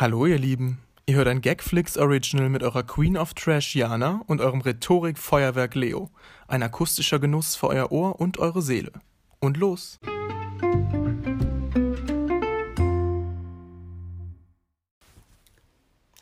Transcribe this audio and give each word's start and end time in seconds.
Hallo 0.00 0.24
ihr 0.24 0.38
Lieben, 0.38 0.78
ihr 1.04 1.16
hört 1.16 1.28
ein 1.28 1.42
Gagflix 1.42 1.98
Original 1.98 2.48
mit 2.48 2.62
eurer 2.62 2.82
Queen 2.84 3.18
of 3.18 3.34
Trash 3.34 3.76
Jana 3.76 4.22
und 4.28 4.40
eurem 4.40 4.62
Rhetorik-Feuerwerk 4.62 5.74
Leo. 5.74 6.08
Ein 6.48 6.62
akustischer 6.62 7.18
Genuss 7.18 7.54
für 7.54 7.66
euer 7.66 7.92
Ohr 7.92 8.18
und 8.18 8.38
eure 8.38 8.62
Seele. 8.62 8.92
Und 9.40 9.58
los! 9.58 10.00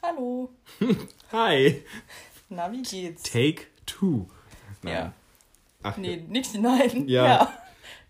Hallo. 0.03 0.51
Hi. 1.31 1.85
Na, 2.49 2.73
wie 2.73 2.83
geht's? 2.83 3.23
Take 3.23 3.67
two. 3.87 4.27
Nein. 4.83 4.93
Ja. 4.93 5.13
Ach, 5.85 5.97
Nee, 5.99 6.25
nicht 6.29 6.53
nein. 6.57 7.07
Ja. 7.07 7.53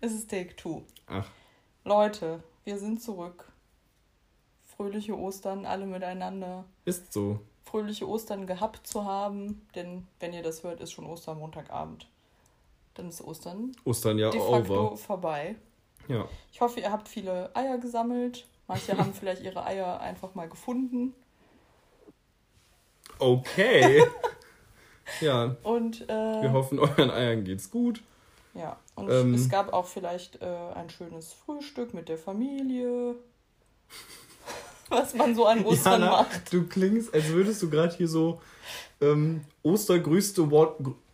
Es 0.01 0.13
ist 0.13 0.31
Take 0.31 0.55
Two. 0.55 0.81
ach, 1.05 1.27
Leute, 1.83 2.41
wir 2.63 2.79
sind 2.79 3.03
zurück. 3.03 3.48
Fröhliche 4.79 5.13
Ostern, 5.17 5.65
alle 5.65 5.85
miteinander. 5.85 6.63
ist 6.85 7.11
so. 7.11 7.41
Fröhliche 7.65 8.07
Ostern 8.07 8.47
gehabt 8.47 8.87
zu 8.87 9.03
haben, 9.03 9.67
denn 9.75 10.07
wenn 10.21 10.31
ihr 10.31 10.41
das 10.41 10.63
hört, 10.63 10.79
ist 10.79 10.93
schon 10.93 11.05
Ostermontagabend. 11.05 12.07
Dann 12.93 13.09
ist 13.09 13.19
Ostern 13.21 13.73
Ostern 13.83 14.17
ja 14.17 14.29
de 14.29 14.39
facto 14.39 14.87
over. 14.87 14.95
vorbei. 14.97 15.57
Ja. 16.07 16.29
Ich 16.53 16.61
hoffe, 16.61 16.79
ihr 16.79 16.93
habt 16.93 17.09
viele 17.09 17.53
Eier 17.57 17.77
gesammelt. 17.77 18.45
Manche 18.69 18.97
haben 18.97 19.13
vielleicht 19.19 19.43
ihre 19.43 19.65
Eier 19.65 19.99
einfach 19.99 20.33
mal 20.33 20.47
gefunden. 20.47 21.13
Okay. 23.19 24.01
ja, 25.19 25.57
Und, 25.63 26.03
äh, 26.09 26.41
wir 26.41 26.53
hoffen, 26.53 26.79
euren 26.79 27.11
Eiern 27.11 27.43
geht's 27.43 27.69
gut. 27.69 28.01
Ja, 28.53 28.77
und 28.95 29.09
Ähm. 29.11 29.33
es 29.33 29.49
gab 29.49 29.73
auch 29.73 29.87
vielleicht 29.87 30.41
äh, 30.41 30.45
ein 30.73 30.89
schönes 30.89 31.33
Frühstück 31.33 31.93
mit 31.93 32.07
der 32.07 32.17
Familie. 32.17 33.15
Was 34.89 35.13
man 35.13 35.35
so 35.35 35.45
an 35.45 35.63
Ostern 35.65 36.01
Jana, 36.01 36.11
macht. 36.23 36.51
du 36.51 36.65
klingst, 36.67 37.13
als 37.13 37.27
würdest 37.29 37.61
du 37.61 37.69
gerade 37.69 37.95
hier 37.95 38.07
so 38.07 38.41
ähm, 39.01 39.41
Ostergrüße, 39.63 40.47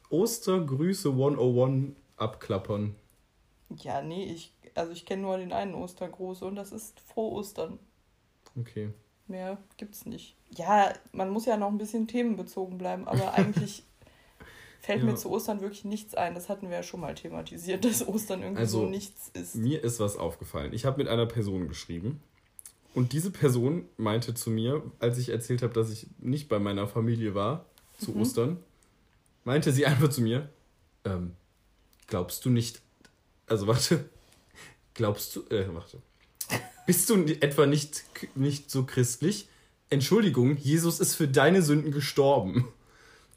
Ostergrüße 0.09 1.09
101 1.09 1.93
abklappern. 2.17 2.95
Ja, 3.81 4.01
nee, 4.01 4.23
ich, 4.25 4.53
also 4.75 4.91
ich 4.91 5.05
kenne 5.05 5.23
nur 5.23 5.37
den 5.37 5.51
einen 5.51 5.73
Ostergruß 5.75 6.41
und 6.43 6.55
das 6.55 6.71
ist 6.71 6.99
Frohe 7.01 7.33
Ostern. 7.33 7.79
Okay. 8.59 8.89
Mehr 9.27 9.57
gibt's 9.77 10.05
nicht. 10.05 10.35
Ja, 10.55 10.93
man 11.11 11.29
muss 11.31 11.45
ja 11.45 11.57
noch 11.57 11.67
ein 11.69 11.77
bisschen 11.77 12.07
themenbezogen 12.07 12.77
bleiben, 12.77 13.07
aber 13.07 13.33
eigentlich 13.35 13.83
fällt 14.81 15.03
mir 15.03 15.11
Ja. 15.11 15.15
zu 15.15 15.31
Ostern 15.31 15.61
wirklich 15.61 15.83
nichts 15.83 16.13
ein. 16.15 16.35
Das 16.35 16.47
hatten 16.47 16.69
wir 16.69 16.77
ja 16.77 16.83
schon 16.83 16.99
mal 17.01 17.15
thematisiert, 17.15 17.83
dass 17.83 18.07
Ostern 18.07 18.43
irgendwie 18.43 18.61
Also, 18.61 18.81
so 18.81 18.85
nichts 18.85 19.29
ist. 19.33 19.55
Mir 19.55 19.83
ist 19.83 19.99
was 19.99 20.15
aufgefallen. 20.17 20.73
Ich 20.73 20.85
habe 20.85 20.97
mit 20.99 21.07
einer 21.07 21.25
Person 21.25 21.67
geschrieben. 21.67 22.21
Und 22.95 23.11
diese 23.13 23.29
Person 23.29 23.85
meinte 23.97 24.33
zu 24.33 24.49
mir, 24.49 24.81
als 24.99 25.17
ich 25.17 25.29
erzählt 25.29 25.61
habe, 25.61 25.73
dass 25.73 25.91
ich 25.91 26.07
nicht 26.19 26.47
bei 26.49 26.59
meiner 26.59 26.87
Familie 26.87 27.35
war, 27.35 27.65
zu 27.99 28.11
Mhm. 28.11 28.21
Ostern, 28.21 28.57
meinte 29.43 29.71
sie 29.71 29.85
einfach 29.85 30.09
zu 30.09 30.21
mir, 30.21 30.49
ähm, 31.03 31.33
glaubst 32.07 32.43
du 32.45 32.49
nicht, 32.49 32.81
also 33.47 33.67
warte, 33.67 34.05
glaubst 34.93 35.35
du, 35.35 35.41
äh, 35.49 35.67
warte, 35.73 35.99
bist 36.87 37.09
du 37.09 37.25
etwa 37.41 37.65
nicht, 37.65 38.03
nicht 38.35 38.71
so 38.71 38.85
christlich? 38.85 39.47
Entschuldigung, 39.89 40.57
Jesus 40.57 40.99
ist 40.99 41.15
für 41.15 41.27
deine 41.27 41.61
Sünden 41.61 41.91
gestorben. 41.91 42.67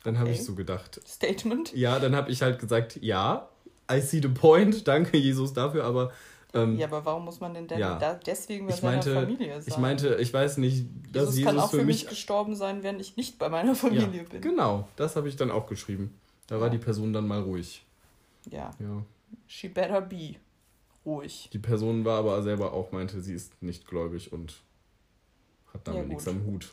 Dann 0.05 0.19
habe 0.19 0.31
Okay. 0.31 0.39
ich 0.39 0.45
so 0.47 0.55
gedacht, 0.55 1.01
Statement. 1.07 1.75
ja, 1.75 1.99
dann 1.99 2.15
habe 2.15 2.31
ich 2.31 2.43
halt 2.43 2.59
gesagt, 2.61 2.99
ja, 3.03 3.49
I 3.91 4.01
see 4.01 4.21
the 4.23 4.29
point, 4.29 4.87
danke 4.87 5.17
Jesus 5.19 5.53
dafür, 5.53 5.85
aber 5.85 6.13
ähm, 6.55 6.77
Ja, 6.79 6.87
aber 6.87 7.05
warum 7.05 7.25
muss 7.25 7.41
man 7.41 7.55
denn 7.55 7.67
dann 7.67 7.79
Ja. 7.79 7.99
da 7.99 8.15
deswegen 8.15 8.67
bei 8.67 8.75
ich 8.75 8.81
seiner 8.81 8.93
meinte, 8.95 9.15
Familie 9.15 9.55
sein? 9.61 9.65
ich 9.67 9.77
meinte, 9.79 10.15
ich 10.17 10.33
weiß 10.33 10.57
nicht, 10.59 10.87
dass 11.13 11.23
Jesus, 11.25 11.37
Jesus, 11.39 11.45
kann 11.53 11.61
auch 11.61 11.71
für 11.71 11.77
mich. 11.79 12.03
mich 12.03 12.09
gestorben 12.09 12.55
sein, 12.57 12.83
wenn 12.83 12.99
ich 13.01 13.17
nicht 13.17 13.39
bei 13.39 13.49
meiner 13.49 13.75
Familie 13.75 14.23
ja, 14.23 14.29
bin. 14.31 14.41
Genau, 14.41 14.89
das 14.97 15.17
habe 15.17 15.29
ich 15.29 15.37
dann 15.37 15.51
auch 15.51 15.67
geschrieben. 15.67 16.19
Da 16.47 16.61
war 16.61 16.71
die 16.71 16.79
Person 16.79 17.13
dann 17.13 17.27
mal 17.29 17.41
ruhig. 17.43 17.85
Ja, 18.51 18.71
Ja. 18.79 19.03
she 19.47 19.69
better 19.69 20.01
be. 20.01 20.37
Ruhig. 21.05 21.49
Die 21.53 21.59
Person 21.59 22.05
war 22.05 22.19
aber 22.19 22.43
selber 22.43 22.73
auch, 22.73 22.93
meinte, 22.93 23.21
sie 23.21 23.33
ist 23.35 23.63
nicht 23.63 23.87
gläubig 23.87 24.33
und 24.33 24.55
hat 25.73 25.87
damit 25.87 26.03
Ja, 26.03 26.09
nichts 26.09 26.29
am 26.29 26.45
Hut. 26.45 26.69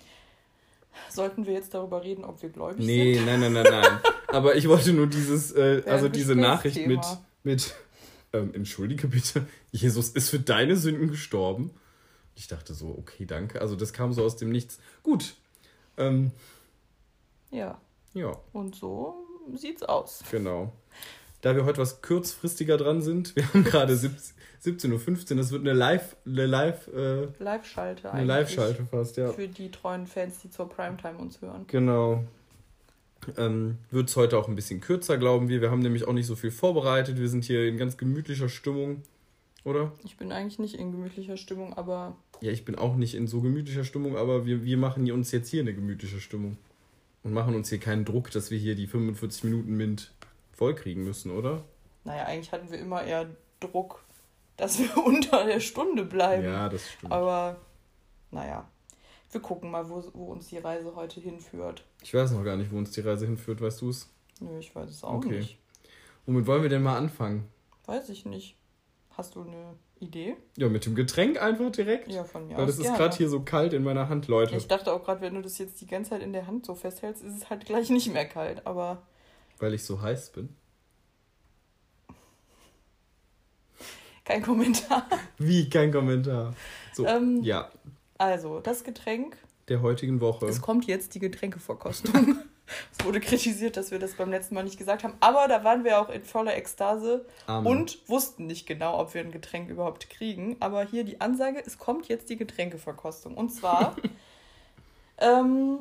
Sollten 1.09 1.45
wir 1.45 1.53
jetzt 1.53 1.73
darüber 1.73 2.03
reden, 2.03 2.23
ob 2.23 2.41
wir 2.41 2.49
gläubig 2.49 2.85
Nee, 2.85 3.15
sind? 3.15 3.25
nein, 3.25 3.39
nein, 3.41 3.53
nein, 3.53 3.65
nein. 3.69 3.99
aber 4.29 4.55
ich 4.55 4.67
wollte 4.67 4.93
nur 4.93 5.07
dieses, 5.07 5.51
äh, 5.53 5.83
also 5.85 6.07
diese 6.09 6.35
Nachricht 6.35 6.85
mit, 6.87 7.01
mit 7.43 7.75
ähm, 8.35 8.53
entschuldige 8.53 9.07
bitte, 9.07 9.47
Jesus 9.71 10.09
ist 10.09 10.29
für 10.29 10.39
deine 10.39 10.75
Sünden 10.75 11.09
gestorben. 11.09 11.71
Ich 12.35 12.47
dachte 12.47 12.73
so, 12.73 12.89
okay, 12.97 13.25
danke. 13.25 13.61
Also 13.61 13.75
das 13.75 13.93
kam 13.93 14.13
so 14.13 14.23
aus 14.23 14.35
dem 14.35 14.49
Nichts. 14.49 14.79
Gut. 15.03 15.35
Ähm, 15.97 16.31
Ja, 17.51 17.79
ja. 18.13 18.37
und 18.51 18.75
so 18.75 19.15
sieht's 19.55 19.83
aus. 19.83 20.23
Genau. 20.31 20.73
Da 21.41 21.55
wir 21.55 21.65
heute 21.65 21.79
was 21.79 22.01
kurzfristiger 22.01 22.77
dran 22.77 23.01
sind, 23.01 23.35
wir 23.35 23.47
haben 23.47 23.63
gerade 23.63 23.95
17 23.95 24.35
17.15 24.65 25.31
Uhr, 25.31 25.37
das 25.37 25.51
wird 25.51 25.61
eine 25.61 25.73
Live, 25.73 26.15
eine 26.25 26.45
Live, 26.45 26.87
äh, 26.87 27.27
Live-Schalte 27.37 28.11
eine 28.11 28.25
Live-Schalte 28.25 28.85
fast, 28.85 29.17
ja. 29.17 29.31
Für 29.31 29.47
die 29.47 29.69
treuen 29.69 30.07
Fans, 30.07 30.39
die 30.39 30.49
zur 30.49 30.67
Primetime 30.67 31.19
uns 31.19 31.41
hören. 31.41 31.65
Genau. 31.67 32.23
Ähm, 33.37 33.77
wird 33.91 34.09
es 34.09 34.15
heute 34.15 34.37
auch 34.37 34.47
ein 34.47 34.55
bisschen 34.55 34.81
kürzer, 34.81 35.17
glauben 35.17 35.49
wir. 35.49 35.61
Wir 35.61 35.71
haben 35.71 35.81
nämlich 35.81 36.07
auch 36.07 36.13
nicht 36.13 36.27
so 36.27 36.35
viel 36.35 36.51
vorbereitet. 36.51 37.19
Wir 37.19 37.29
sind 37.29 37.43
hier 37.43 37.67
in 37.67 37.77
ganz 37.77 37.97
gemütlicher 37.97 38.49
Stimmung, 38.49 39.03
oder? 39.63 39.91
Ich 40.03 40.17
bin 40.17 40.31
eigentlich 40.31 40.59
nicht 40.59 40.75
in 40.75 40.91
gemütlicher 40.91 41.37
Stimmung, 41.37 41.73
aber 41.73 42.15
Ja, 42.41 42.51
ich 42.51 42.65
bin 42.65 42.75
auch 42.75 42.95
nicht 42.95 43.15
in 43.15 43.27
so 43.27 43.41
gemütlicher 43.41 43.83
Stimmung, 43.83 44.17
aber 44.17 44.45
wir, 44.45 44.63
wir 44.63 44.77
machen 44.77 45.05
hier 45.05 45.13
uns 45.13 45.31
jetzt 45.31 45.49
hier 45.49 45.61
eine 45.61 45.73
gemütliche 45.73 46.19
Stimmung. 46.19 46.57
Und 47.23 47.33
machen 47.33 47.55
uns 47.55 47.69
hier 47.69 47.79
keinen 47.79 48.05
Druck, 48.05 48.29
dass 48.29 48.51
wir 48.51 48.59
hier 48.59 48.75
die 48.75 48.85
45 48.85 49.45
Minuten 49.45 49.75
Mint 49.75 50.11
vollkriegen 50.53 51.03
müssen, 51.03 51.31
oder? 51.31 51.63
naja, 52.05 52.23
eigentlich 52.25 52.51
hatten 52.51 52.71
wir 52.71 52.79
immer 52.79 53.03
eher 53.03 53.27
Druck, 53.59 54.03
dass 54.57 54.79
wir 54.79 54.95
unter 55.05 55.45
der 55.45 55.59
Stunde 55.59 56.05
bleiben. 56.05 56.45
Ja, 56.45 56.69
das 56.69 56.89
stimmt. 56.91 57.11
Aber 57.11 57.57
naja, 58.31 58.65
wir 59.31 59.41
gucken 59.41 59.71
mal, 59.71 59.89
wo, 59.89 60.03
wo 60.13 60.25
uns 60.31 60.47
die 60.47 60.59
Reise 60.59 60.95
heute 60.95 61.19
hinführt. 61.19 61.83
Ich 62.05 62.13
weiß 62.13 62.33
noch 62.33 62.43
gar 62.43 62.55
nicht, 62.55 62.71
wo 62.71 62.77
uns 62.77 62.91
die 62.91 63.01
Reise 63.01 63.25
hinführt, 63.25 63.61
weißt 63.61 63.81
du 63.81 63.89
es? 63.89 64.07
Nö, 64.39 64.59
ich 64.59 64.75
weiß 64.75 64.87
es 64.91 65.03
auch 65.03 65.13
Okay. 65.13 65.39
nicht. 65.39 65.57
Womit 66.27 66.45
wollen 66.45 66.61
wir 66.61 66.69
denn 66.69 66.83
mal 66.83 66.97
anfangen? 66.99 67.47
Weiß 67.87 68.09
ich 68.09 68.25
nicht. 68.25 68.55
Hast 69.17 69.33
du 69.33 69.41
eine 69.41 69.73
Idee? 69.99 70.37
Ja, 70.55 70.69
mit 70.69 70.85
dem 70.85 70.93
Getränk 70.93 71.41
einfach 71.41 71.71
direkt? 71.71 72.11
Ja, 72.11 72.23
von 72.23 72.45
mir 72.47 72.57
Weil 72.57 72.65
aus. 72.65 72.77
das 72.77 72.85
ist 72.85 72.95
gerade 72.95 73.17
hier 73.17 73.27
so 73.27 73.39
kalt 73.41 73.73
in 73.73 73.83
meiner 73.83 74.07
Hand, 74.07 74.27
Leute. 74.27 74.51
Ja, 74.51 74.57
ich 74.59 74.67
dachte 74.67 74.93
auch 74.93 75.03
gerade, 75.03 75.21
wenn 75.21 75.33
du 75.33 75.41
das 75.41 75.57
jetzt 75.57 75.81
die 75.81 75.87
ganze 75.87 76.11
Zeit 76.11 76.21
in 76.21 76.31
der 76.31 76.45
Hand 76.45 76.67
so 76.67 76.75
festhältst, 76.75 77.23
ist 77.23 77.37
es 77.37 77.49
halt 77.49 77.65
gleich 77.65 77.89
nicht 77.89 78.13
mehr 78.13 78.27
kalt. 78.27 78.67
Aber 78.67 79.01
Weil 79.57 79.73
ich 79.73 79.83
so 79.83 79.99
heiß 79.99 80.29
bin. 80.31 80.55
kein 84.25 84.43
Kommentar. 84.43 85.07
Wie? 85.39 85.67
Kein 85.71 85.91
Kommentar. 85.91 86.53
So, 86.93 87.07
Ähm, 87.07 87.41
ja, 87.41 87.71
Also, 88.19 88.59
das 88.59 88.83
Getränk, 88.83 89.37
der 89.67 89.81
heutigen 89.81 90.21
Woche. 90.21 90.45
es 90.47 90.61
kommt 90.61 90.85
jetzt 90.85 91.15
die 91.15 91.19
Getränkeverkostung. 91.19 92.37
es 92.97 93.05
wurde 93.05 93.19
kritisiert, 93.19 93.77
dass 93.77 93.91
wir 93.91 93.99
das 93.99 94.13
beim 94.13 94.29
letzten 94.29 94.55
Mal 94.55 94.63
nicht 94.63 94.77
gesagt 94.77 95.03
haben. 95.03 95.15
Aber 95.19 95.47
da 95.47 95.63
waren 95.63 95.83
wir 95.83 95.99
auch 95.99 96.09
in 96.09 96.23
voller 96.23 96.55
Ekstase 96.55 97.25
Amen. 97.47 97.65
und 97.71 98.07
wussten 98.07 98.45
nicht 98.47 98.67
genau, 98.67 98.99
ob 98.99 99.13
wir 99.13 99.21
ein 99.21 99.31
Getränk 99.31 99.69
überhaupt 99.69 100.09
kriegen. 100.09 100.55
Aber 100.59 100.83
hier 100.85 101.03
die 101.03 101.21
Ansage, 101.21 101.61
es 101.65 101.77
kommt 101.77 102.07
jetzt 102.07 102.29
die 102.29 102.37
Getränkeverkostung. 102.37 103.35
Und 103.35 103.49
zwar 103.49 103.95
ähm, 105.17 105.79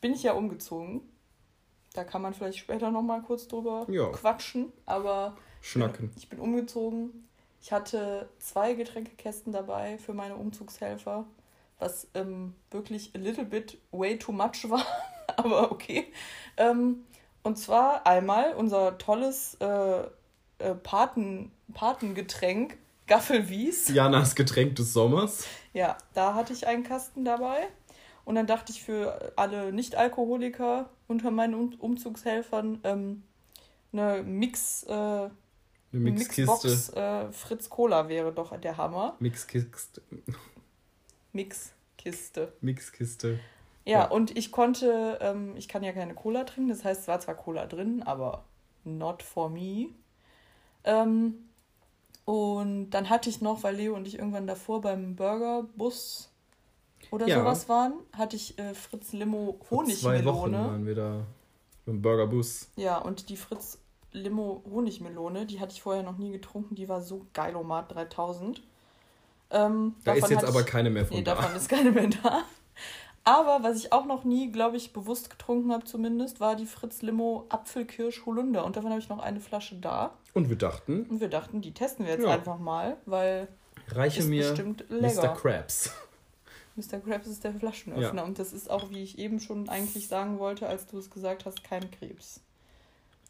bin 0.00 0.12
ich 0.12 0.22
ja 0.22 0.32
umgezogen. 0.32 1.00
Da 1.94 2.04
kann 2.04 2.22
man 2.22 2.34
vielleicht 2.34 2.58
später 2.58 2.90
nochmal 2.90 3.22
kurz 3.22 3.46
drüber 3.48 3.86
Ja. 3.88 4.08
quatschen. 4.08 4.72
Aber 4.84 5.36
Schnacken. 5.62 6.10
ich 6.16 6.28
bin 6.28 6.38
umgezogen. 6.40 7.28
Ich 7.62 7.72
hatte 7.72 8.28
zwei 8.40 8.74
Getränkekästen 8.74 9.52
dabei 9.52 9.96
für 9.96 10.12
meine 10.12 10.36
Umzugshelfer, 10.36 11.24
was 11.78 12.08
ähm, 12.14 12.54
wirklich 12.70 13.12
a 13.14 13.18
little 13.18 13.44
bit 13.44 13.78
way 13.90 14.18
too 14.18 14.32
much 14.32 14.68
war, 14.68 14.84
aber 15.36 15.70
okay. 15.72 16.12
Ähm, 16.56 17.04
und 17.42 17.58
zwar 17.58 18.06
einmal 18.06 18.54
unser 18.54 18.96
tolles 18.98 19.56
äh, 19.60 20.00
äh, 20.58 20.74
Paten, 20.82 21.50
Patengetränk, 21.74 22.78
Gaffelwies. 23.06 23.88
Janas 23.94 24.34
Getränk 24.34 24.76
des 24.76 24.92
Sommers. 24.92 25.46
Ja, 25.72 25.98
da 26.14 26.34
hatte 26.34 26.52
ich 26.52 26.66
einen 26.66 26.84
Kasten 26.84 27.24
dabei. 27.24 27.68
Und 28.24 28.36
dann 28.36 28.46
dachte 28.46 28.72
ich 28.72 28.82
für 28.82 29.32
alle 29.36 29.70
Nicht-Alkoholiker 29.72 30.88
unter 31.08 31.30
meinen 31.30 31.54
Um- 31.54 31.74
Umzugshelfern 31.78 32.80
ähm, 32.84 33.22
eine 33.92 34.22
Mix, 34.22 34.84
äh, 34.84 34.92
Eine 34.92 35.30
Mixkiste. 35.92 36.40
Mixbox 36.40 36.88
äh, 36.94 37.32
Fritz 37.32 37.68
Cola 37.68 38.08
wäre 38.08 38.32
doch 38.32 38.58
der 38.58 38.78
Hammer. 38.78 39.16
Mixkiste. 39.18 40.00
Mixkiste. 41.34 42.52
Mixkiste. 42.60 43.38
Ja, 43.84 44.00
Ja. 44.00 44.04
und 44.10 44.36
ich 44.36 44.50
konnte, 44.50 45.18
ähm, 45.20 45.54
ich 45.56 45.68
kann 45.68 45.82
ja 45.82 45.92
keine 45.92 46.14
Cola 46.14 46.44
trinken, 46.44 46.70
das 46.70 46.84
heißt, 46.84 47.02
es 47.02 47.08
war 47.08 47.20
zwar 47.20 47.34
Cola 47.34 47.66
drin, 47.66 48.02
aber 48.02 48.44
not 48.84 49.22
for 49.22 49.50
me. 49.50 49.88
Ähm, 50.84 51.34
und 52.24 52.90
dann 52.90 53.10
hatte 53.10 53.28
ich 53.28 53.40
noch, 53.42 53.62
weil 53.62 53.76
Leo 53.76 53.94
und 53.94 54.06
ich 54.08 54.18
irgendwann 54.18 54.46
davor 54.46 54.80
beim 54.80 55.14
Burgerbus 55.16 56.30
oder 57.10 57.26
Ja. 57.26 57.40
sowas 57.40 57.68
waren, 57.68 57.92
hatte 58.12 58.36
ich 58.36 58.58
äh, 58.58 58.74
Fritz 58.74 59.12
Limo 59.12 59.58
Vor 59.62 59.84
zwei 59.84 60.24
Wochen 60.24 60.44
Honigmelone. 60.54 60.68
waren 60.70 60.86
wir 60.86 60.94
da 60.94 61.26
im 61.86 62.00
Burgerbus. 62.00 62.70
Ja, 62.76 62.96
und 62.98 63.28
die 63.28 63.36
Fritz 63.36 63.78
Limo 64.12 64.62
Honigmelone, 64.70 65.44
die 65.44 65.60
hatte 65.60 65.72
ich 65.72 65.82
vorher 65.82 66.02
noch 66.02 66.16
nie 66.16 66.30
getrunken, 66.32 66.74
die 66.76 66.88
war 66.88 67.02
so 67.02 67.26
geilomat 67.34 67.92
3000. 67.94 68.62
Ähm, 69.50 69.94
Da 70.04 70.14
ist 70.14 70.30
jetzt 70.30 70.44
aber 70.44 70.60
ich, 70.60 70.66
keine 70.66 70.90
mehr 70.90 71.06
von 71.06 71.16
Nee, 71.16 71.22
da. 71.22 71.34
davon 71.34 71.54
ist 71.56 71.68
keine 71.68 71.90
mehr 71.92 72.08
da. 72.22 72.42
Aber 73.26 73.62
was 73.62 73.78
ich 73.78 73.90
auch 73.92 74.04
noch 74.04 74.24
nie, 74.24 74.52
glaube 74.52 74.76
ich, 74.76 74.92
bewusst 74.92 75.30
getrunken 75.30 75.72
habe 75.72 75.84
zumindest, 75.84 76.40
war 76.40 76.56
die 76.56 76.66
Fritz 76.66 77.00
Limo 77.00 77.46
Apfelkirsch 77.48 78.26
Holunder. 78.26 78.64
Und 78.66 78.76
davon 78.76 78.90
habe 78.90 79.00
ich 79.00 79.08
noch 79.08 79.18
eine 79.20 79.40
Flasche 79.40 79.76
da. 79.76 80.12
Und 80.34 80.50
wir 80.50 80.56
dachten, 80.56 81.06
Und 81.08 81.20
wir 81.20 81.28
dachten, 81.28 81.62
die 81.62 81.72
testen 81.72 82.04
wir 82.04 82.12
jetzt 82.12 82.24
Ja. 82.24 82.30
einfach 82.34 82.58
mal, 82.58 82.98
weil 83.06 83.48
reiche 83.88 84.20
ist 84.20 84.28
mir 84.28 84.46
bestimmt 84.48 84.84
Mr. 84.90 84.96
lecker. 85.00 85.28
Krabs. 85.40 85.90
Mr. 86.76 86.98
Krabs 86.98 87.26
ist 87.28 87.44
der 87.44 87.54
Flaschenöffner. 87.54 88.24
Und 88.24 88.38
das 88.38 88.52
ist 88.52 88.68
auch, 88.70 88.90
wie 88.90 89.02
ich 89.02 89.18
eben 89.18 89.40
schon 89.40 89.68
eigentlich 89.70 90.08
sagen 90.08 90.38
wollte, 90.38 90.66
als 90.66 90.86
du 90.86 90.98
es 90.98 91.08
gesagt 91.10 91.46
hast, 91.46 91.64
kein 91.64 91.90
Krebs. 91.92 92.40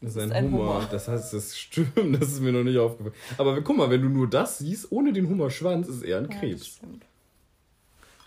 Das 0.05 0.15
ist 0.15 0.21
ein, 0.21 0.31
ein 0.31 0.45
Hummer. 0.51 0.57
Hummer. 0.75 0.87
Das 0.91 1.07
heißt, 1.07 1.33
das 1.33 1.57
stimmt, 1.57 1.93
das 2.21 2.29
ist 2.31 2.39
mir 2.41 2.51
noch 2.51 2.63
nicht 2.63 2.77
aufgefallen. 2.77 3.15
Aber 3.37 3.59
guck 3.61 3.77
mal, 3.77 3.89
wenn 3.89 4.01
du 4.01 4.09
nur 4.09 4.29
das 4.29 4.59
siehst, 4.59 4.91
ohne 4.91 5.11
den 5.13 5.27
Hummerschwanz, 5.27 5.87
ist 5.87 5.97
es 5.97 6.01
eher 6.03 6.17
ein 6.19 6.25
Ja, 6.25 6.29
das 6.31 6.39
Krebs. 6.39 6.79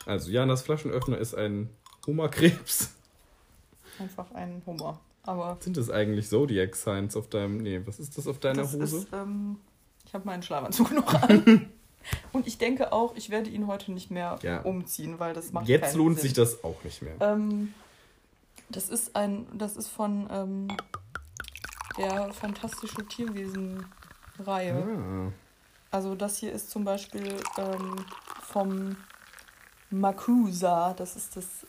Also 0.06 0.30
Janas 0.30 0.62
Flaschenöffner 0.62 1.18
ist 1.18 1.34
ein 1.34 1.70
Hummerkrebs. 2.06 2.92
Einfach 3.98 4.30
ein 4.32 4.62
Hummer. 4.66 5.00
Aber 5.24 5.58
Sind 5.60 5.76
das 5.76 5.90
eigentlich 5.90 6.28
Zodiac 6.28 6.74
Signs 6.74 7.14
auf 7.16 7.28
deinem. 7.28 7.58
Nee, 7.58 7.82
was 7.84 7.98
ist 8.00 8.16
das 8.16 8.26
auf 8.26 8.38
deiner 8.38 8.62
das 8.62 8.72
Hose? 8.74 8.98
ist, 8.98 9.08
ähm, 9.12 9.56
ich 10.06 10.14
habe 10.14 10.24
meinen 10.24 10.42
Schlafanzug 10.42 10.92
noch 10.94 11.12
an. 11.14 11.68
Und 12.32 12.46
ich 12.46 12.56
denke 12.56 12.92
auch, 12.92 13.14
ich 13.16 13.28
werde 13.28 13.50
ihn 13.50 13.66
heute 13.66 13.92
nicht 13.92 14.10
mehr 14.10 14.38
Ja. 14.42 14.60
umziehen, 14.62 15.18
weil 15.18 15.34
das 15.34 15.52
macht 15.52 15.68
Jetzt 15.68 15.94
lohnt 15.94 16.16
Sinn. 16.16 16.22
sich 16.22 16.32
das 16.32 16.64
auch 16.64 16.82
nicht 16.84 17.02
mehr. 17.02 17.14
Ähm, 17.20 17.74
das 18.70 18.88
ist 18.88 19.14
ein, 19.16 19.46
das 19.52 19.76
ist 19.76 19.88
von 19.88 20.26
ähm, 20.30 20.68
der 21.98 22.32
fantastische 22.32 23.06
Tierwesen-Reihe. 23.06 24.74
Ah. 24.74 25.32
Also 25.90 26.14
das 26.14 26.38
hier 26.38 26.52
ist 26.52 26.70
zum 26.70 26.84
Beispiel 26.84 27.34
ähm, 27.56 28.04
vom 28.42 28.96
MACUSA, 29.90 30.94
das 30.94 31.16
ist 31.16 31.36
das 31.36 31.66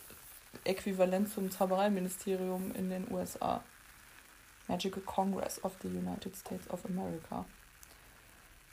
Äquivalent 0.63 1.31
zum 1.31 1.49
Zaubereiministerium 1.49 2.73
in 2.75 2.89
den 2.89 3.11
USA. 3.11 3.63
Magical 4.67 5.01
Congress 5.01 5.63
of 5.63 5.73
the 5.81 5.87
United 5.87 6.35
States 6.35 6.69
of 6.69 6.85
America. 6.85 7.45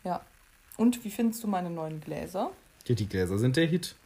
Ja. 0.05 0.25
Und 0.77 1.05
wie 1.05 1.11
findest 1.11 1.43
du 1.43 1.47
meine 1.47 1.71
neuen 1.71 2.01
Gläser? 2.01 2.51
Ja, 2.87 2.95
die 2.95 3.09
Gläser 3.09 3.39
sind 3.39 3.57
der 3.57 3.67
Hit. 3.67 3.97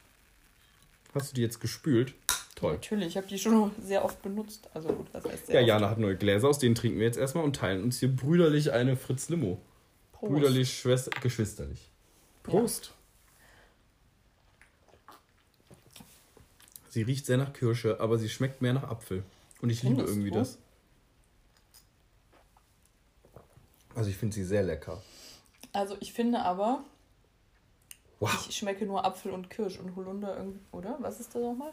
Hast 1.15 1.33
du 1.33 1.35
die 1.35 1.43
jetzt 1.43 1.61
gespült? 1.61 2.15
Toll. 2.61 2.73
Natürlich, 2.75 3.07
ich 3.09 3.17
habe 3.17 3.27
die 3.27 3.39
schon 3.39 3.73
sehr 3.83 4.05
oft 4.05 4.21
benutzt. 4.23 4.69
Also 4.75 4.89
gut, 4.91 5.07
was 5.13 5.25
heißt 5.25 5.47
sehr 5.47 5.55
Ja, 5.57 5.61
oft? 5.63 5.69
Jana 5.69 5.91
hat 5.91 5.99
neue 5.99 6.17
Gläser, 6.17 6.47
aus 6.49 6.59
denen 6.59 6.75
trinken 6.75 6.99
wir 6.99 7.07
jetzt 7.07 7.17
erstmal 7.19 7.43
und 7.45 7.57
teilen 7.57 7.83
uns 7.83 7.99
hier 8.01 8.15
brüderlich 8.15 8.73
eine 8.73 8.97
Fritz 8.97 9.31
Limo. 9.31 9.59
Prost. 10.13 10.33
Brüderlich, 10.33 10.79
Schwester, 10.79 11.11
geschwisterlich. 11.23 11.91
Prost. 12.43 12.93
Sie 16.91 17.03
riecht 17.03 17.25
sehr 17.25 17.39
nach 17.39 17.53
Kirsche, 17.53 17.99
aber 18.01 18.19
sie 18.19 18.29
schmeckt 18.29 18.61
mehr 18.63 18.73
nach 18.75 18.83
Apfel. 18.85 19.23
Und 19.63 19.71
ich 19.71 19.83
liebe 19.83 19.97
Findest 19.97 20.15
irgendwie 20.17 20.31
du? 20.31 20.39
das. 20.39 20.59
Also 23.95 24.11
ich 24.11 24.17
finde 24.17 24.35
sie 24.35 24.45
sehr 24.45 24.63
lecker. 24.63 25.03
Also 25.73 25.97
ich 26.01 26.13
finde 26.13 26.41
aber, 26.41 26.85
Wow. 28.19 28.47
ich 28.49 28.57
schmecke 28.57 28.85
nur 28.87 29.05
Apfel 29.05 29.33
und 29.33 29.49
Kirsch 29.51 29.79
und 29.79 29.95
Holunder 29.97 30.37
irgendwie, 30.37 30.61
oder? 30.73 30.97
Was 31.01 31.21
ist 31.21 31.35
das 31.35 31.43
nochmal? 31.43 31.73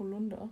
Holunder? 0.00 0.48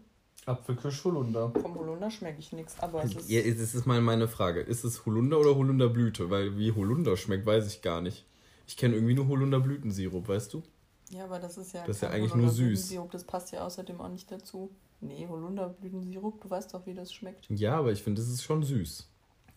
Apfelkirsch 0.47 1.05
Holunder. 1.05 1.51
Vom 1.61 1.75
Holunder 1.75 2.11
schmecke 2.11 2.39
ich 2.39 2.53
nichts, 2.53 2.79
aber 2.79 3.03
es 3.03 3.15
ist... 3.15 3.29
Ja, 3.29 3.43
das 3.43 3.75
ist 3.75 3.87
mal 3.87 4.01
meine 4.01 4.29
Frage. 4.29 4.61
Ist 4.61 4.85
es 4.85 5.05
Holunder 5.05 5.39
oder 5.41 5.57
Holunderblüte? 5.57 6.31
Weil 6.31 6.57
wie 6.57 6.73
Holunder 6.73 7.17
schmeckt, 7.17 7.45
weiß 7.45 7.67
ich 7.67 7.83
gar 7.83 8.01
nicht. 8.01 8.25
Ich 8.67 8.77
kenne 8.77 8.95
irgendwie 8.95 9.15
nur 9.15 9.29
Holunderblütensirup, 9.29 10.29
weißt 10.29 10.55
du? 10.55 10.63
Ja, 11.11 11.25
aber 11.25 11.39
das 11.39 11.59
ist 11.59 11.73
ja 11.75 11.85
Das 11.87 11.97
ist 11.97 12.03
ja 12.03 12.11
eigentlich 12.11 12.35
nur 12.35 12.49
süß. 12.49 12.59
Holunderblütensirup, 12.59 13.11
Das 13.11 13.25
passt 13.25 13.53
ja 13.53 13.67
außerdem 13.67 14.01
auch 14.01 14.09
nicht 14.09 14.31
dazu. 14.31 14.71
Nee, 15.01 15.27
Holunderblütensirup, 15.29 16.41
du 16.41 16.51
weißt 16.51 16.73
doch, 16.73 16.87
wie 16.87 16.95
das 16.95 17.13
schmeckt. 17.13 17.47
Ja, 17.51 17.77
aber 17.79 17.93
ich 17.93 18.03
finde, 18.03 18.21
das 18.23 18.31
ist 18.31 18.43
schon 18.43 18.63
süß. 18.63 19.09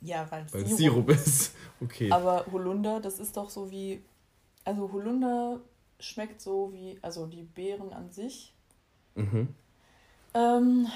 Ja, 0.02 0.30
weil 0.32 0.46
es 0.46 0.54
Weil 0.54 0.64
es 0.64 0.78
Sirup. 0.78 1.08
Sirup 1.08 1.10
ist. 1.12 1.54
Okay. 1.82 2.12
Aber 2.12 2.46
Holunder, 2.52 3.00
das 3.00 3.20
ist 3.20 3.38
doch 3.38 3.50
so 3.50 3.72
wie... 3.72 4.02
Also 4.66 4.92
Holunder 4.92 5.62
schmeckt 6.00 6.42
so 6.42 6.72
wie... 6.74 7.00
Also 7.02 7.26
die 7.28 7.44
Beeren 7.44 7.92
an 7.94 8.12
sich. 8.12 8.54
Mhm. 9.16 9.48
Ähm, 10.34 10.88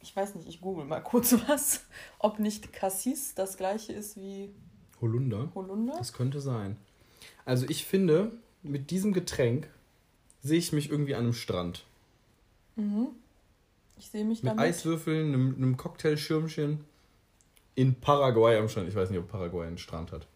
ich 0.00 0.14
weiß 0.14 0.34
nicht, 0.34 0.48
ich 0.48 0.60
google 0.60 0.84
mal 0.84 1.00
kurz 1.00 1.32
was. 1.48 1.84
Ob 2.18 2.38
nicht 2.38 2.72
Cassis 2.72 3.34
das 3.34 3.56
gleiche 3.56 3.92
ist 3.92 4.16
wie 4.16 4.50
Holunder? 5.00 5.50
Holunder. 5.54 5.94
Das 5.98 6.12
könnte 6.12 6.40
sein. 6.40 6.76
Also 7.44 7.66
ich 7.68 7.84
finde, 7.84 8.32
mit 8.62 8.90
diesem 8.90 9.12
Getränk 9.12 9.68
sehe 10.42 10.58
ich 10.58 10.72
mich 10.72 10.90
irgendwie 10.90 11.14
an 11.14 11.24
einem 11.24 11.32
Strand. 11.32 11.84
Mhm. 12.76 13.08
Ich 13.98 14.08
sehe 14.08 14.24
mich 14.24 14.42
Mit 14.42 14.50
damit. 14.50 14.64
Eiswürfeln, 14.64 15.28
einem, 15.34 15.54
einem 15.54 15.76
Cocktailschirmchen 15.76 16.84
in 17.74 17.94
Paraguay 18.00 18.56
am 18.58 18.68
Strand. 18.68 18.88
Ich 18.88 18.94
weiß 18.94 19.10
nicht, 19.10 19.18
ob 19.18 19.28
Paraguay 19.28 19.66
einen 19.66 19.78
Strand 19.78 20.12
hat. 20.12 20.26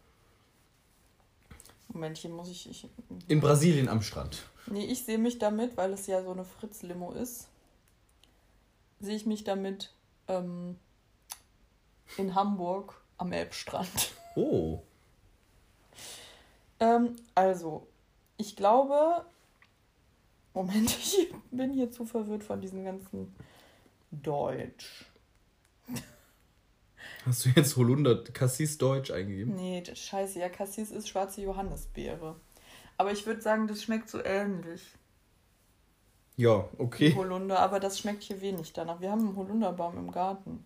Momentchen, 1.89 2.31
muss 2.31 2.49
ich. 2.49 2.69
ich 2.69 2.87
In 3.27 3.39
Brasilien 3.39 3.87
am 3.89 4.01
Strand. 4.01 4.43
nee, 4.67 4.85
ich 4.85 5.03
sehe 5.03 5.17
mich 5.17 5.37
damit, 5.39 5.77
weil 5.77 5.93
es 5.93 6.07
ja 6.07 6.23
so 6.23 6.31
eine 6.31 6.43
Fritz-Limo 6.43 7.13
ist. 7.13 7.47
Sehe 8.99 9.15
ich 9.15 9.25
mich 9.25 9.43
damit 9.43 9.93
ähm, 10.27 10.77
in 12.17 12.35
Hamburg 12.35 13.01
am 13.17 13.31
Elbstrand. 13.31 14.13
Oh. 14.35 14.81
Ähm, 16.79 17.15
also, 17.33 17.87
ich 18.37 18.55
glaube. 18.55 19.25
Moment, 20.53 20.91
ich 20.99 21.33
bin 21.49 21.73
hier 21.73 21.89
zu 21.89 22.05
verwirrt 22.05 22.43
von 22.43 22.61
diesem 22.61 22.85
ganzen 22.85 23.35
Deutsch. 24.11 25.05
Hast 27.25 27.45
du 27.45 27.49
jetzt 27.49 27.75
Holunder 27.75 28.23
Cassis 28.25 28.77
Deutsch 28.77 29.09
eingegeben? 29.09 29.55
Nee, 29.55 29.81
das 29.81 29.97
scheiße. 29.97 30.39
Ja, 30.39 30.49
Cassis 30.49 30.91
ist 30.91 31.09
schwarze 31.09 31.41
Johannisbeere. 31.41 32.39
Aber 32.97 33.11
ich 33.11 33.25
würde 33.25 33.41
sagen, 33.41 33.67
das 33.67 33.83
schmeckt 33.83 34.09
so 34.09 34.23
ähnlich 34.23 34.81
Ja, 36.37 36.69
okay. 36.77 37.13
Holunder, 37.15 37.59
aber 37.59 37.79
das 37.79 37.99
schmeckt 37.99 38.23
hier 38.23 38.39
wenig 38.41 38.71
danach. 38.71 39.01
Wir 39.01 39.11
haben 39.11 39.21
einen 39.21 39.35
Holunderbaum 39.35 39.97
im 39.97 40.11
Garten. 40.11 40.63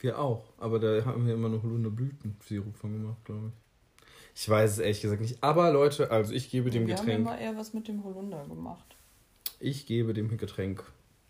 Wir 0.00 0.18
auch. 0.18 0.44
Aber 0.58 0.78
da 0.80 1.04
haben 1.04 1.26
wir 1.26 1.34
immer 1.34 1.48
noch 1.50 1.62
Holunderblütensirup 1.62 2.74
von 2.76 2.92
gemacht, 2.92 3.24
glaube 3.24 3.48
ich. 3.48 4.02
Ich 4.34 4.48
weiß 4.48 4.72
es 4.72 4.78
ehrlich 4.78 5.02
gesagt 5.02 5.20
nicht. 5.20 5.42
Aber 5.42 5.70
Leute, 5.70 6.10
also 6.10 6.32
ich 6.32 6.50
gebe 6.50 6.70
dem 6.70 6.86
Wir 6.86 6.96
haben 6.96 7.04
Getränk. 7.04 7.20
immer 7.20 7.38
eher 7.38 7.56
was 7.56 7.74
mit 7.74 7.86
dem 7.86 8.02
Holunder 8.02 8.44
gemacht. 8.46 8.96
Ich 9.60 9.86
gebe 9.86 10.14
dem 10.14 10.36
Getränk 10.36 10.82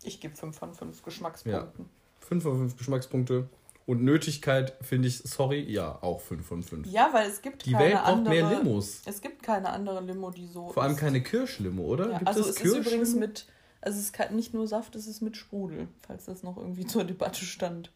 Ich 0.03 0.19
gebe 0.21 0.35
5 0.35 0.57
von 0.57 0.73
5 0.73 1.03
Geschmackspunkten. 1.03 1.85
5 2.21 2.43
von 2.43 2.57
5 2.57 2.77
Geschmackspunkte. 2.77 3.49
Und 3.85 4.01
Nötigkeit 4.03 4.77
finde 4.81 5.09
ich, 5.09 5.17
sorry, 5.19 5.59
ja, 5.69 6.01
auch 6.01 6.21
5 6.21 6.45
von 6.45 6.63
5. 6.63 6.87
Ja, 6.87 7.09
weil 7.11 7.29
es 7.29 7.41
gibt 7.41 7.65
Die 7.65 7.71
keine 7.73 7.83
Welt 7.85 7.93
braucht 7.95 8.05
andere. 8.07 8.33
mehr 8.33 8.49
Limos. 8.59 9.01
Es 9.05 9.19
gibt 9.19 9.43
keine 9.43 9.69
andere 9.69 10.01
Limo, 10.01 10.31
die 10.31 10.47
so. 10.47 10.69
Vor 10.69 10.83
allem 10.83 10.93
ist. 10.93 10.99
keine 10.99 11.21
Kirschlimo, 11.21 11.83
oder? 11.83 12.11
Ja, 12.11 12.17
Gibt 12.19 12.27
also 12.29 12.41
es 12.41 12.49
es 12.51 12.61
ist 12.61 12.75
übrigens 12.77 13.15
mit. 13.15 13.45
Also 13.81 13.99
es 13.99 14.05
ist 14.11 14.31
nicht 14.31 14.53
nur 14.53 14.65
Saft, 14.67 14.95
es 14.95 15.07
ist 15.07 15.21
mit 15.21 15.35
Sprudel, 15.35 15.89
falls 16.07 16.25
das 16.25 16.43
noch 16.43 16.55
irgendwie 16.57 16.85
zur 16.87 17.03
Debatte 17.03 17.43
stand. 17.43 17.91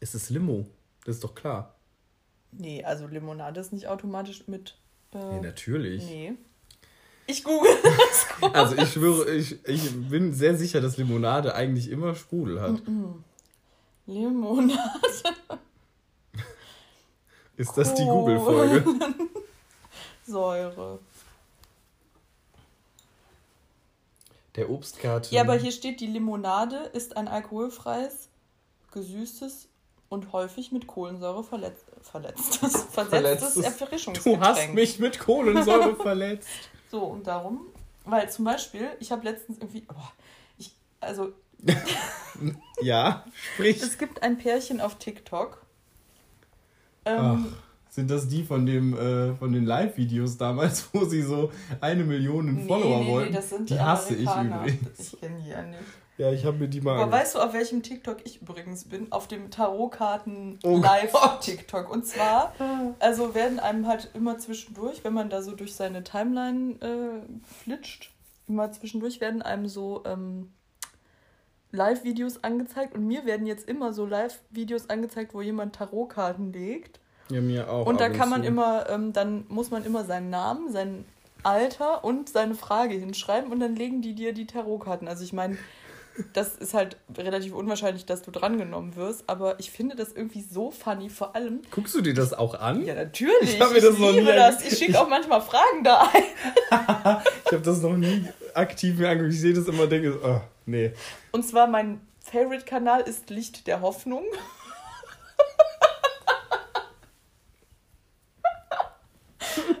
Es 0.00 0.14
ist 0.14 0.30
Limo. 0.30 0.66
Das 1.04 1.16
ist 1.16 1.24
doch 1.24 1.34
klar. 1.36 1.76
Nee, 2.50 2.82
also 2.82 3.06
Limonade 3.06 3.60
ist 3.60 3.72
nicht 3.72 3.86
automatisch 3.86 4.48
mit. 4.48 4.76
Äh, 5.14 5.18
Ja, 5.18 5.40
natürlich. 5.40 6.04
nee. 6.04 6.32
Ich 7.28 7.44
google 7.44 7.70
das 7.82 8.26
kurz. 8.40 8.54
Also 8.54 8.76
ich 8.76 8.92
schwöre, 8.92 9.30
ich, 9.34 9.64
ich 9.68 10.08
bin 10.08 10.32
sehr 10.32 10.56
sicher, 10.56 10.80
dass 10.80 10.96
Limonade 10.96 11.54
eigentlich 11.54 11.90
immer 11.90 12.14
Sprudel 12.14 12.60
hat. 12.60 12.82
Limonade. 14.06 14.78
Ist 17.56 17.76
das 17.76 17.94
die 17.94 18.04
Google-Folge? 18.04 18.84
Säure. 20.26 20.98
Der 24.56 24.70
Obstgarten. 24.70 25.34
Ja, 25.34 25.42
aber 25.42 25.54
hier 25.54 25.72
steht, 25.72 26.00
die 26.00 26.06
Limonade 26.06 26.76
ist 26.94 27.16
ein 27.16 27.28
alkoholfreies, 27.28 28.28
gesüßtes 28.92 29.68
und 30.08 30.32
häufig 30.32 30.72
mit 30.72 30.86
Kohlensäure 30.86 31.44
verletzt, 31.44 31.84
verletztes, 32.02 32.58
versetztes 32.90 33.54
Verletztes- 33.54 33.64
Erfrischungsgetränk. 33.64 34.40
Du 34.40 34.46
hast 34.46 34.72
mich 34.72 34.98
mit 34.98 35.18
Kohlensäure 35.18 35.96
verletzt. 35.96 36.48
So, 36.90 37.00
und 37.04 37.26
darum, 37.26 37.66
weil 38.04 38.30
zum 38.30 38.44
Beispiel, 38.44 38.90
ich 39.00 39.12
habe 39.12 39.24
letztens 39.24 39.58
irgendwie, 39.58 39.84
oh, 39.90 40.08
ich, 40.58 40.72
also 41.00 41.32
Ja, 42.82 43.24
sprich. 43.54 43.82
es 43.82 43.96
gibt 43.96 44.22
ein 44.22 44.36
Pärchen 44.36 44.80
auf 44.80 44.96
TikTok. 44.96 45.64
Ähm, 47.06 47.54
Sind 47.88 48.10
das 48.10 48.28
die 48.28 48.44
von 48.44 48.66
dem 48.66 48.92
äh, 48.96 49.34
von 49.36 49.52
den 49.52 49.64
Live-Videos 49.64 50.36
damals, 50.36 50.88
wo 50.92 51.04
sie 51.04 51.22
so 51.22 51.50
eine 51.80 52.04
Million 52.04 52.66
Follower 52.66 53.00
nee, 53.00 53.10
wollten? 53.10 53.30
Nee, 53.30 53.36
das 53.36 53.50
sind 53.50 53.70
die 53.70 53.80
hasse 53.80 54.14
ich 54.14 54.28
übrigens. 54.28 55.12
Ich 55.14 55.20
kenne 55.20 55.40
die 55.42 55.48
ja 55.48 55.62
nicht. 55.62 55.80
Ja, 56.18 56.32
ich 56.32 56.46
habe 56.46 56.56
mir 56.56 56.68
die 56.68 56.80
mal. 56.80 56.98
Aber 56.98 57.12
weißt 57.12 57.34
du, 57.34 57.40
auf 57.40 57.52
welchem 57.52 57.82
TikTok 57.82 58.18
ich 58.24 58.40
übrigens 58.40 58.84
bin? 58.84 59.12
Auf 59.12 59.28
dem 59.28 59.50
Tarotkarten 59.50 60.58
Oh 60.62 60.78
Live 60.78 61.12
Gott. 61.12 61.42
TikTok. 61.42 61.90
Und 61.90 62.06
zwar, 62.06 62.54
also 63.00 63.34
werden 63.34 63.60
einem 63.60 63.86
halt 63.86 64.10
immer 64.14 64.38
zwischendurch, 64.38 65.04
wenn 65.04 65.12
man 65.12 65.28
da 65.28 65.42
so 65.42 65.54
durch 65.54 65.74
seine 65.74 66.04
Timeline 66.04 66.76
äh, 66.80 67.44
flitscht, 67.62 68.12
immer 68.48 68.72
zwischendurch 68.72 69.20
werden 69.20 69.42
einem 69.42 69.68
so 69.68 70.04
ähm, 70.06 70.52
Live-Videos 71.72 72.42
angezeigt. 72.42 72.94
Und 72.94 73.06
mir 73.06 73.24
werden 73.24 73.46
jetzt 73.46 73.68
immer 73.68 73.92
so 73.92 74.06
Live-Videos 74.06 74.90
angezeigt, 74.90 75.34
wo 75.34 75.40
jemand 75.40 75.74
Tarotkarten 75.74 76.52
legt. 76.52 77.00
ja, 77.30 77.40
mir 77.40 77.70
auch. 77.70 77.86
Und 77.86 78.00
da 78.00 78.08
kann 78.08 78.28
man 78.28 78.42
zu. 78.42 78.48
immer, 78.48 78.88
ähm, 78.88 79.12
dann 79.12 79.44
muss 79.48 79.70
man 79.70 79.84
immer 79.84 80.04
seinen 80.04 80.30
Namen, 80.30 80.70
sein 80.70 81.04
Alter 81.42 82.04
und 82.04 82.28
seine 82.28 82.54
Frage 82.54 82.94
hinschreiben 82.94 83.52
und 83.52 83.60
dann 83.60 83.76
legen 83.76 84.02
die 84.02 84.14
dir 84.14 84.32
die 84.32 84.46
Tarotkarten. 84.46 85.06
Also 85.06 85.22
ich 85.22 85.32
meine, 85.32 85.56
das 86.32 86.56
ist 86.56 86.74
halt 86.74 86.96
relativ 87.16 87.54
unwahrscheinlich, 87.54 88.06
dass 88.06 88.22
du 88.22 88.30
drangenommen 88.30 88.96
wirst, 88.96 89.24
aber 89.28 89.58
ich 89.60 89.70
finde 89.70 89.96
das 89.96 90.12
irgendwie 90.12 90.42
so 90.42 90.70
funny, 90.70 91.10
vor 91.10 91.36
allem. 91.36 91.60
Guckst 91.70 91.94
du 91.94 92.00
dir 92.00 92.14
das 92.14 92.32
auch 92.32 92.54
an? 92.54 92.84
Ja, 92.84 92.94
natürlich. 92.94 93.32
Ich 93.42 93.58
mir 93.58 93.80
das 93.80 93.98
noch 93.98 94.12
liebe 94.12 94.30
nie 94.30 94.36
das. 94.36 94.64
Ich 94.64 94.78
schicke 94.78 95.00
auch 95.00 95.08
manchmal 95.08 95.40
Fragen 95.40 95.84
da 95.84 96.10
ein. 96.12 97.22
Ich 97.46 97.52
habe 97.52 97.62
das 97.62 97.80
noch 97.80 97.96
nie 97.96 98.26
aktiv 98.54 98.98
mir 98.98 99.08
angeguckt. 99.08 99.34
Ich 99.34 99.40
sehe 99.40 99.54
das 99.54 99.68
immer 99.68 99.84
und 99.84 99.90
denke, 99.92 100.18
oh, 100.22 100.40
nee. 100.66 100.92
Und 101.30 101.44
zwar 101.46 101.68
mein 101.68 102.00
Favorite-Kanal 102.20 103.02
ist 103.02 103.30
Licht 103.30 103.68
der 103.68 103.80
Hoffnung. 103.82 104.24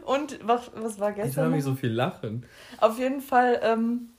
Und 0.04 0.38
was, 0.46 0.70
was 0.74 1.00
war 1.00 1.10
Ich 1.10 1.16
gestern? 1.16 1.36
habe 1.36 1.48
noch? 1.50 1.56
nicht 1.56 1.64
so 1.64 1.74
viel 1.74 1.90
lachen. 1.90 2.46
Auf 2.78 2.98
jeden 2.98 3.20
Fall, 3.20 3.60
ähm, 3.62 4.10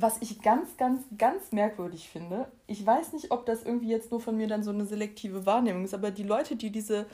was 0.00 0.18
ich 0.20 0.40
ganz, 0.42 0.76
ganz, 0.76 1.02
ganz 1.18 1.52
merkwürdig 1.52 2.08
finde, 2.08 2.50
ich 2.66 2.84
weiß 2.84 3.12
nicht, 3.12 3.30
ob 3.30 3.44
das 3.46 3.62
irgendwie 3.62 3.88
jetzt 3.88 4.10
nur 4.10 4.20
von 4.20 4.36
mir 4.36 4.46
dann 4.48 4.62
so 4.62 4.70
eine 4.70 4.84
selektive 4.86 5.46
Wahrnehmung 5.46 5.84
ist, 5.84 5.94
aber 5.94 6.10
die 6.10 6.22
Leute, 6.22 6.56
die 6.56 6.70
diese 6.70 7.06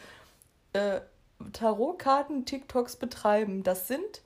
äh, 0.72 1.00
Tarotkarten-TikToks 1.52 2.96
betreiben, 2.96 3.62
das 3.62 3.88
sind 3.88 4.22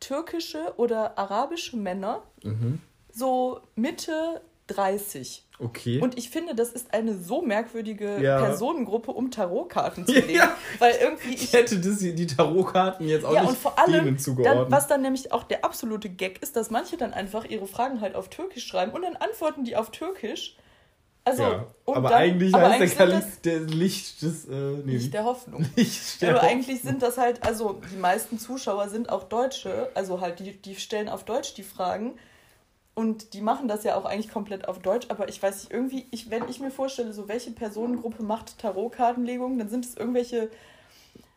türkische 0.00 0.74
oder 0.76 1.18
arabische 1.18 1.76
Männer, 1.76 2.22
Mhm. 2.44 2.80
so 3.12 3.60
Mitte 3.76 4.42
30. 4.66 5.45
Okay. 5.58 6.00
Und 6.00 6.18
ich 6.18 6.28
finde, 6.28 6.54
das 6.54 6.70
ist 6.70 6.92
eine 6.92 7.16
so 7.16 7.40
merkwürdige 7.40 8.20
Ja. 8.20 8.40
Personengruppe, 8.40 9.10
um 9.10 9.30
Tarotkarten 9.30 10.06
zu 10.06 10.12
Ja. 10.14 10.20
legen. 10.20 10.42
Weil 10.78 10.94
irgendwie 11.00 11.34
ich 11.34 11.52
hätte 11.52 11.78
das, 11.78 11.98
die 11.98 12.26
Tarotkarten 12.26 13.08
jetzt 13.08 13.24
auch 13.24 13.32
ja, 13.32 13.40
nicht 13.42 13.50
und 13.50 13.58
vor 13.58 13.78
allem, 13.78 14.16
denen 14.16 14.42
dann, 14.44 14.70
was 14.70 14.86
dann 14.86 15.02
nämlich 15.02 15.32
auch 15.32 15.44
der 15.44 15.64
absolute 15.64 16.10
Gag 16.10 16.42
ist, 16.42 16.56
dass 16.56 16.70
manche 16.70 16.96
dann 16.96 17.14
einfach 17.14 17.44
ihre 17.44 17.66
Fragen 17.66 18.00
halt 18.00 18.14
auf 18.14 18.28
Türkisch 18.28 18.66
schreiben 18.66 18.92
und 18.92 19.02
dann 19.02 19.16
antworten 19.16 19.64
die 19.64 19.76
auf 19.76 19.90
Türkisch. 19.90 20.56
Also, 21.24 21.42
ja. 21.42 21.66
aber 21.86 22.08
dann, 22.10 22.18
eigentlich 22.18 22.54
aber 22.54 22.68
heißt 22.70 22.74
eigentlich 22.74 22.96
der 22.96 23.06
Kalif 23.08 23.40
der 23.40 23.60
Licht 23.60 24.22
des 24.22 24.44
äh, 24.44 24.52
nee, 24.84 24.92
Licht 24.92 25.12
der 25.12 25.24
Hoffnung. 25.24 25.66
Licht 25.76 26.22
der 26.22 26.28
Aber 26.30 26.38
Hoffnung. 26.42 26.52
eigentlich 26.52 26.82
sind 26.82 27.02
das 27.02 27.18
halt, 27.18 27.44
also 27.44 27.80
die 27.92 27.96
meisten 27.96 28.38
Zuschauer 28.38 28.88
sind 28.90 29.10
auch 29.10 29.24
Deutsche, 29.24 29.90
also 29.94 30.20
halt 30.20 30.38
die, 30.38 30.52
die 30.52 30.76
stellen 30.76 31.08
auf 31.08 31.24
Deutsch 31.24 31.54
die 31.54 31.64
Fragen 31.64 32.16
und 32.96 33.34
die 33.34 33.42
machen 33.42 33.68
das 33.68 33.84
ja 33.84 33.94
auch 33.94 34.06
eigentlich 34.06 34.32
komplett 34.32 34.66
auf 34.66 34.80
Deutsch, 34.80 35.08
aber 35.10 35.28
ich 35.28 35.40
weiß 35.40 35.64
nicht, 35.64 35.72
irgendwie, 35.72 36.06
ich, 36.10 36.30
wenn 36.30 36.48
ich 36.48 36.60
mir 36.60 36.70
vorstelle, 36.70 37.12
so 37.12 37.28
welche 37.28 37.50
Personengruppe 37.50 38.22
macht 38.22 38.56
Tarotkartenlegung, 38.58 39.58
dann 39.58 39.68
sind 39.68 39.84
es 39.84 39.98
irgendwelche 39.98 40.50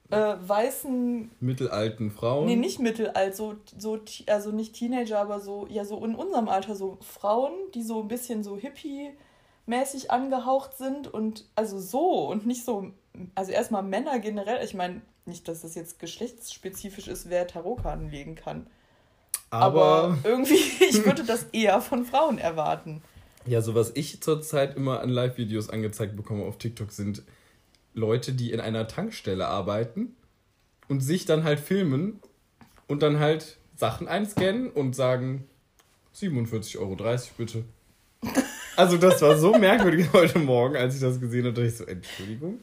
äh, 0.10 0.36
weißen 0.40 1.30
mittelalten 1.42 2.12
Frauen. 2.12 2.46
Nee, 2.46 2.56
nicht 2.56 2.80
mittelalt, 2.80 3.36
so, 3.36 3.58
so, 3.78 4.00
also 4.28 4.52
nicht 4.52 4.74
Teenager, 4.74 5.20
aber 5.20 5.42
so, 5.42 5.68
ja, 5.70 5.84
so 5.84 6.04
in 6.06 6.16
unserem 6.16 6.48
Alter, 6.48 6.76
so 6.76 6.98
Frauen, 7.02 7.52
die 7.76 7.84
so 7.84 8.02
ein 8.02 8.08
bisschen 8.08 8.42
so 8.42 8.58
hippie-mäßig 8.58 10.12
angehaucht 10.12 10.78
sind 10.78 11.14
und 11.14 11.44
also 11.56 11.78
so 11.78 12.30
und 12.30 12.46
nicht 12.46 12.64
so, 12.64 12.92
also 13.36 13.52
erstmal 13.52 13.84
Männer 13.84 14.20
generell, 14.20 14.64
ich 14.64 14.74
meine, 14.74 15.02
nicht, 15.26 15.46
dass 15.50 15.64
das 15.64 15.76
jetzt 15.76 16.00
geschlechtsspezifisch 16.00 17.10
ist, 17.10 17.30
wer 17.30 17.46
Tarotkarten 17.48 18.10
legen 18.10 18.36
kann. 18.36 18.66
Aber, 19.50 19.84
aber 19.84 20.18
irgendwie, 20.24 20.60
ich 20.90 21.06
würde 21.06 21.24
das 21.24 21.48
eher 21.52 21.82
von 21.82 22.06
Frauen 22.06 22.38
erwarten. 22.38 23.02
Ja, 23.46 23.62
so 23.62 23.74
was 23.74 23.92
ich 23.96 24.22
zurzeit 24.22 24.76
immer 24.76 25.02
an 25.02 25.10
Live-Videos 25.10 25.70
angezeigt 25.70 26.16
bekomme 26.16 26.44
auf 26.44 26.58
TikTok 26.58 26.92
sind 26.92 27.24
Leute, 27.94 28.34
die 28.34 28.52
in 28.52 28.60
einer 28.60 28.88
Tankstelle 28.88 29.48
arbeiten 29.48 30.16
und 30.88 31.02
sich 31.02 31.26
dann 31.26 31.44
halt 31.44 31.60
filmen 31.60 32.20
und 32.88 33.02
dann 33.02 33.20
halt 33.20 33.58
Sachen 33.76 34.08
einscannen 34.08 34.70
und 34.70 34.96
sagen 34.96 35.48
47,30 36.16 36.78
Euro 36.80 36.96
bitte. 37.38 37.64
Also 38.76 38.98
das 38.98 39.22
war 39.22 39.38
so 39.38 39.58
merkwürdig 39.58 40.08
heute 40.14 40.40
Morgen, 40.40 40.76
als 40.76 40.96
ich 40.96 41.02
das 41.02 41.20
gesehen 41.20 41.46
habe, 41.46 41.54
dachte 41.54 41.68
ich 41.68 41.76
so, 41.76 41.86
Entschuldigung, 41.86 42.60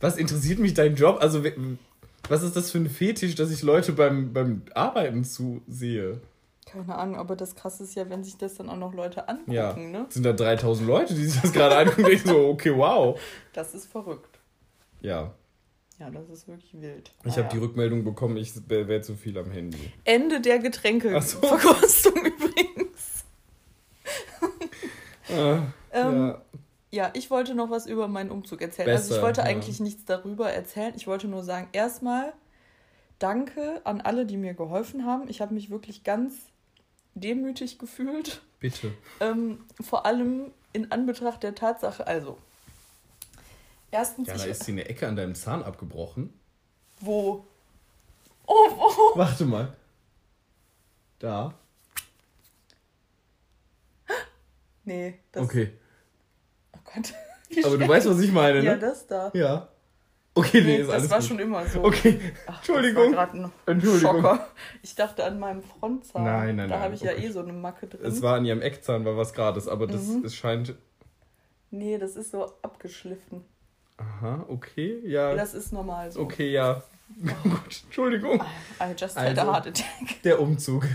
was 0.00 0.16
interessiert 0.16 0.58
mich 0.58 0.74
dein 0.74 0.94
Job? 0.94 1.18
Also 1.20 1.42
was 2.28 2.42
ist 2.42 2.56
das 2.56 2.70
für 2.70 2.78
ein 2.78 2.88
Fetisch, 2.90 3.34
dass 3.34 3.50
ich 3.50 3.62
Leute 3.62 3.92
beim, 3.92 4.32
beim 4.32 4.62
Arbeiten 4.74 5.24
zusehe? 5.24 6.20
Keine 6.66 6.94
Ahnung, 6.96 7.16
aber 7.16 7.34
das 7.34 7.54
krasse 7.54 7.84
ist 7.84 7.94
ja, 7.94 8.10
wenn 8.10 8.22
sich 8.22 8.36
das 8.36 8.54
dann 8.56 8.68
auch 8.68 8.76
noch 8.76 8.92
Leute 8.92 9.26
angucken, 9.28 9.52
Ja, 9.52 9.74
ne? 9.74 10.06
sind 10.10 10.22
da 10.24 10.32
3000 10.34 10.86
Leute, 10.86 11.14
die 11.14 11.24
sich 11.24 11.40
das 11.40 11.52
gerade 11.52 11.76
angucken 11.78 12.04
und 12.04 12.10
denken 12.10 12.28
so, 12.28 12.48
okay, 12.48 12.76
wow. 12.76 13.18
Das 13.54 13.74
ist 13.74 13.86
verrückt. 13.90 14.38
Ja, 15.00 15.32
Ja, 15.98 16.10
das 16.10 16.28
ist 16.28 16.46
wirklich 16.46 16.74
wild. 16.80 17.10
ich 17.20 17.24
Naja. 17.24 17.44
habe 17.44 17.48
die 17.54 17.58
Rückmeldung 17.60 18.04
bekommen, 18.04 18.36
ich 18.36 18.52
wäre 18.68 19.00
zu 19.00 19.14
viel 19.14 19.38
am 19.38 19.50
Handy. 19.50 19.78
Ende 20.04 20.40
der 20.42 20.56
Ach 20.56 21.22
so. 21.22 21.40
Getränkeverkostung 21.40 22.14
übrigens. 22.26 23.24
Ah, 25.30 25.62
Ähm, 25.90 26.16
ja. 26.28 26.42
Ja. 26.90 27.10
ich 27.14 27.30
wollte 27.30 27.54
noch 27.54 27.70
was 27.70 27.86
über 27.86 28.08
meinen 28.08 28.30
Umzug 28.30 28.62
erzählen. 28.62 28.88
also 28.88 29.08
Besser, 29.08 29.16
ich 29.16 29.22
wollte 29.22 29.40
ja. 29.40 29.46
eigentlich 29.46 29.80
nichts 29.80 30.04
darüber 30.04 30.50
erzählen. 30.50 30.94
Ich 30.96 31.06
wollte 31.06 31.28
nur 31.28 31.44
sagen, 31.44 31.68
erstmal 31.72 32.32
danke 33.18 33.80
an 33.84 34.00
alle, 34.00 34.26
die 34.26 34.36
mir 34.36 34.54
geholfen 34.54 35.04
haben. 35.04 35.28
Ich 35.28 35.40
habe 35.40 35.54
mich 35.54 35.70
wirklich 35.70 36.04
ganz 36.04 36.34
demütig 37.14 37.78
gefühlt. 37.78 38.42
Bitte. 38.60 38.92
Ähm, 39.20 39.64
vor 39.80 40.06
allem 40.06 40.52
in 40.72 40.90
Anbetracht 40.92 41.42
der 41.42 41.54
Tatsache, 41.54 42.06
also. 42.06 42.38
Erstens, 43.90 44.28
Ja, 44.28 44.36
da 44.36 44.44
ist 44.44 44.66
dir 44.66 44.72
eine 44.72 44.88
Ecke 44.88 45.08
an 45.08 45.16
deinem 45.16 45.34
Zahn 45.34 45.62
abgebrochen. 45.62 46.32
wo? 47.00 47.46
Oh, 48.46 48.54
oh, 48.70 49.12
Warte 49.14 49.44
mal. 49.44 49.76
Da. 51.18 51.54
nee, 54.84 55.18
das. 55.32 55.42
Okay. 55.42 55.72
Gott. 56.94 57.14
Wie 57.48 57.64
Aber 57.64 57.76
du 57.78 57.88
weißt, 57.88 58.08
was 58.08 58.20
ich 58.20 58.32
meine, 58.32 58.60
Ja, 58.62 58.74
ne? 58.74 58.78
das 58.78 59.06
da. 59.06 59.30
Ja. 59.34 59.68
Okay, 60.34 60.60
nee, 60.60 60.66
Nee, 60.66 60.76
ist 60.82 60.86
das 60.88 60.94
alles 60.94 61.10
war 61.10 61.18
gut. 61.18 61.28
schon 61.28 61.38
immer 61.40 61.66
so. 61.66 61.82
Okay, 61.82 62.20
Ach, 62.46 62.58
Entschuldigung. 62.58 63.12
Das 63.12 63.16
war 63.16 63.34
ein 63.34 63.52
Entschuldigung. 63.66 64.22
Schocker. 64.22 64.46
Ich 64.82 64.94
dachte 64.94 65.24
an 65.24 65.38
meinem 65.40 65.62
Frontzahn. 65.62 66.22
Nein, 66.22 66.56
nein, 66.56 66.68
Da 66.68 66.76
nein, 66.76 66.84
habe 66.84 66.94
ich 66.94 67.02
oh 67.02 67.06
ja 67.06 67.12
eh 67.12 67.28
so 67.30 67.40
eine 67.40 67.52
Macke 67.52 67.88
drin. 67.88 68.00
es 68.04 68.22
war 68.22 68.36
an 68.36 68.44
ihrem 68.44 68.62
Eckzahn, 68.62 69.04
war 69.04 69.16
was 69.16 69.32
Grades, 69.32 69.66
aber 69.66 69.86
das 69.88 70.02
Mhm. 70.02 70.24
es 70.24 70.36
scheint. 70.36 70.74
nee, 71.70 71.98
das 71.98 72.14
ist 72.16 72.30
so 72.30 72.44
abgeschliffen. 72.62 73.44
Aha, 73.96 74.44
okay, 74.48 75.00
ja. 75.04 75.34
Das 75.34 75.54
ist 75.54 75.72
normal 75.72 76.12
so. 76.12 76.20
Okay, 76.20 76.52
ja. 76.52 76.82
Gott, 77.24 77.82
Entschuldigung. 77.84 78.40
I 78.80 78.92
just 78.96 79.16
had 79.16 79.36
a 79.36 79.40
Also- 79.40 79.52
heart 79.52 79.66
attack. 79.66 80.22
Der 80.22 80.40
Umzug. 80.40 80.86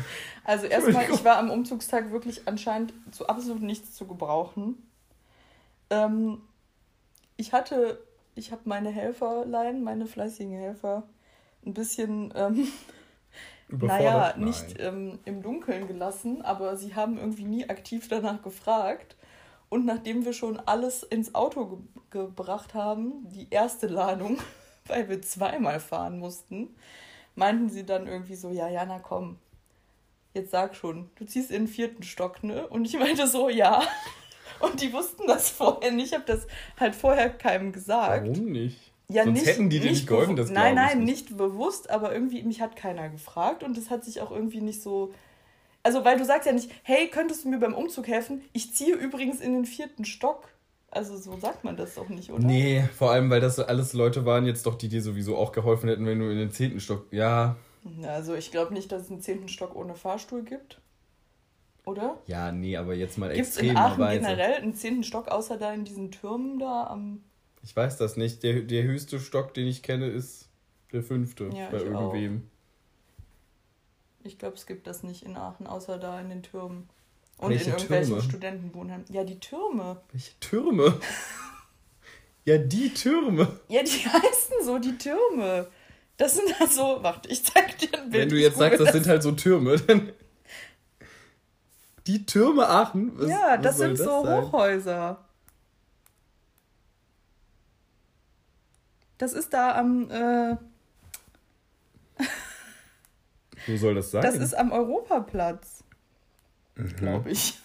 Also 0.46 0.68
erstmal, 0.68 1.10
ich 1.12 1.26
war 1.26 1.38
am 1.38 1.50
Umzugstag 1.50 2.12
wirklich 2.14 2.44
anscheinend 2.48 2.94
zu 3.12 3.28
absolut 3.28 3.62
nichts 3.62 3.94
zu 3.94 4.08
gebrauchen. 4.08 4.76
Ähm, 5.90 6.42
ich 7.38 7.54
hatte, 7.54 8.04
ich 8.36 8.52
habe 8.52 8.62
meine 8.66 8.90
Helferlein, 8.90 9.84
meine 9.84 10.06
fleißigen 10.06 10.54
Helfer, 10.54 11.04
ein 11.66 11.74
bisschen, 11.74 12.34
ähm, 12.36 12.68
naja, 13.68 14.32
Überfordert? 14.32 14.38
nicht 14.38 14.80
ähm, 14.80 15.20
im 15.26 15.42
Dunkeln 15.42 15.88
gelassen, 15.88 16.42
aber 16.42 16.78
sie 16.78 16.96
haben 16.96 17.18
irgendwie 17.18 17.46
nie 17.46 17.70
aktiv 17.70 18.08
danach 18.08 18.42
gefragt. 18.42 19.16
Und 19.70 19.86
nachdem 19.86 20.24
wir 20.24 20.34
schon 20.34 20.60
alles 20.60 21.02
ins 21.04 21.34
Auto 21.34 21.66
ge 21.66 21.80
gebracht 22.12 22.76
haben, 22.76 23.28
die 23.30 23.48
erste 23.50 23.88
Ladung, 23.88 24.38
weil 24.86 25.10
wir 25.10 25.20
zweimal 25.24 25.80
fahren 25.80 26.20
mussten, 26.20 26.76
meinten 27.36 27.70
sie 27.70 27.86
dann 27.86 28.06
irgendwie 28.06 28.36
so, 28.36 28.52
ja, 28.52 28.70
Jana, 28.70 29.00
komm, 29.00 29.40
jetzt 30.34 30.52
sag 30.52 30.76
schon, 30.76 31.10
du 31.16 31.26
ziehst 31.26 31.50
in 31.50 31.64
den 31.64 31.68
vierten 31.68 32.04
Stock, 32.04 32.44
ne? 32.44 32.68
Und 32.68 32.86
ich 32.86 32.98
meinte 33.00 33.28
so, 33.28 33.50
ja. 33.50 33.82
Und 34.64 34.82
die 34.82 34.94
wussten 34.94 35.28
das 35.28 35.50
vorher 35.50 35.92
nicht. 35.92 36.08
Ich 36.08 36.14
habe 36.14 36.26
das 36.26 36.48
halt 36.80 36.96
vorher 36.96 37.30
keinem 37.30 37.72
gesagt. 37.72 38.28
Warum 38.28 38.52
nicht? 38.52 38.92
Ja, 39.10 39.26
Sonst 39.26 39.40
nicht, 39.40 39.48
hätten 39.48 39.70
die 39.70 39.80
dir 39.80 39.92
nicht 39.92 40.08
geholfen, 40.08 40.36
das 40.36 40.50
Nein, 40.50 40.76
nein, 40.76 41.00
nicht. 41.04 41.28
nicht 41.30 41.38
bewusst, 41.38 41.90
aber 41.90 42.14
irgendwie, 42.14 42.42
mich 42.44 42.62
hat 42.62 42.76
keiner 42.76 43.10
gefragt 43.10 43.64
und 43.64 43.78
das 43.78 43.90
hat 43.90 44.04
sich 44.06 44.22
auch 44.22 44.32
irgendwie 44.32 44.62
nicht 44.62 44.82
so. 44.82 45.14
Also, 45.84 46.06
weil 46.06 46.18
du 46.18 46.24
sagst 46.24 46.46
ja 46.46 46.54
nicht, 46.54 46.72
hey, 46.84 47.10
könntest 47.10 47.44
du 47.44 47.50
mir 47.50 47.60
beim 47.60 47.74
Umzug 47.74 48.08
helfen? 48.08 48.42
Ich 48.54 48.74
ziehe 48.74 48.96
übrigens 48.96 49.42
in 49.42 49.54
den 49.54 49.66
vierten 49.66 50.06
Stock. 50.06 50.48
Also 50.90 51.18
so 51.18 51.38
sagt 51.38 51.64
man 51.64 51.76
das 51.76 51.96
doch 51.96 52.08
nicht, 52.08 52.32
oder? 52.32 52.46
Nee, 52.46 52.84
vor 52.96 53.12
allem, 53.12 53.30
weil 53.32 53.42
das 53.42 53.60
alles 53.60 53.94
Leute 53.94 54.26
waren, 54.26 54.46
jetzt 54.46 54.68
doch, 54.68 54.76
die 54.76 54.90
dir 54.90 55.02
sowieso 55.02 55.36
auch 55.36 55.52
geholfen 55.52 55.90
hätten, 55.90 56.06
wenn 56.06 56.20
du 56.20 56.30
in 56.30 56.38
den 56.38 56.52
zehnten 56.52 56.80
Stock. 56.80 57.08
Ja. 57.12 57.56
Also 58.04 58.36
ich 58.36 58.52
glaube 58.52 58.74
nicht, 58.74 58.92
dass 58.92 59.04
es 59.04 59.12
einen 59.12 59.20
zehnten 59.20 59.48
Stock 59.50 59.76
ohne 59.76 59.96
Fahrstuhl 59.96 60.44
gibt. 60.44 60.80
Oder? 61.86 62.18
Ja, 62.28 62.52
nee, 62.52 62.78
aber 62.78 62.94
jetzt 62.94 63.18
mal 63.18 63.34
Gibt 63.34 63.48
es 63.48 63.58
in 63.58 63.76
Aachen 63.76 64.08
generell 64.08 64.54
einen 64.54 64.74
zehnten 64.74 65.04
Stock, 65.04 65.28
außer 65.28 65.58
da 65.58 65.74
in 65.74 65.84
diesen 65.84 66.12
Türmen 66.12 66.60
da 66.60 66.88
am. 66.88 67.24
Ich 67.62 67.76
weiß 67.76 67.98
das 67.98 68.16
nicht. 68.16 68.44
Der, 68.44 68.62
der 68.62 68.84
höchste 68.84 69.20
Stock, 69.20 69.54
den 69.54 69.68
ich 69.68 69.84
kenne, 69.84 70.08
ist 70.08 70.50
der 70.94 71.04
fünfte 71.04 71.50
Ja, 71.54 71.70
bei 71.70 71.78
ich 71.78 71.84
irgendwem. 71.84 72.50
Ich 74.24 74.38
glaube, 74.38 74.56
es 74.56 74.66
gibt 74.66 74.88
das 74.88 75.04
nicht 75.04 75.24
in 75.24 75.36
Aachen, 75.36 75.68
außer 75.68 75.98
da 75.98 76.22
in 76.22 76.30
den 76.30 76.44
Türmen. 76.44 76.88
Und 77.38 77.50
Welche 77.50 77.66
in 77.66 77.72
irgendwelchen 77.72 78.08
Türme? 78.08 78.24
Studentenwohnheimen. 78.24 79.06
Ja, 79.10 79.24
die 79.26 79.40
Türme. 79.40 80.02
Welche 80.12 80.40
Türme? 80.40 81.00
ja, 82.46 82.58
die 82.58 82.94
Türme. 82.94 83.60
Ja, 83.68 83.84
die 83.84 83.90
heißen 83.90 84.56
so, 84.64 84.80
die 84.80 84.98
Türme. 84.98 85.68
Das 86.16 86.36
sind 86.36 86.58
halt 86.58 86.72
so. 86.72 87.00
Warte, 87.02 87.28
ich 87.30 87.44
zeig 87.44 87.78
dir 87.80 87.94
ein 87.94 88.10
Bild. 88.10 88.24
Wenn 88.24 88.30
du 88.30 88.40
jetzt 88.40 88.58
sagst, 88.58 88.78
google 88.78 88.86
das 88.86 88.94
sind 88.96 89.08
halt 89.08 89.24
so 89.24 89.32
Türme, 89.34 89.76
dann. 89.88 90.14
Die 92.08 92.26
Türme 92.26 92.68
Aachen? 92.68 93.18
Was, 93.18 93.30
Ja, 93.30 93.58
das 93.58 93.78
sind 93.78 93.98
so 93.98 94.24
sein? 94.24 94.42
Hochhäuser. 94.44 95.24
Das 99.18 99.34
ist 99.34 99.54
da 99.54 99.76
am. 99.78 100.10
Äh, 100.12 100.58
Wo 103.68 103.78
soll 103.78 103.96
das 103.96 104.12
sein? 104.12 104.22
das 104.22 104.36
ist 104.36 104.54
am 104.54 104.72
Europaplatz. 104.72 105.84
Mhm. 106.76 106.96
Glaube 106.98 107.32
ich. 107.32 107.60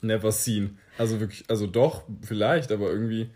Never 0.00 0.32
seen. 0.32 0.78
Also 0.98 1.20
wirklich, 1.20 1.44
also 1.48 1.66
doch, 1.68 2.02
vielleicht, 2.22 2.72
aber 2.72 2.90
irgendwie. 2.90 3.30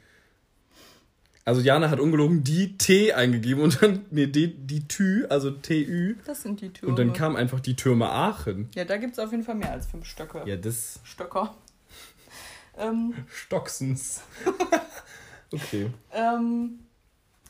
Also 1.46 1.60
Jana 1.60 1.90
hat 1.90 2.00
ungelogen 2.00 2.42
die 2.42 2.76
T 2.76 3.12
eingegeben 3.12 3.62
und 3.62 3.80
dann, 3.80 4.04
nee, 4.10 4.26
die, 4.26 4.52
die 4.52 4.86
Tü, 4.88 5.26
also 5.30 5.52
TÜ. 5.52 6.16
Das 6.26 6.42
sind 6.42 6.60
die 6.60 6.70
Türme. 6.72 6.90
Und 6.90 6.98
dann 6.98 7.12
kam 7.12 7.36
einfach 7.36 7.60
die 7.60 7.76
Türme 7.76 8.10
Aachen. 8.10 8.68
ja, 8.74 8.84
da 8.84 8.96
gibt 8.96 9.12
es 9.12 9.20
auf 9.20 9.30
jeden 9.30 9.44
Fall 9.44 9.54
mehr 9.54 9.70
als 9.70 9.86
fünf 9.86 10.06
Stöcke. 10.06 10.42
Ja, 10.44 10.56
das 10.56 10.98
Stöcker. 11.04 11.54
Ähm, 12.76 13.14
Stocksens. 13.32 14.22
okay. 15.52 15.86
ähm, 16.12 16.80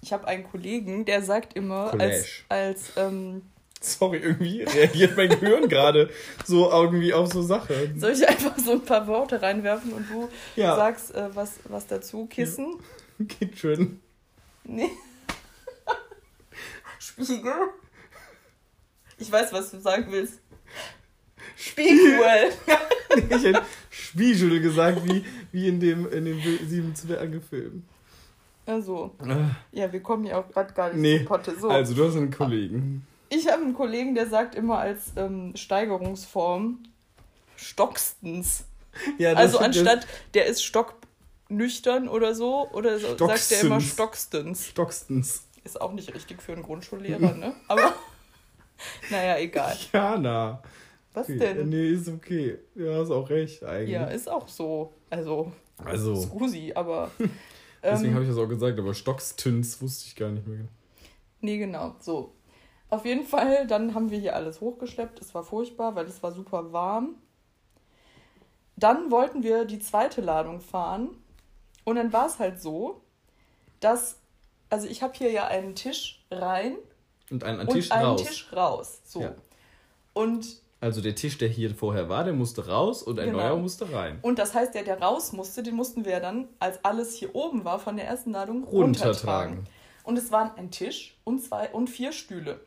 ich 0.02 0.12
habe 0.12 0.26
einen 0.28 0.44
Kollegen, 0.44 1.06
der 1.06 1.22
sagt 1.22 1.54
immer, 1.54 1.90
als, 1.92 1.92
Collage. 1.92 2.44
als 2.50 2.92
ähm, 2.96 3.42
Sorry, 3.80 4.18
irgendwie 4.18 4.62
reagiert 4.62 5.16
mein 5.16 5.30
Gehirn 5.30 5.68
gerade 5.70 6.10
so 6.44 6.70
irgendwie 6.70 7.14
auf 7.14 7.32
so 7.32 7.40
Sachen. 7.42 7.98
soll 7.98 8.12
ich 8.12 8.28
einfach 8.28 8.58
so 8.58 8.72
ein 8.72 8.82
paar 8.84 9.06
Worte 9.06 9.40
reinwerfen 9.40 9.92
und 9.94 10.06
du 10.10 10.28
Ja. 10.54 10.76
sagst 10.76 11.14
äh, 11.14 11.34
was, 11.34 11.54
was 11.64 11.86
dazu? 11.86 12.26
Kissen? 12.26 12.74
Geht 13.38 13.58
schon. 13.58 14.00
Nee. 14.64 14.90
Spiegel? 16.98 17.52
Ich 19.18 19.30
weiß, 19.30 19.52
was 19.52 19.70
du 19.70 19.80
sagen 19.80 20.06
willst. 20.10 20.40
Spiegel! 21.56 22.52
Ich 23.30 23.44
hätte 23.44 23.62
Spiegel 23.88 24.60
gesagt, 24.60 25.00
wie, 25.08 25.24
wie 25.50 25.68
in 25.68 25.80
dem, 25.80 26.10
in 26.12 26.26
dem 26.26 26.40
Sieben 26.68 26.94
Zwerge-Film. 26.94 27.82
Also, 28.66 29.14
ja, 29.72 29.90
wir 29.90 30.00
kommen 30.02 30.24
hier 30.24 30.36
auch 30.36 30.48
gerade 30.50 30.74
gar 30.74 30.88
nicht 30.92 31.00
Nee, 31.00 31.18
zu 31.20 31.24
Potte. 31.24 31.58
So, 31.58 31.70
Also, 31.70 31.94
du 31.94 32.06
hast 32.06 32.16
einen 32.16 32.30
Kollegen. 32.30 33.06
ich 33.30 33.48
habe 33.50 33.62
einen 33.62 33.72
Kollegen, 33.74 34.14
der 34.14 34.26
sagt 34.26 34.54
immer 34.54 34.78
als 34.80 35.12
ähm, 35.16 35.52
Steigerungsform 35.56 36.80
Stockstens. 37.56 38.64
Ja, 39.16 39.32
Also 39.32 39.58
anstatt 39.60 40.06
der 40.34 40.44
ist 40.46 40.62
stocknüchtern 41.46 42.08
oder 42.08 42.34
so, 42.34 42.68
oder 42.72 42.98
so 42.98 43.16
sagt 43.16 43.50
der 43.50 43.60
immer 43.62 43.80
Stockstens. 43.80 44.66
Stockstens. 44.66 44.66
Stockstens. 44.66 45.42
Ist 45.64 45.80
auch 45.80 45.92
nicht 45.92 46.14
richtig 46.14 46.42
für 46.42 46.52
einen 46.52 46.62
Grundschullehrer, 46.62 47.34
ne? 47.34 47.54
Aber 47.68 47.94
naja, 49.10 49.38
egal. 49.38 49.76
Jana. 49.92 50.62
Was 51.12 51.28
Okay. 51.28 51.38
denn? 51.38 51.68
Nee, 51.68 51.90
ist 51.90 52.08
okay. 52.08 52.58
Ja, 52.74 52.98
hast 52.98 53.10
auch 53.10 53.28
recht 53.30 53.64
eigentlich. 53.64 53.90
Ja, 53.90 54.04
ist 54.06 54.28
auch 54.28 54.46
so. 54.48 54.92
Also, 55.10 55.52
also, 55.84 56.14
Scusi, 56.14 56.72
aber. 56.74 57.10
deswegen 57.82 58.10
ähm, 58.10 58.14
habe 58.14 58.24
ich 58.24 58.30
das 58.30 58.38
auch 58.38 58.48
gesagt, 58.48 58.78
aber 58.78 58.94
Stockstins 58.94 59.80
wusste 59.80 60.06
ich 60.08 60.16
gar 60.16 60.30
nicht 60.30 60.46
mehr. 60.46 60.66
Nee, 61.40 61.58
genau. 61.58 61.94
So. 62.00 62.32
Auf 62.88 63.04
jeden 63.04 63.24
Fall, 63.24 63.66
dann 63.66 63.94
haben 63.94 64.10
wir 64.10 64.18
hier 64.18 64.36
alles 64.36 64.60
hochgeschleppt. 64.60 65.20
Es 65.20 65.34
war 65.34 65.42
furchtbar, 65.42 65.96
weil 65.96 66.06
es 66.06 66.22
war 66.22 66.30
super 66.32 66.72
warm. 66.72 67.16
Dann 68.76 69.10
wollten 69.10 69.42
wir 69.42 69.64
die 69.64 69.80
zweite 69.80 70.20
Ladung 70.20 70.60
fahren. 70.60 71.08
Und 71.86 71.96
dann 71.96 72.12
war 72.12 72.26
es 72.26 72.38
halt 72.38 72.60
so, 72.60 73.00
dass, 73.80 74.16
also 74.70 74.86
ich 74.88 75.02
habe 75.02 75.14
hier 75.16 75.30
ja 75.30 75.46
einen 75.46 75.74
Tisch 75.74 76.22
rein 76.30 76.76
Und 77.30 77.44
einen 77.44 77.60
und 77.60 77.70
Tisch 77.70 77.90
einen 77.92 78.06
raus. 78.06 78.22
Tisch 78.22 78.52
raus. 78.52 79.00
So. 79.04 79.20
Ja. 79.22 79.34
Und, 80.12 80.60
Also 80.80 81.00
der 81.00 81.14
Tisch, 81.14 81.38
der 81.38 81.48
hier 81.48 81.74
vorher 81.74 82.08
war, 82.08 82.24
der 82.24 82.32
musste 82.34 82.66
raus 82.66 83.02
und 83.02 83.18
ein 83.20 83.26
Genau. 83.30 83.38
neuer 83.38 83.56
musste 83.56 83.90
rein. 83.92 84.18
und 84.22 84.38
das 84.38 84.52
heißt, 84.52 84.74
der, 84.74 84.82
der 84.82 85.00
raus 85.00 85.32
musste, 85.32 85.62
den 85.62 85.74
mussten 85.76 86.04
wir 86.04 86.12
ja 86.12 86.20
dann, 86.20 86.48
als 86.58 86.84
alles 86.84 87.14
hier 87.14 87.34
oben 87.34 87.64
war, 87.64 87.78
von 87.78 87.96
der 87.96 88.06
ersten 88.06 88.32
Ladung 88.32 88.64
Runtertragen. 88.64 89.14
runtertragen. 89.54 89.64
Und 90.04 90.18
es 90.18 90.30
waren 90.32 90.50
ein 90.56 90.70
Tisch 90.72 91.16
und 91.24 91.40
zwei 91.42 91.70
und 91.70 91.88
vier 91.88 92.12
Stühle. 92.12 92.60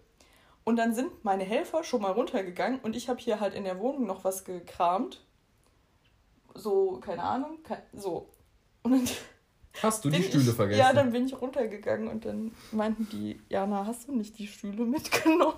Und 0.63 0.77
dann 0.77 0.93
sind 0.95 1.23
meine 1.25 1.43
Helfer 1.43 1.83
schon 1.83 2.01
mal 2.01 2.11
runtergegangen 2.13 2.79
und 2.79 2.95
ich 2.95 3.09
habe 3.09 3.19
hier 3.19 3.39
halt 3.41 3.53
in 3.53 3.63
der 3.65 3.79
Wohnung 3.79 4.05
noch 4.05 4.23
was 4.23 4.45
gekramt. 4.45 5.21
So, 6.53 6.97
keine 7.01 7.23
Ahnung, 7.23 7.59
so. 7.93 8.27
Und 8.83 8.91
dann 8.91 9.09
Hast 9.81 10.03
du 10.03 10.09
die 10.09 10.23
Stühle 10.23 10.49
ich, 10.49 10.55
vergessen? 10.55 10.79
Ja, 10.79 10.93
dann 10.93 11.11
bin 11.11 11.25
ich 11.25 11.39
runtergegangen 11.39 12.07
und 12.09 12.25
dann 12.25 12.51
meinten 12.71 13.07
die, 13.09 13.39
Jana, 13.49 13.85
hast 13.85 14.07
du 14.07 14.15
nicht 14.15 14.37
die 14.37 14.47
Stühle 14.47 14.83
mitgenommen? 14.85 15.53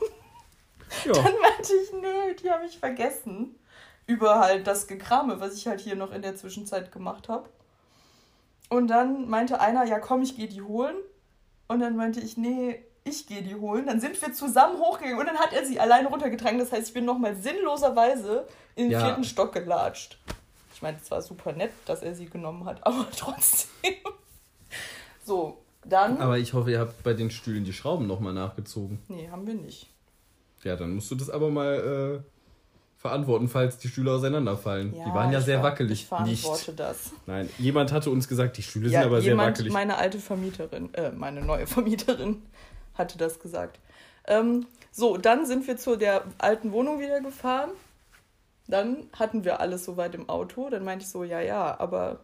Ja. 1.05 1.13
Dann 1.13 1.23
meinte 1.23 1.73
ich, 1.73 1.93
nee, 1.93 2.33
die 2.41 2.51
habe 2.51 2.65
ich 2.65 2.77
vergessen. 2.77 3.55
Über 4.07 4.39
halt 4.39 4.67
das 4.67 4.87
Gekrame, 4.87 5.39
was 5.39 5.55
ich 5.55 5.67
halt 5.67 5.79
hier 5.79 5.95
noch 5.95 6.11
in 6.11 6.21
der 6.21 6.35
Zwischenzeit 6.35 6.91
gemacht 6.91 7.29
habe. 7.29 7.49
Und 8.69 8.87
dann 8.87 9.29
meinte 9.29 9.59
einer, 9.61 9.85
ja 9.85 9.99
komm, 9.99 10.21
ich 10.21 10.35
gehe 10.35 10.47
die 10.47 10.61
holen. 10.61 10.95
Und 11.67 11.79
dann 11.79 11.95
meinte 11.95 12.19
ich, 12.19 12.35
nee, 12.35 12.83
ich 13.03 13.25
gehe 13.25 13.41
die 13.41 13.55
holen. 13.55 13.87
Dann 13.87 14.01
sind 14.01 14.21
wir 14.21 14.33
zusammen 14.33 14.77
hochgegangen 14.79 15.19
und 15.19 15.27
dann 15.27 15.37
hat 15.37 15.53
er 15.53 15.65
sie 15.65 15.79
alleine 15.79 16.09
runtergetragen. 16.09 16.59
Das 16.59 16.71
heißt, 16.71 16.89
ich 16.89 16.93
bin 16.93 17.05
nochmal 17.05 17.35
sinnloserweise 17.35 18.45
in 18.75 18.85
den 18.85 18.91
Ja. 18.91 19.05
vierten 19.05 19.23
Stock 19.23 19.53
gelatscht. 19.53 20.19
Ich 20.81 20.83
meine, 20.83 20.97
es 20.97 21.11
war 21.11 21.21
super 21.21 21.53
nett, 21.53 21.71
dass 21.85 22.01
er 22.01 22.15
sie 22.15 22.25
genommen 22.25 22.65
hat, 22.65 22.79
aber 22.87 23.05
trotzdem. 23.15 23.93
So, 25.23 25.59
dann. 25.85 26.17
Aber 26.17 26.39
ich 26.39 26.53
hoffe, 26.53 26.71
ihr 26.71 26.79
habt 26.79 27.03
bei 27.03 27.13
den 27.13 27.29
Stühlen 27.29 27.63
die 27.63 27.71
Schrauben 27.71 28.07
nochmal 28.07 28.33
nachgezogen. 28.33 28.97
nee, 29.07 29.29
haben 29.29 29.45
wir 29.45 29.53
nicht. 29.53 29.91
Ja, 30.63 30.75
dann 30.75 30.95
musst 30.95 31.11
du 31.11 31.15
das 31.15 31.29
aber 31.29 31.51
mal 31.51 32.23
äh, 32.23 32.99
verantworten, 32.99 33.47
falls 33.47 33.77
die 33.77 33.89
Stühle 33.89 34.11
auseinanderfallen. 34.11 34.91
die 34.93 35.13
waren 35.13 35.31
ja 35.31 35.39
sehr 35.39 35.61
wackelig. 35.61 36.01
Ich 36.01 36.05
verantworte 36.07 36.73
das. 36.73 37.11
Nein, 37.27 37.47
jemand 37.59 37.91
hatte 37.91 38.09
uns 38.09 38.27
gesagt, 38.27 38.57
die 38.57 38.63
Stühle 38.63 38.89
Ja, 38.89 39.01
sind 39.01 39.07
aber 39.11 39.21
sehr 39.21 39.33
jemand, 39.33 39.57
wackelig. 39.57 39.71
meine 39.73 39.97
alte 39.97 40.17
Vermieterin, 40.17 40.91
äh, 40.95 41.11
meine 41.11 41.41
neue 41.41 41.67
Vermieterin 41.67 42.41
hatte 42.95 43.19
das 43.19 43.39
gesagt. 43.39 43.77
Ähm, 44.25 44.65
so, 44.91 45.17
dann 45.17 45.45
sind 45.45 45.67
wir 45.67 45.77
zu 45.77 45.95
der 45.95 46.23
alten 46.39 46.71
Wohnung 46.71 46.99
wieder 46.99 47.21
gefahren. 47.21 47.69
Dann 48.71 49.07
hatten 49.13 49.43
wir 49.43 49.59
alles 49.59 49.85
soweit 49.85 50.15
im 50.15 50.29
Auto. 50.29 50.69
Dann 50.69 50.83
meinte 50.83 51.03
ich 51.03 51.11
so, 51.11 51.23
ja, 51.23 51.41
ja, 51.41 51.79
aber 51.79 52.21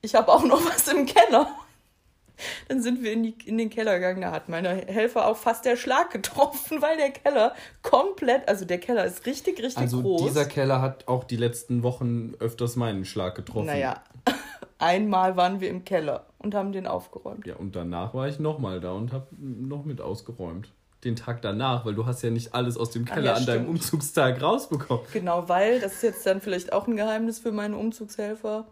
ich 0.00 0.14
habe 0.14 0.30
auch 0.30 0.44
noch 0.44 0.64
was 0.66 0.88
im 0.88 1.06
Keller. 1.06 1.48
Dann 2.68 2.82
sind 2.82 3.02
wir 3.02 3.12
in, 3.12 3.22
die, 3.22 3.36
in 3.44 3.56
den 3.56 3.70
Keller 3.70 3.94
gegangen. 3.98 4.22
Da 4.22 4.32
hat 4.32 4.48
meine 4.48 4.70
Helfer 4.70 5.26
auch 5.26 5.36
fast 5.36 5.64
der 5.64 5.76
Schlag 5.76 6.10
getroffen, 6.10 6.82
weil 6.82 6.96
der 6.96 7.10
Keller 7.10 7.54
komplett, 7.82 8.48
also 8.48 8.64
der 8.64 8.78
Keller 8.78 9.04
ist 9.04 9.26
richtig, 9.26 9.58
richtig 9.58 9.78
also 9.78 10.02
groß. 10.02 10.22
dieser 10.22 10.46
Keller 10.46 10.82
hat 10.82 11.06
auch 11.06 11.24
die 11.24 11.36
letzten 11.36 11.82
Wochen 11.82 12.34
öfters 12.40 12.74
meinen 12.76 13.04
Schlag 13.04 13.36
getroffen. 13.36 13.66
naja, 13.66 14.02
einmal 14.78 15.36
waren 15.36 15.60
wir 15.60 15.68
im 15.68 15.84
Keller 15.84 16.26
und 16.38 16.54
haben 16.54 16.72
den 16.72 16.88
aufgeräumt. 16.88 17.46
Ja, 17.46 17.56
und 17.56 17.76
danach 17.76 18.14
war 18.14 18.26
ich 18.26 18.40
nochmal 18.40 18.80
da 18.80 18.92
und 18.92 19.12
habe 19.12 19.28
noch 19.38 19.84
mit 19.84 20.00
ausgeräumt. 20.00 20.72
Den 21.04 21.16
Tag 21.16 21.42
danach, 21.42 21.84
weil 21.84 21.94
du 21.94 22.06
hast 22.06 22.22
ja 22.22 22.30
nicht 22.30 22.54
alles 22.54 22.76
aus 22.76 22.90
dem 22.90 23.04
Ach 23.08 23.14
Keller 23.14 23.32
ja, 23.32 23.34
an 23.34 23.44
deinem 23.46 23.62
stimmt. 23.62 23.68
Umzugstag 23.70 24.40
rausbekommen. 24.40 25.04
Genau, 25.12 25.48
weil, 25.48 25.80
das 25.80 25.94
ist 25.94 26.02
jetzt 26.02 26.26
dann 26.26 26.40
vielleicht 26.40 26.72
auch 26.72 26.86
ein 26.86 26.96
Geheimnis 26.96 27.40
für 27.40 27.50
meine 27.50 27.76
Umzugshelfer. 27.76 28.66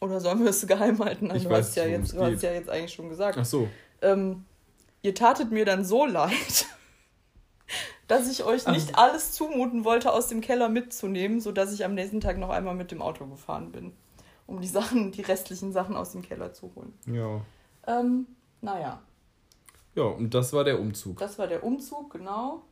Oder 0.00 0.20
sollen 0.20 0.40
wir 0.42 0.50
es 0.50 0.66
geheim 0.66 0.98
halten? 1.02 1.28
Nein, 1.28 1.38
Ich 1.38 1.44
du 1.44 1.50
weiß 1.50 1.68
hast 1.68 1.76
ja 1.76 1.86
jetzt, 1.86 2.10
es 2.10 2.14
du 2.14 2.22
hast 2.22 2.42
ja 2.42 2.52
jetzt 2.52 2.68
eigentlich 2.70 2.92
schon 2.92 3.08
gesagt. 3.08 3.38
Ach 3.40 3.44
so. 3.44 3.68
Ähm, 4.02 4.44
ihr 5.02 5.14
tatet 5.14 5.50
mir 5.50 5.64
dann 5.64 5.84
so 5.84 6.04
leid, 6.04 6.66
dass 8.06 8.30
ich 8.30 8.44
euch 8.44 8.68
nicht 8.68 8.90
Ach. 8.94 9.04
alles 9.10 9.32
zumuten 9.32 9.84
wollte, 9.84 10.12
aus 10.12 10.28
dem 10.28 10.42
Keller 10.42 10.68
mitzunehmen, 10.68 11.40
sodass 11.40 11.72
ich 11.72 11.84
am 11.84 11.94
nächsten 11.94 12.20
Tag 12.20 12.38
noch 12.38 12.50
einmal 12.50 12.74
mit 12.74 12.92
dem 12.92 13.02
Auto 13.02 13.26
gefahren 13.26 13.72
bin, 13.72 13.94
um 14.46 14.60
die 14.60 14.68
Sachen, 14.68 15.10
die 15.12 15.22
restlichen 15.22 15.72
Sachen 15.72 15.96
aus 15.96 16.12
dem 16.12 16.22
Keller 16.22 16.52
zu 16.52 16.72
holen. 16.76 16.92
Ja. 17.06 17.40
Ähm, 17.88 18.26
naja, 18.60 19.00
Ja, 19.96 20.04
und 20.04 20.32
das 20.34 20.52
war 20.52 20.62
der 20.62 20.78
Umzug. 20.78 21.18
das 21.18 21.38
war 21.38 21.46
der 21.48 21.64
Umzug, 21.64 22.12
genau. 22.12 22.62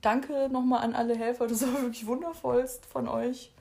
Danke 0.00 0.48
nochmal 0.50 0.82
an 0.84 0.94
alle 0.94 1.16
Helfer, 1.16 1.46
das 1.46 1.62
war 1.62 1.82
wirklich 1.82 2.06
wundervollst 2.06 2.84
von 2.86 3.08
euch. 3.08 3.52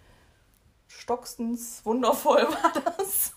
stockstens 0.87 1.81
wundervoll 1.85 2.43
war 2.43 2.73
das. 2.97 3.33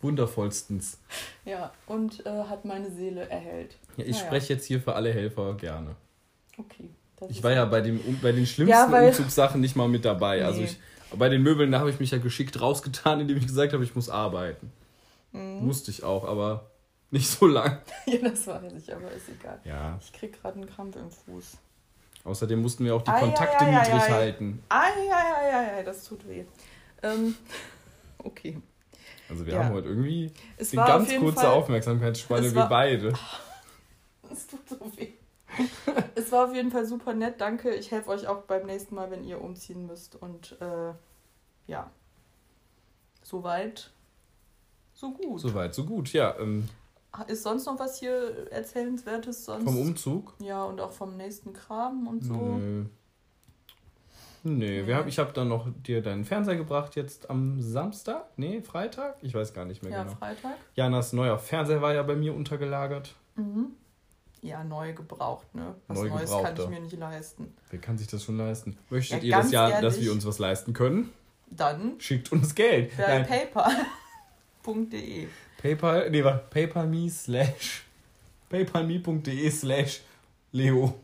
Wundervollstens. 0.00 0.98
Ja, 1.44 1.72
und 1.86 2.24
äh, 2.24 2.44
hat 2.44 2.64
meine 2.64 2.90
Seele 2.90 3.28
erhellt. 3.28 3.76
Ja, 3.96 4.04
ich 4.04 4.12
Naja. 4.16 4.26
spreche 4.26 4.52
jetzt 4.54 4.64
hier 4.66 4.80
für 4.80 4.94
alle 4.94 5.12
Helfer 5.12 5.54
gerne. 5.54 5.96
Okay. 6.56 6.88
Ich 7.28 7.42
war 7.42 7.50
ja 7.52 7.64
bei, 7.64 7.80
dem, 7.80 8.00
um- 8.00 8.18
bei 8.22 8.30
den 8.32 8.46
schlimmsten 8.46 8.70
Ja, 8.76 8.90
weil- 8.92 9.08
Umzugssachen 9.08 9.60
nicht 9.60 9.74
mal 9.74 9.88
mit 9.88 10.04
dabei. 10.04 10.44
Also 10.44 10.60
Nee. 10.60 10.66
ich, 10.68 10.78
bei 11.18 11.28
den 11.28 11.42
Möbeln, 11.42 11.72
da 11.72 11.80
habe 11.80 11.90
ich 11.90 11.98
mich 11.98 12.12
ja 12.12 12.18
geschickt 12.18 12.60
rausgetan, 12.60 13.20
indem 13.20 13.36
ich 13.38 13.46
gesagt 13.46 13.72
habe, 13.72 13.82
ich 13.82 13.94
muss 13.96 14.08
arbeiten. 14.08 14.70
Mhm. 15.32 15.66
Musste 15.66 15.90
ich 15.90 16.04
auch, 16.04 16.24
aber 16.24 16.70
nicht 17.10 17.28
so 17.28 17.46
lang. 17.46 17.80
Ja, 18.06 18.18
das 18.28 18.46
weiß 18.46 18.72
ich, 18.74 18.94
aber 18.94 19.10
ist 19.12 19.28
egal. 19.28 19.60
Ja. 19.64 19.98
Ich 20.00 20.12
krieg 20.12 20.40
gerade 20.40 20.56
einen 20.56 20.68
Krampf 20.68 20.96
im 20.96 21.10
Fuß. 21.10 21.58
Außerdem 22.24 22.60
mussten 22.60 22.84
wir 22.84 22.94
auch 22.94 23.02
die 23.02 23.10
Ei, 23.10 23.20
Kontakte 23.20 23.64
ei, 23.64 23.68
ei, 23.68 23.82
niedrig 23.84 24.10
halten. 24.10 24.62
Eieieiei, 24.68 25.82
das 25.82 26.04
tut 26.04 26.26
weh. 26.28 26.44
Ähm, 27.02 27.34
okay. 28.18 28.60
Also 29.28 29.46
wir 29.46 29.54
Ja. 29.54 29.64
haben 29.64 29.74
heute 29.74 29.88
irgendwie 29.88 30.32
Es 30.56 30.72
eine 30.72 30.82
auf 30.82 30.88
ganz 30.88 31.14
kurze 31.16 31.40
Fall, 31.40 31.46
Aufmerksamkeitsspanne, 31.52 32.54
wir 32.54 32.66
beide. 32.66 33.12
Es 34.30 34.46
tut 34.46 34.68
so 34.68 34.78
weh. 34.96 35.12
es 36.14 36.30
war 36.30 36.46
auf 36.48 36.54
jeden 36.54 36.70
Fall 36.70 36.84
super 36.84 37.14
nett, 37.14 37.40
danke. 37.40 37.74
Ich 37.74 37.90
helfe 37.90 38.10
euch 38.10 38.26
auch 38.26 38.42
beim 38.42 38.66
nächsten 38.66 38.94
Mal, 38.94 39.10
wenn 39.10 39.24
ihr 39.24 39.40
umziehen 39.40 39.86
müsst. 39.86 40.16
Und 40.16 40.56
äh, 40.60 40.92
ja, 41.66 41.90
soweit, 43.22 43.90
so 44.92 45.12
gut. 45.12 45.40
Soweit, 45.40 45.74
so 45.74 45.84
gut. 45.86 46.12
Ja, 46.12 46.36
ähm, 46.38 46.68
Ist 47.26 47.42
sonst 47.42 47.66
noch 47.66 47.78
was 47.78 47.98
hier 47.98 48.50
Erzählenswertes 48.50 49.44
sonst? 49.44 49.64
vom 49.64 49.76
Umzug? 49.78 50.34
Ja, 50.40 50.64
und 50.64 50.80
auch 50.80 50.92
vom 50.92 51.16
nächsten 51.16 51.52
Kram 51.52 52.06
und 52.06 52.24
so. 52.24 52.34
Nö. 52.34 52.84
Nee, 54.44 54.86
wir 54.86 54.96
hab, 54.96 55.06
ich 55.08 55.18
habe 55.18 55.32
dann 55.32 55.48
noch 55.48 55.66
dir 55.82 56.00
deinen 56.00 56.24
Fernseher 56.24 56.56
gebracht 56.56 56.94
jetzt 56.96 57.28
am 57.28 57.60
Samstag? 57.60 58.24
Nee, 58.36 58.62
Freitag? 58.62 59.16
Ich 59.20 59.34
weiß 59.34 59.52
gar 59.52 59.64
nicht 59.64 59.82
mehr 59.82 59.92
Ja, 59.92 60.04
genau. 60.04 60.16
Freitag. 60.16 60.54
Janas 60.74 61.12
neuer 61.12 61.38
Fernseher 61.38 61.82
war 61.82 61.92
ja 61.92 62.02
bei 62.04 62.14
mir 62.14 62.34
untergelagert. 62.34 63.14
Mhm. 63.34 63.72
Ja, 64.40 64.62
neu 64.62 64.92
gebraucht, 64.94 65.52
ne? 65.54 65.74
Was 65.88 65.98
Neu 65.98 66.08
Neues 66.10 66.30
kann 66.30 66.54
ich 66.56 66.68
mir 66.68 66.80
nicht 66.80 66.96
leisten. 66.96 67.52
Wer 67.70 67.80
kann 67.80 67.98
sich 67.98 68.06
das 68.06 68.22
schon 68.22 68.38
leisten? 68.38 68.78
Möchtet 68.88 69.24
Ja, 69.24 69.28
ihr 69.28 69.32
das 69.42 69.50
ganz 69.50 69.52
ja, 69.52 69.80
dass 69.80 69.94
ehrlich. 69.94 70.06
wir 70.06 70.12
uns 70.12 70.24
was 70.24 70.38
leisten 70.38 70.72
können? 70.72 71.12
Dann 71.50 71.98
Schickt 71.98 72.30
uns 72.30 72.54
Geld. 72.54 72.92
paypal.de. 72.96 75.26
PayPal, 75.58 76.10
nee, 76.10 76.24
warte, 76.24 76.44
PayPal.me 76.50 77.10
slash 77.10 77.82
PayPalme.de 78.48 79.50
slash 79.50 80.00
Leo 80.52 80.98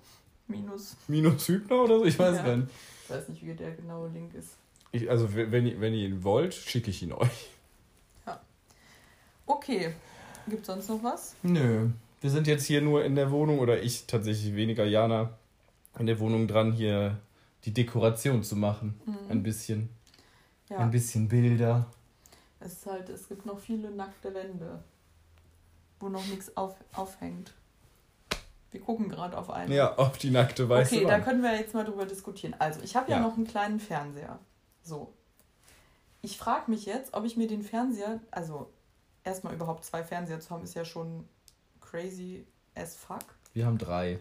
Minus, 0.46 0.96
minus 1.08 1.48
Hübner 1.48 1.82
oder 1.84 1.98
so, 1.98 2.04
ich 2.06 2.18
weiß 2.18 2.36
Ja. 2.38 2.56
nicht. 2.56 2.68
ich 3.04 3.10
weiß 3.10 3.28
nicht, 3.28 3.44
wie 3.46 3.54
der 3.54 3.72
genaue 3.72 4.08
Link 4.08 4.34
ist. 4.34 4.56
Ich, 4.92 5.10
also 5.10 5.34
wenn 5.34 5.50
wenn 5.80 5.94
ihr, 5.94 6.06
ihn 6.08 6.22
wollt, 6.24 6.54
schicke 6.54 6.90
ich 6.90 7.02
ihn 7.02 7.12
euch. 7.12 7.48
Okay, 9.46 9.92
gibt 10.48 10.64
sonst 10.66 10.88
noch 10.88 11.02
was? 11.02 11.34
Nö. 11.42 11.88
Wir 12.20 12.30
sind 12.30 12.46
jetzt 12.46 12.64
hier 12.64 12.80
nur 12.80 13.04
in 13.04 13.14
der 13.14 13.30
Wohnung, 13.30 13.58
oder 13.58 13.82
ich 13.82 14.06
tatsächlich 14.06 14.54
weniger, 14.56 14.84
Jana, 14.86 15.36
in 15.98 16.06
der 16.06 16.18
Wohnung 16.18 16.48
dran, 16.48 16.72
hier 16.72 17.18
die 17.64 17.72
Dekoration 17.74 18.42
zu 18.42 18.56
machen. 18.56 18.98
Ein 19.28 19.42
bisschen. 19.42 19.80
Mhm. 19.80 19.88
Ja, 20.70 20.78
Ein 20.78 20.90
bisschen 20.90 21.28
Bilder. 21.28 21.86
Es 22.64 22.72
ist 22.72 22.86
halt, 22.86 23.08
es 23.10 23.28
gibt 23.28 23.44
noch 23.46 23.58
viele 23.58 23.90
nackte 23.90 24.32
Wände, 24.34 24.82
wo 26.00 26.08
noch 26.08 26.26
nichts 26.26 26.56
auf, 26.56 26.74
aufhängt. 26.94 27.52
Wir 28.70 28.80
gucken 28.80 29.08
gerade 29.08 29.36
auf 29.38 29.50
eine. 29.50 29.74
Ja, 29.74 29.94
auf 29.96 30.18
die 30.18 30.30
nackte 30.30 30.68
weiße 30.68 30.96
okay, 30.96 31.04
da 31.04 31.12
Wand. 31.12 31.24
können 31.24 31.42
wir 31.42 31.54
jetzt 31.54 31.74
mal 31.74 31.84
drüber 31.84 32.06
diskutieren. 32.06 32.56
Also, 32.58 32.80
ich 32.80 32.96
habe 32.96 33.10
ja. 33.10 33.18
Ja. 33.18 33.22
noch 33.22 33.36
einen 33.36 33.46
kleinen 33.46 33.78
Fernseher. 33.78 34.38
So. 34.82 35.12
Ich 36.22 36.38
frage 36.38 36.70
mich 36.70 36.86
jetzt, 36.86 37.14
ob 37.14 37.24
ich 37.24 37.36
mir 37.36 37.46
den 37.46 37.62
Fernseher, 37.62 38.18
also 38.30 38.70
erstmal 39.22 39.54
überhaupt 39.54 39.84
zwei 39.84 40.02
Fernseher 40.02 40.40
zu 40.40 40.50
haben, 40.50 40.64
ist 40.64 40.74
ja 40.74 40.84
schon 40.84 41.28
crazy 41.80 42.46
as 42.74 42.96
fuck. 42.96 43.24
Wir 43.52 43.66
haben 43.66 43.78
drei. 43.78 44.18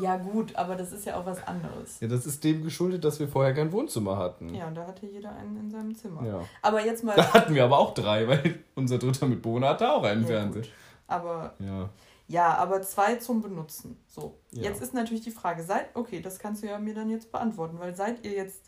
Ja, 0.00 0.16
gut, 0.16 0.54
aber 0.56 0.76
das 0.76 0.92
ist 0.92 1.04
ja 1.06 1.16
auch 1.16 1.26
was 1.26 1.44
anderes. 1.46 2.00
Ja, 2.00 2.08
das 2.08 2.26
ist 2.26 2.44
dem 2.44 2.62
geschuldet, 2.62 3.04
dass 3.04 3.18
wir 3.18 3.28
vorher 3.28 3.54
kein 3.54 3.72
Wohnzimmer 3.72 4.16
hatten. 4.16 4.54
Ja, 4.54 4.68
und 4.68 4.74
da 4.74 4.86
hatte 4.86 5.06
jeder 5.06 5.34
einen 5.34 5.56
in 5.58 5.70
seinem 5.70 5.94
Zimmer. 5.94 6.24
Ja. 6.26 6.40
Aber 6.62 6.84
jetzt 6.84 7.02
mal. 7.04 7.16
Da 7.16 7.32
hatten 7.32 7.54
wir 7.54 7.64
aber 7.64 7.78
auch 7.78 7.94
drei, 7.94 8.28
weil 8.28 8.58
unser 8.74 8.98
dritter 8.98 9.26
Mitbewohner 9.26 9.70
hatte 9.70 9.90
auch 9.92 10.02
einen 10.04 10.22
Ja, 10.22 10.28
Fernseher. 10.28 10.62
gut. 10.62 10.70
Aber 11.06 11.54
Ja. 11.58 11.88
ja, 12.28 12.54
aber 12.56 12.82
zwei 12.82 13.16
zum 13.16 13.40
Benutzen. 13.40 13.96
So. 14.06 14.34
Ja. 14.50 14.64
Jetzt 14.64 14.82
ist 14.82 14.92
natürlich 14.94 15.22
die 15.24 15.30
Frage, 15.30 15.62
seid, 15.62 15.86
okay, 15.94 16.20
das 16.20 16.38
kannst 16.38 16.62
du 16.62 16.66
ja 16.66 16.78
mir 16.78 16.94
dann 16.94 17.08
jetzt 17.10 17.32
beantworten, 17.32 17.78
weil 17.78 17.94
seid 17.96 18.24
ihr 18.26 18.32
jetzt 18.32 18.62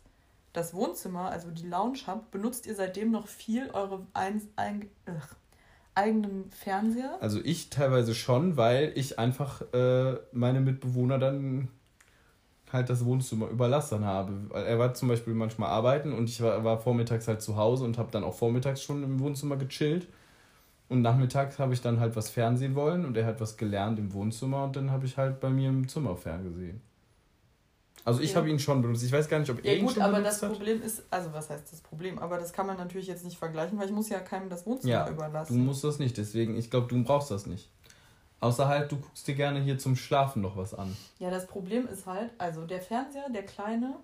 das 0.53 0.75
Wohnzimmer, 0.75 1.31
also 1.31 1.51
die 1.51 1.69
Lounge 1.69 1.99
habt, 2.07 2.31
benutzt 2.33 2.67
ihr 2.67 2.75
seitdem 2.75 3.11
noch 3.13 3.29
viel 3.29 3.71
eure 3.71 4.07
ein, 4.15 4.41
ein, 4.57 4.91
ugh, 5.07 5.37
eigenen 5.95 6.51
Fernseher? 6.51 7.19
Also 7.21 7.41
ich 7.43 7.71
teilweise 7.71 8.15
schon, 8.15 8.57
weil 8.57 8.93
ich 8.95 9.19
einfach 9.19 9.63
äh, 9.73 10.15
meine 10.33 10.61
Mitbewohner 10.61 11.19
dann 11.19 11.69
halt 12.73 12.89
das 12.89 13.05
Wohnzimmer 13.05 13.49
überlassen 13.49 14.05
habe. 14.05 14.55
Er 14.55 14.79
war 14.79 14.95
zum 14.95 15.09
Beispiel 15.09 15.35
manchmal 15.35 15.71
arbeiten 15.71 16.13
und 16.13 16.29
ich 16.29 16.41
war, 16.41 16.63
war 16.63 16.79
vormittags 16.79 17.27
halt 17.27 17.43
zu 17.43 17.57
Hause 17.57 17.85
und 17.85 17.99
habe 17.99 18.11
dann 18.13 18.25
auch 18.25 18.35
vormittags 18.35 18.83
schon 18.83 19.03
im 19.03 19.19
Wohnzimmer 19.21 19.57
gechillt. 19.57 20.07
Und 20.89 21.03
nachmittags 21.03 21.59
habe 21.59 21.73
ich 21.73 21.81
dann 21.81 22.01
halt 22.01 22.17
was 22.17 22.31
Fernsehen 22.31 22.75
wollen 22.75 23.05
und 23.05 23.17
er 23.17 23.25
hat 23.27 23.41
was 23.41 23.57
gelernt 23.57 23.99
im 23.99 24.13
Wohnzimmer 24.13 24.65
und 24.65 24.75
dann 24.75 24.91
habe 24.91 25.07
ich 25.07 25.17
halt 25.17 25.41
bei 25.41 25.49
mir 25.49 25.69
im 25.69 25.89
Zimmer 25.89 26.17
ferngesehen. 26.17 26.81
Also 28.05 28.21
ich 28.21 28.31
Ja. 28.31 28.37
habe 28.37 28.49
ihn 28.51 28.59
schon 28.59 28.81
benutzt. 28.83 29.03
Ich 29.05 29.13
weiß 29.13 29.29
gar 29.29 29.39
nicht, 29.39 29.51
ob 29.51 29.65
er 29.65 29.73
Ja 29.73 29.79
ihn 29.79 29.85
gut, 29.87 29.95
schon 29.95 30.03
aber 30.03 30.17
benutzt 30.19 30.37
das 30.37 30.43
hat. 30.43 30.57
Problem 30.57 30.83
ist, 30.83 31.03
also 31.11 31.33
was 31.33 31.51
heißt 31.51 31.71
das 31.73 31.81
Problem? 31.81 32.19
Aber 32.19 32.39
das 32.39 32.53
kann 32.53 32.67
man 32.67 32.77
natürlich 32.77 33.07
jetzt 33.09 33.25
nicht 33.25 33.39
vergleichen, 33.39 33.79
weil 33.79 33.87
ich 33.87 33.93
muss 33.93 34.09
ja 34.09 34.21
keinem 34.21 34.49
das 34.49 34.67
Wohnzimmer 34.67 34.93
Ja, 34.93 35.05
Du 35.07 35.13
überlassen. 35.13 35.65
musst 35.65 35.85
das 35.85 35.99
nicht, 35.99 36.17
deswegen, 36.17 36.57
ich 36.57 36.71
glaube, 36.71 36.87
du 36.89 37.03
brauchst 37.05 37.31
das 37.31 37.47
nicht. 37.47 37.69
Außer 38.41 38.69
halt, 38.69 38.91
du 38.91 38.97
guckst 38.97 39.29
dir 39.29 39.35
gerne 39.35 39.61
hier 39.61 39.79
zum 39.79 39.97
Schlafen 39.97 40.41
noch 40.41 40.57
was 40.57 40.73
an. 40.73 40.97
Ja, 41.19 41.31
das 41.31 41.47
Problem 41.47 41.87
ist 41.87 42.07
halt, 42.07 42.31
also 42.39 42.65
der 42.65 42.81
Fernseher, 42.81 43.29
der 43.29 43.43
kleine, 43.45 43.97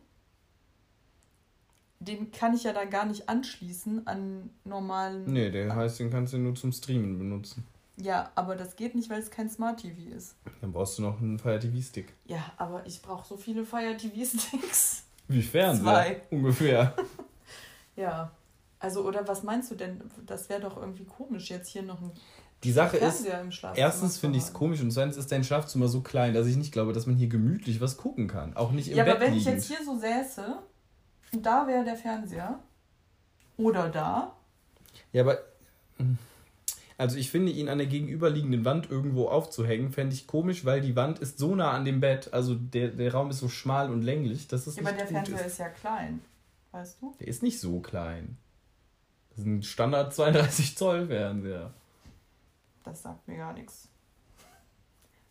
den 2.00 2.30
kann 2.32 2.54
ich 2.54 2.64
ja 2.64 2.74
dann 2.74 2.90
gar 2.90 3.06
nicht 3.06 3.28
anschließen 3.30 4.06
an 4.06 4.50
normalen. 4.64 5.24
Nee, 5.32 5.50
der 5.50 5.74
heißt, 5.74 5.98
den 6.00 6.10
kannst 6.10 6.34
du 6.34 6.38
nur 6.38 6.54
zum 6.54 6.70
Streamen 6.72 7.18
benutzen. 7.18 7.66
Ja, 7.98 8.30
aber 8.34 8.56
das 8.56 8.76
geht 8.76 8.94
nicht, 8.94 9.08
weil 9.08 9.20
es 9.20 9.30
kein 9.30 9.48
Smart 9.48 9.80
TV 9.80 10.14
ist. 10.14 10.34
Dann 10.60 10.72
brauchst 10.72 10.98
du 10.98 11.02
noch 11.02 11.18
einen 11.20 11.38
Fire 11.38 11.58
TV 11.58 11.80
Stick. 11.80 12.12
Ja, 12.26 12.44
aber 12.58 12.84
ich 12.86 13.00
brauche 13.00 13.26
so 13.26 13.36
viele 13.36 13.64
Fire 13.64 13.96
TV 13.96 14.14
Sticks. 14.38 15.04
Wie 15.28 15.42
Fernseher? 15.42 15.82
Zwei. 15.82 16.22
Ungefähr. 16.30 16.94
Ja. 17.96 18.30
Also, 18.78 19.06
oder 19.06 19.26
was 19.26 19.42
meinst 19.42 19.70
du 19.70 19.74
denn? 19.74 20.02
Das 20.26 20.48
wäre 20.50 20.60
doch 20.60 20.76
irgendwie 20.76 21.04
komisch, 21.04 21.48
jetzt 21.48 21.68
hier 21.68 21.82
noch 21.82 22.00
ein 22.02 22.10
Die 22.62 22.70
Sache 22.72 22.98
ist, 22.98 23.02
Fernseher 23.22 23.40
im 23.40 23.50
Schlafzimmer. 23.50 23.86
erstens 23.86 24.18
finde 24.18 24.36
ich 24.38 24.44
es 24.44 24.52
komisch 24.52 24.80
und 24.82 24.90
zweitens 24.90 25.16
ist 25.16 25.32
dein 25.32 25.42
Schlafzimmer 25.44 25.88
so 25.88 26.02
klein, 26.02 26.34
dass 26.34 26.46
ich 26.46 26.56
nicht 26.56 26.72
glaube, 26.72 26.92
dass 26.92 27.06
man 27.06 27.16
hier 27.16 27.28
gemütlich 27.28 27.80
was 27.80 27.96
gucken 27.96 28.28
kann. 28.28 28.54
Auch 28.54 28.72
nicht 28.72 28.88
im 28.90 28.96
Ja, 28.98 29.04
Bett 29.04 29.14
aber 29.16 29.24
wenn 29.24 29.32
ich 29.34 29.46
liegend. 29.46 29.54
jetzt 29.64 29.68
hier 29.74 29.84
so 29.84 29.98
säße 29.98 30.58
und 31.32 31.46
da 31.46 31.66
wäre 31.66 31.84
der 31.84 31.96
Fernseher 31.96 32.58
oder 33.56 33.88
da, 33.88 34.36
Ja, 35.12 35.22
aber. 35.22 35.38
Also 36.98 37.18
ich 37.18 37.30
finde 37.30 37.52
ihn 37.52 37.68
an 37.68 37.78
der 37.78 37.86
gegenüberliegenden 37.86 38.64
Wand 38.64 38.90
irgendwo 38.90 39.28
aufzuhängen, 39.28 39.92
fände 39.92 40.14
ich 40.14 40.26
komisch, 40.26 40.64
weil 40.64 40.80
die 40.80 40.96
Wand 40.96 41.18
ist 41.18 41.38
so 41.38 41.54
nah 41.54 41.72
an 41.72 41.84
dem 41.84 42.00
Bett, 42.00 42.32
also 42.32 42.54
der, 42.54 42.88
der 42.88 43.12
Raum 43.12 43.30
ist 43.30 43.38
so 43.38 43.48
schmal 43.48 43.90
und 43.90 44.02
länglich, 44.02 44.48
dass 44.48 44.66
es 44.66 44.76
ja, 44.76 44.82
aber 44.82 44.92
nicht 44.92 45.00
der 45.00 45.06
gut 45.06 45.14
Fernseher 45.28 45.46
ist. 45.46 45.52
ist 45.52 45.58
ja 45.58 45.68
klein. 45.68 46.20
Weißt 46.72 47.02
du? 47.02 47.14
Der 47.20 47.28
ist 47.28 47.42
nicht 47.42 47.60
so 47.60 47.80
klein. 47.80 48.38
Das 49.30 49.40
ist 49.40 49.46
ein 49.46 49.62
Standard 49.62 50.14
32 50.14 50.76
Zoll 50.76 51.06
Fernseher. 51.06 51.70
Das 52.82 53.02
sagt 53.02 53.28
mir 53.28 53.36
gar 53.36 53.52
nichts. 53.52 53.88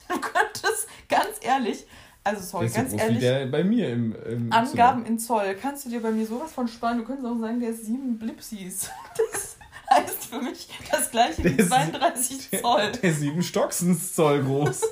Du 0.08 0.22
könntest, 0.22 0.88
ganz 1.10 1.40
ehrlich, 1.42 1.88
also 2.24 2.42
sorry, 2.42 2.66
Der 2.66 2.70
so 2.70 2.78
ganz 2.78 2.94
wie 2.94 2.98
ehrlich, 2.98 3.20
der 3.22 3.46
bei 3.48 3.64
mir 3.64 3.90
im, 3.90 4.16
im 4.24 4.52
Angaben 4.52 5.04
in 5.06 5.18
Zoll, 5.18 5.56
kannst 5.56 5.86
du 5.86 5.90
dir 5.90 6.02
bei 6.02 6.12
mir 6.12 6.28
sowas 6.28 6.54
von 6.54 6.68
sparen? 6.68 7.00
Du 7.00 7.06
könntest 7.06 7.28
auch 7.28 7.40
sagen, 7.40 7.60
der 7.60 7.70
ist 7.70 7.86
7 7.86 8.20
Blipsis. 8.20 8.90
Das 9.32 9.55
heißt 9.92 10.26
für 10.26 10.42
mich 10.42 10.68
das 10.92 11.12
gleiche 11.12 11.42
Der 11.42 11.52
wie 11.58 11.62
ist- 11.62 11.70
32 11.70 12.50
Der, 12.50 12.62
Zoll. 12.62 12.92
der 12.92 13.10
ist 13.10 13.20
sieben 13.20 13.44
Stocksens 13.44 14.14
Zoll 14.14 14.44
groß. 14.44 14.82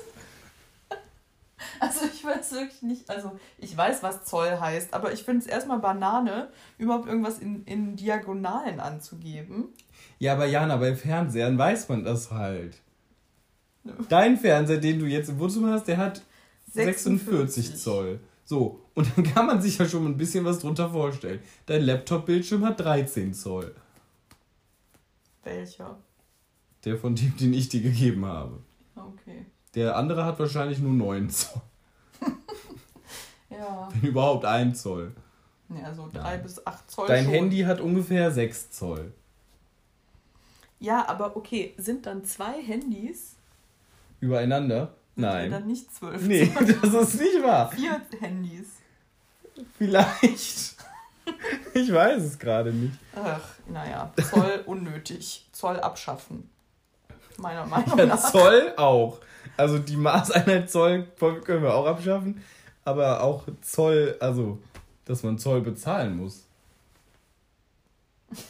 Also 1.80 2.00
ich 2.12 2.24
weiß 2.24 2.52
wirklich 2.52 2.82
nicht, 2.82 3.08
also 3.10 3.32
ich 3.58 3.76
weiß, 3.76 4.02
was 4.02 4.24
Zoll 4.24 4.58
heißt, 4.60 4.92
aber 4.94 5.12
ich 5.12 5.22
finde 5.24 5.40
es 5.40 5.46
erstmal 5.46 5.78
Banane, 5.78 6.48
überhaupt 6.78 7.06
irgendwas 7.08 7.38
in, 7.38 7.64
in 7.64 7.96
Diagonalen 7.96 8.80
anzugeben. 8.80 9.68
ja, 10.18 10.34
aber 10.34 10.46
Jana, 10.46 10.76
bei 10.76 10.94
Fernsehern 10.94 11.56
weiß 11.58 11.88
man 11.88 12.04
das 12.04 12.30
halt. 12.30 12.76
Dein 14.08 14.36
Fernseher, 14.38 14.78
den 14.78 14.98
du 14.98 15.06
jetzt 15.06 15.30
im 15.30 15.38
Wohnzimmer 15.38 15.72
hast, 15.72 15.88
der 15.88 15.96
hat 15.96 16.22
46 16.72 17.76
Zoll. 17.76 18.20
So, 18.44 18.80
und 18.94 19.08
dann 19.16 19.24
kann 19.24 19.46
man 19.46 19.60
sich 19.62 19.78
ja 19.78 19.86
schon 19.88 20.04
ein 20.06 20.16
bisschen 20.16 20.44
was 20.44 20.58
drunter 20.60 20.90
vorstellen. 20.90 21.40
Dein 21.66 21.82
Laptop-Bildschirm 21.82 22.64
hat 22.64 22.80
13 22.80 23.32
Zoll. 23.34 23.74
Welcher? 25.44 25.98
Der 26.84 26.98
von 26.98 27.14
dem, 27.14 27.36
den 27.36 27.52
ich 27.52 27.68
dir 27.68 27.80
gegeben 27.80 28.26
habe. 28.26 28.58
Okay. 28.96 29.46
Der 29.74 29.96
andere 29.96 30.24
hat 30.24 30.38
wahrscheinlich 30.38 30.78
nur 30.78 30.92
9 30.92 31.30
Zoll. 31.30 31.62
Ja. 33.50 33.88
Wenn 33.92 34.10
überhaupt 34.10 34.44
1 34.44 34.82
Zoll. 34.82 35.12
Ja, 35.68 35.94
so 35.94 36.08
3 36.12 36.38
bis 36.38 36.66
8 36.66 36.90
Zoll. 36.90 37.06
Dein 37.06 37.24
schon. 37.24 37.34
Handy 37.34 37.60
hat 37.60 37.80
ungefähr 37.80 38.32
6 38.32 38.72
Zoll. 38.72 39.12
Ja, 40.80 41.08
aber 41.08 41.36
okay, 41.36 41.72
sind 41.78 42.04
dann 42.06 42.24
zwei 42.24 42.60
Handys 42.60 43.36
Übereinander? 44.20 44.94
Nein. 45.16 45.50
dann 45.50 45.66
nicht 45.66 45.94
12 45.94 46.26
Nee, 46.26 46.52
das 46.82 46.92
ist 46.92 47.20
nicht 47.20 47.42
wahr. 47.42 47.70
Vier 47.70 48.00
Handys. 48.20 48.66
Vielleicht. 49.78 50.73
Ich 51.74 51.92
weiß 51.92 52.22
es 52.22 52.38
gerade 52.38 52.72
nicht. 52.72 52.96
Ach, 53.16 53.40
naja, 53.66 54.12
Zoll 54.30 54.62
unnötig. 54.66 55.48
Zoll 55.52 55.80
abschaffen. 55.80 56.48
Meiner 57.36 57.66
Meinung 57.66 57.98
Ja, 57.98 58.06
nach. 58.06 58.30
Zoll 58.30 58.72
auch. 58.76 59.18
Also 59.56 59.78
die 59.78 59.96
Maßeinheit 59.96 60.70
Zoll 60.70 61.04
können 61.44 61.62
wir 61.62 61.74
auch 61.74 61.86
abschaffen. 61.86 62.42
Aber 62.84 63.22
auch 63.22 63.46
Zoll, 63.62 64.16
also, 64.20 64.58
dass 65.04 65.22
man 65.22 65.38
Zoll 65.38 65.62
bezahlen 65.62 66.16
muss. 66.16 66.44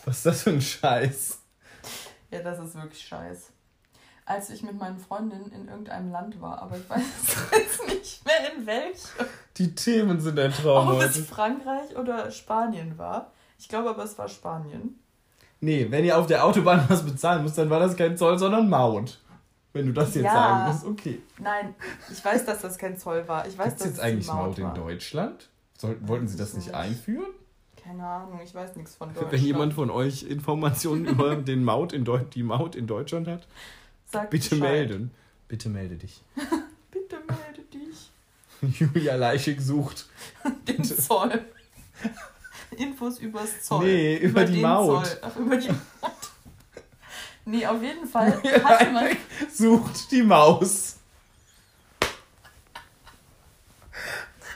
Was 0.04 0.16
ist 0.18 0.26
das 0.26 0.42
für 0.42 0.50
ein 0.50 0.60
Scheiß? 0.60 1.38
Ja, 2.30 2.42
das 2.42 2.58
ist 2.58 2.74
wirklich 2.74 3.02
scheiß. 3.06 3.50
Als 4.26 4.48
ich 4.50 4.62
mit 4.62 4.78
meinen 4.78 4.98
Freundinnen 4.98 5.52
in 5.52 5.68
irgendeinem 5.68 6.10
Land 6.10 6.40
war, 6.40 6.62
aber 6.62 6.76
ich 6.78 6.88
weiß 6.88 7.02
jetzt 7.52 7.86
nicht 7.86 8.24
mehr 8.24 8.54
in 8.56 8.66
welchem. 8.66 9.26
Die 9.58 9.74
Themen 9.74 10.18
sind 10.20 10.38
ein 10.38 10.50
Traum 10.52 10.88
Ob 10.88 11.00
es 11.02 11.14
heute. 11.16 11.24
Frankreich 11.24 11.96
oder 11.96 12.30
Spanien 12.30 12.96
war. 12.96 13.32
Ich 13.58 13.68
glaube 13.68 13.90
aber, 13.90 14.04
es 14.04 14.16
war 14.18 14.28
Spanien. 14.28 14.98
Nee, 15.60 15.86
wenn 15.90 16.04
ihr 16.04 16.16
auf 16.18 16.26
der 16.26 16.44
Autobahn 16.44 16.84
was 16.88 17.04
bezahlen 17.04 17.42
müsst, 17.42 17.58
dann 17.58 17.68
war 17.70 17.80
das 17.80 17.96
kein 17.96 18.16
Zoll, 18.16 18.38
sondern 18.38 18.68
Maut. 18.68 19.20
Wenn 19.74 19.86
du 19.86 19.92
das 19.92 20.14
jetzt 20.14 20.24
Ja. 20.24 20.32
sagen 20.32 20.72
musst, 20.72 20.86
okay. 20.86 21.20
Nein, 21.38 21.74
ich 22.10 22.24
weiß, 22.24 22.44
dass 22.46 22.60
das 22.62 22.78
kein 22.78 22.96
Zoll 22.96 23.26
war. 23.28 23.46
Ich 23.46 23.58
weiß, 23.58 23.76
Gibt 23.76 23.76
es 23.76 23.78
dass 23.78 23.86
jetzt 23.88 23.98
es 23.98 24.00
eigentlich 24.04 24.26
die 24.26 24.32
Maut 24.32 24.58
in 24.58 24.64
war. 24.64 24.74
Deutschland? 24.74 25.50
Sollten, 25.76 26.08
wollten 26.08 26.28
sie 26.28 26.36
das 26.38 26.54
nicht 26.54 26.66
Nicht. 26.68 26.74
einführen? 26.76 27.26
Keine 27.82 28.06
Ahnung, 28.06 28.40
ich 28.42 28.54
weiß 28.54 28.76
nichts 28.76 28.94
von 28.94 29.08
Deutschland. 29.08 29.32
Wenn 29.32 29.42
jemand 29.42 29.74
von 29.74 29.90
euch 29.90 30.22
Informationen 30.22 31.04
über 31.04 31.36
den 31.36 31.64
Maut 31.64 31.92
in 31.92 32.06
die 32.34 32.42
Maut 32.42 32.74
in 32.76 32.86
Deutschland 32.86 33.28
hat, 33.28 33.46
Sagt 34.14 34.30
bitte 34.30 34.50
Bescheid. 34.50 34.70
melden. 34.72 35.10
Bitte 35.48 35.68
melde 35.68 35.96
dich. 35.96 36.22
Bitte 36.90 37.16
melde 37.26 37.62
dich. 37.72 38.10
Julia 38.80 39.16
Leischig 39.16 39.60
sucht. 39.60 40.06
Den 40.68 40.82
Zoll. 40.84 41.44
Infos 42.76 43.18
übers 43.18 43.62
Zoll. 43.62 43.84
Nee, 43.84 44.16
über 44.16 44.44
die 44.44 44.54
den 44.54 44.62
Maut. 44.62 45.06
Zoll. 45.06 45.18
Ach, 45.22 45.36
über 45.36 45.56
die 45.56 45.68
Maut. 45.68 46.12
Nee, 47.44 47.66
auf 47.66 47.82
jeden 47.82 48.06
Fall 48.06 48.42
hatte 48.64 48.90
man. 48.90 49.08
Sucht 49.52 50.10
die 50.10 50.22
Maus. 50.22 50.96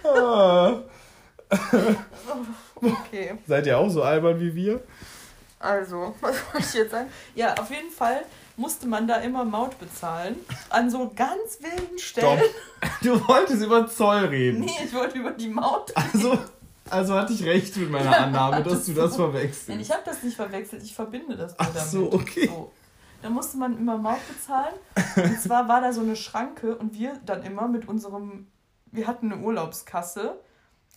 Ah. 0.05 0.81
Okay, 2.77 3.39
Seid 3.47 3.67
ihr 3.67 3.77
auch 3.77 3.91
so 3.91 4.03
albern 4.03 4.41
wie 4.41 4.55
wir? 4.55 4.83
also, 5.59 6.15
was 6.21 6.37
wollte 6.53 6.67
ich 6.67 6.75
jetzt 6.75 6.91
sagen? 6.93 7.11
Ja, 7.35 7.55
auf 7.55 7.71
jeden 7.71 7.91
Fall 7.91 8.25
musste 8.59 8.87
man 8.87 9.07
da 9.09 9.17
immer 9.17 9.45
Maut 9.45 9.79
bezahlen. 9.79 10.37
An 10.69 10.91
so 10.91 11.11
ganz 11.15 11.59
wilden. 11.61 11.99
Stellen. 11.99 12.43
Du 13.03 13.27
wolltest 13.27 13.63
über 13.63 13.89
Zoll 13.89 14.27
reden. 14.27 14.61
Nee, 14.61 14.71
ich 14.85 14.93
wollte 14.95 15.19
über 15.19 15.33
die 15.33 15.49
Maut 15.49 15.93
Also, 15.97 16.39
also 16.89 17.15
hatte 17.15 17.33
ich 17.33 17.45
recht 17.45 17.77
mit 17.77 17.91
meiner 17.91 18.17
Annahme, 18.17 18.63
dass 18.63 18.87
du 18.87 18.93
das. 18.93 19.11
Nein, 19.19 19.19
verwechselst. 19.19 19.81
ich 19.81 19.91
habe 19.91 20.03
das 20.05 20.23
nicht 20.23 20.37
verwechselt, 20.37 20.83
ich 20.83 20.95
verbinde 20.95 21.37
das 21.37 21.53
nur 21.53 21.61
Ach 21.61 21.75
damit. 21.75 21.89
so, 21.89 22.13
okay. 22.13 22.47
So. 22.47 22.71
Da 23.23 23.31
musste 23.31 23.57
man 23.57 23.77
immer 23.79 23.99
Maut 23.99 24.21
bezahlen. 24.29 24.75
Und 25.17 25.41
zwar 25.41 25.69
war 25.69 25.81
da 25.81 25.93
so 25.93 26.01
eine 26.03 26.15
Schranke 26.15 26.77
und 26.77 26.95
wir 26.95 27.19
dann 27.27 27.43
immer 27.43 27.67
mit 27.67 27.89
unserem, 27.89 28.47
wir 28.93 29.07
hatten 29.09 29.33
eine 29.33 29.43
Urlaubskasse. 29.43 30.39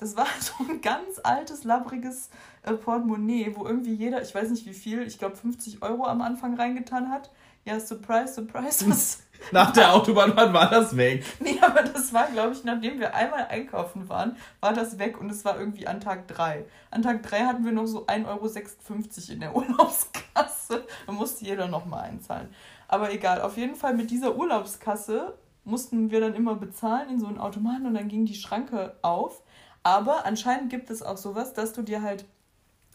Das 0.01 0.17
war 0.17 0.25
so 0.39 0.53
ein 0.67 0.81
ganz 0.81 1.21
altes, 1.23 1.63
labbriges 1.63 2.29
äh, 2.63 2.73
Portemonnaie, 2.73 3.53
wo 3.55 3.65
irgendwie 3.65 3.93
jeder, 3.93 4.21
ich 4.21 4.35
weiß 4.35 4.49
nicht 4.49 4.65
wie 4.65 4.73
viel, 4.73 5.03
ich 5.03 5.17
glaube 5.17 5.37
50 5.37 5.81
Euro 5.83 6.05
am 6.05 6.21
Anfang 6.21 6.55
reingetan 6.55 7.09
hat. 7.09 7.31
Ja, 7.63 7.79
surprise, 7.79 8.33
surprise. 8.33 8.83
Das, 8.89 9.21
Nach 9.51 9.71
der 9.71 9.93
Autobahnfahrt 9.93 10.51
war 10.51 10.69
das 10.71 10.97
weg. 10.97 11.23
nee, 11.39 11.59
aber 11.61 11.83
das 11.83 12.11
war, 12.11 12.25
glaube 12.31 12.53
ich, 12.53 12.63
nachdem 12.63 12.99
wir 12.99 13.13
einmal 13.13 13.45
einkaufen 13.47 14.09
waren, 14.09 14.35
war 14.59 14.73
das 14.73 14.97
weg 14.97 15.21
und 15.21 15.29
es 15.29 15.45
war 15.45 15.59
irgendwie 15.59 15.85
an 15.85 16.01
Tag 16.01 16.27
3. 16.27 16.65
An 16.89 17.03
Tag 17.03 17.21
3 17.21 17.45
hatten 17.45 17.63
wir 17.63 17.71
noch 17.71 17.85
so 17.85 18.07
1,56 18.07 18.25
Euro 18.27 19.33
in 19.33 19.39
der 19.39 19.55
Urlaubskasse. 19.55 20.87
Da 21.05 21.11
musste 21.11 21.45
jeder 21.45 21.67
nochmal 21.67 22.09
einzahlen. 22.09 22.49
Aber 22.87 23.13
egal, 23.13 23.41
auf 23.41 23.55
jeden 23.55 23.75
Fall 23.75 23.93
mit 23.93 24.09
dieser 24.09 24.35
Urlaubskasse 24.35 25.37
mussten 25.63 26.09
wir 26.09 26.21
dann 26.21 26.33
immer 26.33 26.55
bezahlen 26.55 27.09
in 27.09 27.19
so 27.19 27.27
einen 27.27 27.37
Automaten 27.37 27.85
und 27.85 27.93
dann 27.93 28.07
ging 28.07 28.25
die 28.25 28.33
Schranke 28.33 28.95
auf. 29.03 29.43
Aber 29.83 30.25
anscheinend 30.25 30.69
gibt 30.69 30.89
es 30.89 31.01
auch 31.01 31.17
sowas, 31.17 31.53
dass 31.53 31.73
du 31.73 31.81
dir 31.81 32.01
halt 32.01 32.25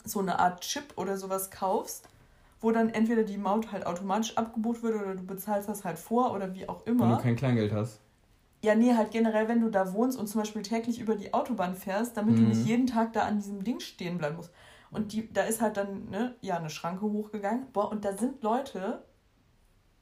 so 0.05 0.21
eine 0.21 0.39
Art 0.39 0.61
Chip 0.61 0.93
oder 0.97 1.17
sowas 1.17 1.51
kaufst, 1.51 2.09
wo 2.61 2.71
dann 2.71 2.91
entweder 2.91 3.25
die 3.25 3.39
Maut 3.39 3.73
halt 3.73 3.87
automatisch 3.87 4.37
abgebucht 4.37 4.83
wird 4.83 4.95
oder 5.01 5.15
du 5.17 5.25
bezahlst 5.25 5.69
das 5.69 5.85
halt 5.85 5.99
vor 5.99 6.33
oder 6.33 6.55
wie 6.55 6.69
auch 6.69 6.87
Wenn 6.87 6.95
immer. 6.99 7.17
du 7.17 7.23
kein 7.23 7.37
Kleingeld 7.37 7.73
hast. 7.73 8.01
Ja, 8.63 8.75
nee, 8.75 8.95
halt 8.95 9.11
generell, 9.11 9.49
wenn 9.49 9.61
du 9.61 9.71
da 9.71 9.93
wohnst 9.93 10.19
und 10.19 10.27
zum 10.29 10.41
Beispiel 10.41 10.63
täglich 10.63 10.99
über 11.01 11.15
die 11.15 11.35
Autobahn 11.35 11.75
fährst, 11.75 12.17
damit 12.17 12.39
du 12.39 12.43
Mhm. 12.43 12.49
nicht 12.49 12.65
jeden 12.65 12.87
Tag 12.87 13.13
da 13.13 13.23
an 13.23 13.37
diesem 13.39 13.63
Ding 13.65 13.81
stehen 13.81 14.19
bleiben 14.19 14.37
musst. 14.37 14.51
Und 14.91 15.13
die, 15.13 15.33
da 15.33 15.43
ist 15.43 15.61
halt 15.61 15.77
dann, 15.77 16.09
ne, 16.09 16.35
ja, 16.41 16.57
eine 16.57 16.71
Schranke 16.71 17.03
hochgegangen. 17.05 17.71
Boah, 17.73 17.91
und 17.91 18.05
da 18.05 18.17
sind 18.17 18.43
Leute 18.43 19.05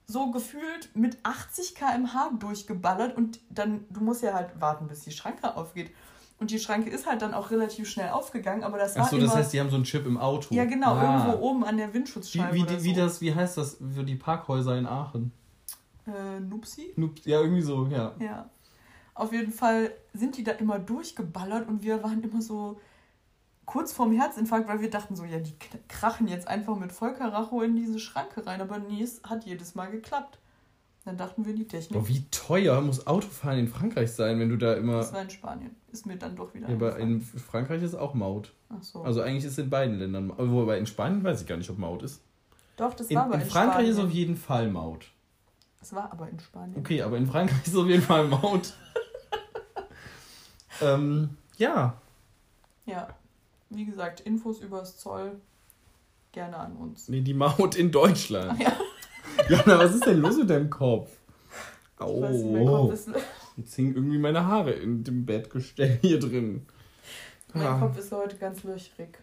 so 0.06 0.30
gefühlt 0.30 0.94
mit 0.94 1.18
80 1.22 1.74
km/h 1.74 2.30
durchgeballert 2.38 3.16
und 3.16 3.40
dann, 3.50 3.86
du 3.90 4.00
musst 4.00 4.22
ja 4.22 4.34
halt 4.34 4.60
warten, 4.60 4.86
bis 4.86 5.00
die 5.00 5.12
Schranke 5.12 5.56
aufgeht. 5.56 5.90
Und 6.40 6.50
die 6.50 6.58
Schranke 6.58 6.90
ist 6.90 7.06
halt 7.06 7.22
dann 7.22 7.32
auch 7.32 7.50
relativ 7.50 7.88
schnell 7.88 8.10
aufgegangen, 8.10 8.64
aber 8.64 8.76
das 8.78 8.96
war 8.96 9.04
Achso, 9.04 9.16
immer... 9.16 9.26
das 9.26 9.36
heißt, 9.36 9.52
die 9.52 9.60
haben 9.60 9.70
so 9.70 9.76
einen 9.76 9.84
Chip 9.84 10.04
im 10.04 10.18
Auto. 10.18 10.52
ja, 10.54 10.64
genau, 10.64 10.94
Ah. 10.94 11.26
irgendwo 11.28 11.46
oben 11.46 11.64
an 11.64 11.76
der 11.76 11.88
Wie, 11.90 11.94
Windschutzscheibe 11.94 12.54
wie, 12.54 12.62
oder 12.62 12.72
die, 12.74 12.78
so. 12.80 12.84
wie, 12.84 12.92
das, 12.94 13.20
wie 13.20 13.34
heißt 13.34 13.56
das 13.56 13.78
für 13.94 14.04
die 14.04 14.16
Parkhäuser 14.16 14.76
in 14.76 14.86
Aachen? 14.86 15.32
Äh, 16.06 16.40
Nupsi? 16.40 16.92
Nup- 16.96 17.24
Ja, 17.24 17.40
irgendwie 17.40 17.62
so, 17.62 17.86
ja. 17.86 18.12
Ja. 18.18 18.50
Auf 19.14 19.32
jeden 19.32 19.52
Fall 19.52 19.92
sind 20.12 20.36
die 20.36 20.42
da 20.42 20.50
immer 20.52 20.78
durchgeballert 20.80 21.68
und 21.68 21.82
wir 21.84 22.02
waren 22.02 22.20
immer 22.22 22.42
so 22.42 22.80
kurz 23.64 23.92
vorm 23.92 24.12
Herzinfarkt, 24.12 24.68
weil 24.68 24.80
wir 24.80 24.90
dachten 24.90 25.14
so, 25.16 25.24
ja, 25.24 25.38
die 25.38 25.54
krachen 25.88 26.26
jetzt 26.26 26.48
einfach 26.48 26.76
mit 26.76 26.92
Vollkaracho 26.92 27.62
in 27.62 27.76
diese 27.76 27.98
Schranke 28.00 28.44
rein. 28.44 28.60
Aber 28.60 28.78
nee, 28.80 29.02
es 29.02 29.22
hat 29.22 29.44
jedes 29.46 29.74
Mal 29.76 29.90
geklappt. 29.90 30.38
Dann 31.04 31.18
dachten 31.18 31.44
wir, 31.44 31.54
die 31.54 31.66
Technik, 31.68 32.00
Boah, 32.00 32.08
wie 32.08 32.24
teuer 32.30 32.80
muss 32.80 33.06
Autofahren 33.06 33.58
in 33.58 33.68
Frankreich 33.68 34.12
sein, 34.12 34.40
wenn 34.40 34.48
du 34.48 34.56
da 34.56 34.72
immer. 34.72 34.98
das 34.98 35.12
war 35.12 35.20
in 35.22 35.28
Spanien. 35.30 35.76
Ist 35.92 36.06
mir 36.06 36.16
dann 36.16 36.34
doch 36.34 36.54
wieder 36.54 36.66
Ja, 36.68 36.74
aber 36.74 36.96
in 36.98 37.20
Frankreich 37.20 37.82
ist 37.82 37.94
auch 37.94 38.14
Maut. 38.14 38.52
Ach 38.70 38.82
so. 38.82 39.02
Also 39.02 39.20
eigentlich 39.20 39.44
ist 39.44 39.52
es 39.52 39.58
in 39.58 39.68
beiden 39.68 39.98
Ländern 39.98 40.28
Maut. 40.28 40.38
Wobei 40.38 40.78
in 40.78 40.86
Spanien 40.86 41.22
weiß 41.22 41.42
ich 41.42 41.46
gar 41.46 41.56
nicht, 41.58 41.68
ob 41.68 41.76
Maut 41.78 42.02
ist. 42.02 42.22
doch, 42.78 42.94
das 42.94 43.08
In, 43.08 43.16
war 43.16 43.24
aber 43.26 43.34
in 43.34 43.40
in, 43.42 43.46
Frankreich 43.48 43.72
Spanien. 43.74 43.92
ist 43.92 43.98
auf 44.00 44.10
jeden 44.10 44.36
Fall 44.36 44.70
Maut. 44.70 45.06
Das 45.78 45.92
war 45.94 46.10
aber 46.10 46.28
in 46.30 46.40
Spanien. 46.40 46.78
Okay, 46.78 47.02
aber 47.02 47.18
in 47.18 47.26
Frankreich 47.26 47.66
ist 47.66 47.76
auf 47.76 47.86
jeden 47.86 48.02
Fall 48.02 48.26
Maut. 48.26 48.72
ähm, 50.80 51.36
ja. 51.58 52.00
Ja. 52.86 53.08
Wie 53.70 53.84
gesagt, 53.84 54.20
Infos 54.20 54.60
übers 54.60 54.98
Zoll 54.98 55.40
gerne 56.32 56.56
an 56.56 56.76
uns. 56.76 57.08
Nee, 57.08 57.20
die 57.20 57.34
Maut 57.34 57.74
in 57.76 57.92
Deutschland. 57.92 58.60
Ja. 58.60 58.72
Jana, 59.48 59.78
was 59.78 59.94
ist 59.94 60.06
denn 60.06 60.20
los 60.20 60.36
mit 60.36 60.50
deinem 60.50 60.70
Kopf? 60.70 61.10
Ich 61.98 62.00
weiß 62.06 62.44
mein. 62.44 62.66
Kopf 62.66 62.92
ist, 62.92 63.08
Jetzt 63.56 63.74
hingen 63.76 63.94
irgendwie 63.94 64.18
meine 64.18 64.44
Haare 64.46 64.72
in 64.72 65.04
dem 65.04 65.24
Bettgestell 65.26 65.98
hier 66.02 66.18
drin. 66.18 66.66
mein 67.52 67.62
Ja. 67.62 67.78
Kopf 67.78 67.98
ist 67.98 68.10
heute 68.12 68.36
ganz 68.36 68.64
löchrig. 68.64 69.18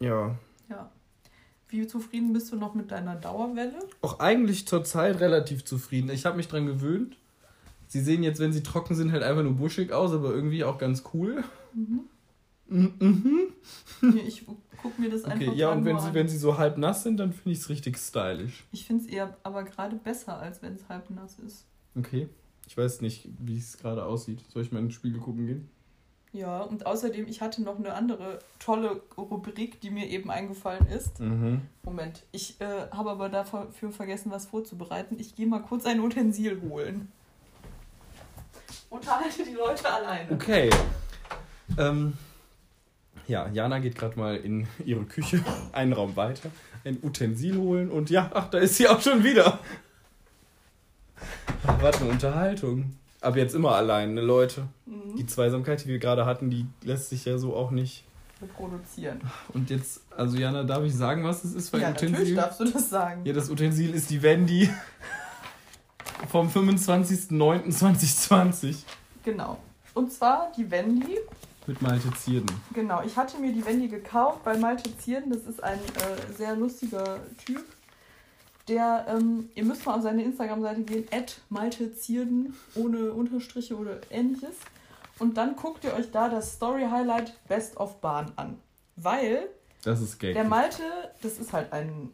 Ja. 0.00 0.36
Ja. 0.68 0.90
Wie 1.68 1.86
zufrieden 1.86 2.32
bist 2.32 2.50
du 2.52 2.56
noch 2.56 2.74
mit 2.74 2.90
deiner 2.90 3.14
Dauerwelle? 3.14 3.78
Auch 4.00 4.20
eigentlich 4.20 4.66
zurzeit 4.66 5.20
relativ 5.20 5.64
zufrieden. 5.64 6.10
Ich 6.10 6.24
habe 6.26 6.36
mich 6.36 6.48
dran 6.48 6.66
gewöhnt. 6.66 7.16
Sie 7.88 8.00
sehen 8.00 8.22
jetzt, 8.22 8.40
wenn 8.40 8.52
sie 8.52 8.62
trocken 8.62 8.94
sind, 8.94 9.12
halt 9.12 9.22
einfach 9.22 9.42
nur 9.42 9.54
buschig 9.54 9.92
aus, 9.92 10.12
aber 10.12 10.30
irgendwie 10.30 10.64
auch 10.64 10.78
ganz 10.78 11.04
cool. 11.14 11.44
Mhm. 11.74 12.00
Mhm. 12.68 13.48
Ich 14.26 14.44
guck 14.82 14.98
mir 14.98 15.10
das 15.10 15.24
einfach 15.24 15.36
Okay, 15.36 15.56
ja, 15.56 15.68
gerade 15.68 15.78
und 15.78 15.84
wenn 15.84 15.98
sie, 15.98 16.06
an. 16.08 16.14
wenn 16.14 16.28
sie 16.28 16.38
so 16.38 16.58
halb 16.58 16.78
nass 16.78 17.02
sind, 17.02 17.18
dann 17.18 17.32
finde 17.32 17.52
ich 17.52 17.58
es 17.58 17.68
richtig 17.68 17.96
stylisch. 17.98 18.64
Ich 18.72 18.86
finde 18.86 19.04
es 19.04 19.10
eher 19.10 19.36
aber 19.42 19.64
gerade 19.64 19.96
besser, 19.96 20.38
als 20.38 20.62
wenn 20.62 20.74
es 20.74 20.88
halb 20.88 21.10
nass 21.10 21.38
ist. 21.38 21.64
Okay. 21.96 22.28
Ich 22.66 22.76
weiß 22.76 23.00
nicht, 23.00 23.28
wie 23.38 23.56
es 23.56 23.78
gerade 23.78 24.04
aussieht. 24.04 24.44
Soll 24.52 24.62
ich 24.62 24.72
mal 24.72 24.80
in 24.80 24.86
den 24.86 24.92
Spiegel 24.92 25.20
gucken 25.20 25.46
gehen? 25.46 25.70
Ja, 26.32 26.60
und 26.60 26.84
außerdem, 26.84 27.26
ich 27.26 27.40
hatte 27.40 27.62
noch 27.62 27.78
eine 27.78 27.94
andere 27.94 28.40
tolle 28.58 29.00
Rubrik, 29.16 29.80
die 29.80 29.90
mir 29.90 30.06
eben 30.08 30.30
eingefallen 30.30 30.86
ist. 30.86 31.18
Mhm. 31.20 31.62
Moment, 31.82 32.24
ich 32.32 32.60
äh, 32.60 32.90
habe 32.90 33.10
aber 33.10 33.30
dafür 33.30 33.90
vergessen, 33.90 34.30
was 34.30 34.44
vorzubereiten. 34.46 35.16
Ich 35.18 35.34
gehe 35.34 35.46
mal 35.46 35.60
kurz 35.60 35.86
ein 35.86 36.00
Utensil 36.00 36.60
holen. 36.60 37.10
Unterhalte 38.90 39.44
die 39.44 39.54
Leute 39.54 39.90
alleine. 39.90 40.30
Okay. 40.32 40.68
Ähm, 41.78 42.12
ja, 43.28 43.48
Jana 43.52 43.78
geht 43.78 43.94
gerade 43.96 44.18
mal 44.18 44.36
in 44.36 44.66
ihre 44.84 45.04
Küche, 45.04 45.44
einen 45.72 45.92
Raum 45.92 46.16
weiter, 46.16 46.50
ein 46.84 46.98
Utensil 47.02 47.56
holen 47.58 47.90
und 47.90 48.10
ja, 48.10 48.30
ach, 48.34 48.50
da 48.50 48.58
ist 48.58 48.74
sie 48.76 48.88
auch 48.88 49.00
schon 49.00 49.22
wieder. 49.22 49.60
Was 51.80 52.00
eine 52.00 52.10
Unterhaltung. 52.10 52.94
Ab 53.20 53.34
jetzt 53.36 53.52
immer 53.54 53.74
allein, 53.74 54.14
ne, 54.14 54.20
Leute. 54.20 54.68
Mhm. 54.86 55.16
Die 55.16 55.26
Zweisamkeit, 55.26 55.84
die 55.84 55.88
wir 55.88 55.98
gerade 55.98 56.24
hatten, 56.24 56.50
die 56.50 56.66
lässt 56.82 57.10
sich 57.10 57.24
ja 57.24 57.36
so 57.38 57.56
auch 57.56 57.72
nicht 57.72 58.04
reproduzieren. 58.40 59.20
Und 59.52 59.68
jetzt, 59.70 60.02
also 60.16 60.36
Jana, 60.36 60.62
darf 60.62 60.84
ich 60.84 60.94
sagen, 60.94 61.24
was 61.24 61.42
es 61.44 61.54
ist 61.54 61.70
für 61.70 61.78
ein 61.78 61.82
Ja, 61.82 61.90
Utensil? 61.90 62.10
natürlich 62.12 62.36
darfst 62.36 62.60
du 62.60 62.64
das 62.66 62.88
sagen. 62.88 63.22
Ja, 63.24 63.32
das 63.32 63.50
Utensil 63.50 63.92
ist 63.94 64.10
die 64.10 64.22
Wendy 64.22 64.70
vom 66.28 66.48
25.09.2020 66.48 68.76
Genau. 69.24 69.58
Und 69.94 70.12
zwar 70.12 70.52
die 70.56 70.70
Wendy. 70.70 71.18
Mit 71.68 71.80
Malte 71.82 72.10
Zierden. 72.14 72.50
Genau, 72.72 73.02
ich 73.04 73.16
hatte 73.16 73.38
mir 73.38 73.52
die 73.52 73.64
Wendy 73.64 73.88
gekauft 73.88 74.42
bei 74.42 74.56
Malte 74.56 74.96
Zierden. 74.98 75.30
Das 75.30 75.42
ist 75.42 75.62
ein 75.62 75.78
äh, 75.78 76.32
sehr 76.36 76.56
lustiger 76.56 77.20
Typ. 77.44 77.62
Der, 78.68 79.06
ähm, 79.08 79.50
ihr 79.54 79.64
müsst 79.64 79.86
mal 79.86 79.94
auf 79.96 80.02
seine 80.02 80.22
Instagram-Seite 80.24 80.82
gehen, 80.82 81.06
at 81.12 81.40
Malte 81.48 81.94
Zierden, 81.94 82.54
ohne 82.74 83.12
Unterstriche 83.12 83.76
oder 83.76 84.00
ähnliches. 84.10 84.56
Und 85.18 85.36
dann 85.36 85.56
guckt 85.56 85.84
ihr 85.84 85.94
euch 85.94 86.10
da 86.10 86.28
das 86.28 86.54
Story-Highlight 86.54 87.34
Best 87.48 87.76
of 87.76 88.00
Bahn 88.00 88.32
an. 88.36 88.58
Weil 88.96 89.48
Das 89.84 90.00
ist 90.00 90.18
Gag. 90.18 90.34
der 90.34 90.44
Malte, 90.44 90.82
das 91.22 91.38
ist 91.38 91.52
halt 91.52 91.72
ein, 91.72 92.10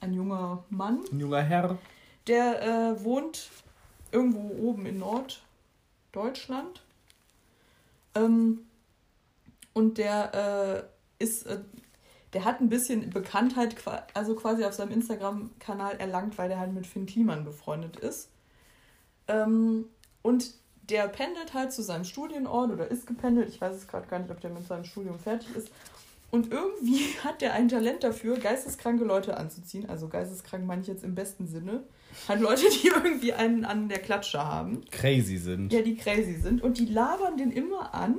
ein 0.00 0.12
junger 0.14 0.64
Mann, 0.70 1.00
Ein 1.12 1.20
junger 1.20 1.42
Herr. 1.42 1.78
der 2.26 2.62
äh, 2.62 3.04
wohnt 3.04 3.50
irgendwo 4.12 4.68
oben 4.68 4.86
in 4.86 4.98
Norddeutschland. 4.98 6.81
Ähm, 8.14 8.66
und 9.72 9.98
der 9.98 10.88
äh, 11.18 11.22
ist, 11.22 11.46
äh, 11.46 11.60
der 12.32 12.44
hat 12.44 12.60
ein 12.60 12.68
bisschen 12.68 13.10
Bekanntheit, 13.10 13.76
also 14.14 14.34
quasi 14.34 14.64
auf 14.64 14.72
seinem 14.72 14.92
Instagram-Kanal 14.92 15.96
erlangt, 15.96 16.38
weil 16.38 16.48
der 16.48 16.58
halt 16.58 16.72
mit 16.72 16.86
Finn 16.86 17.06
Kliman 17.06 17.44
befreundet 17.44 17.96
ist. 17.96 18.30
Ähm, 19.28 19.86
und 20.22 20.54
der 20.88 21.08
pendelt 21.08 21.54
halt 21.54 21.72
zu 21.72 21.82
seinem 21.82 22.04
Studienort 22.04 22.70
oder 22.70 22.90
ist 22.90 23.06
gependelt. 23.06 23.48
Ich 23.48 23.60
weiß 23.60 23.76
es 23.76 23.88
gerade 23.88 24.06
gar 24.08 24.18
nicht, 24.18 24.30
ob 24.30 24.40
der 24.40 24.50
mit 24.50 24.66
seinem 24.66 24.84
Studium 24.84 25.18
fertig 25.18 25.54
ist. 25.54 25.70
Und 26.30 26.50
irgendwie 26.50 26.98
hat 27.24 27.40
der 27.40 27.52
ein 27.54 27.68
Talent 27.68 28.02
dafür, 28.02 28.38
geisteskranke 28.38 29.04
Leute 29.04 29.36
anzuziehen. 29.36 29.88
Also 29.88 30.08
geisteskrank 30.08 30.66
meine 30.66 30.82
ich 30.82 30.88
jetzt 30.88 31.04
im 31.04 31.14
besten 31.14 31.46
Sinne. 31.46 31.84
Hat 32.28 32.40
Leute, 32.40 32.64
die 32.70 32.88
irgendwie 32.88 33.32
einen 33.32 33.64
an 33.64 33.88
der 33.88 33.98
Klatsche 33.98 34.44
haben. 34.44 34.84
Crazy 34.90 35.38
sind. 35.38 35.72
Ja, 35.72 35.82
die 35.82 35.96
crazy 35.96 36.34
sind. 36.34 36.62
Und 36.62 36.78
die 36.78 36.86
labern 36.86 37.36
den 37.36 37.50
immer 37.50 37.94
an. 37.94 38.16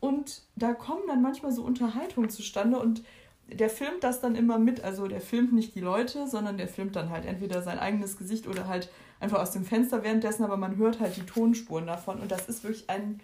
Und 0.00 0.42
da 0.56 0.72
kommen 0.72 1.02
dann 1.06 1.22
manchmal 1.22 1.52
so 1.52 1.62
Unterhaltungen 1.62 2.30
zustande. 2.30 2.78
Und 2.78 3.02
der 3.48 3.70
filmt 3.70 4.04
das 4.04 4.20
dann 4.20 4.34
immer 4.34 4.58
mit. 4.58 4.82
Also 4.84 5.08
der 5.08 5.20
filmt 5.20 5.52
nicht 5.52 5.74
die 5.74 5.80
Leute, 5.80 6.28
sondern 6.28 6.58
der 6.58 6.68
filmt 6.68 6.96
dann 6.96 7.10
halt 7.10 7.24
entweder 7.24 7.62
sein 7.62 7.78
eigenes 7.78 8.16
Gesicht 8.16 8.46
oder 8.46 8.68
halt 8.68 8.90
einfach 9.20 9.40
aus 9.40 9.52
dem 9.52 9.64
Fenster 9.64 10.02
währenddessen. 10.02 10.44
Aber 10.44 10.56
man 10.56 10.76
hört 10.76 11.00
halt 11.00 11.16
die 11.16 11.26
Tonspuren 11.26 11.86
davon. 11.86 12.20
Und 12.20 12.30
das 12.30 12.48
ist 12.48 12.62
wirklich 12.64 12.88
ein 12.90 13.20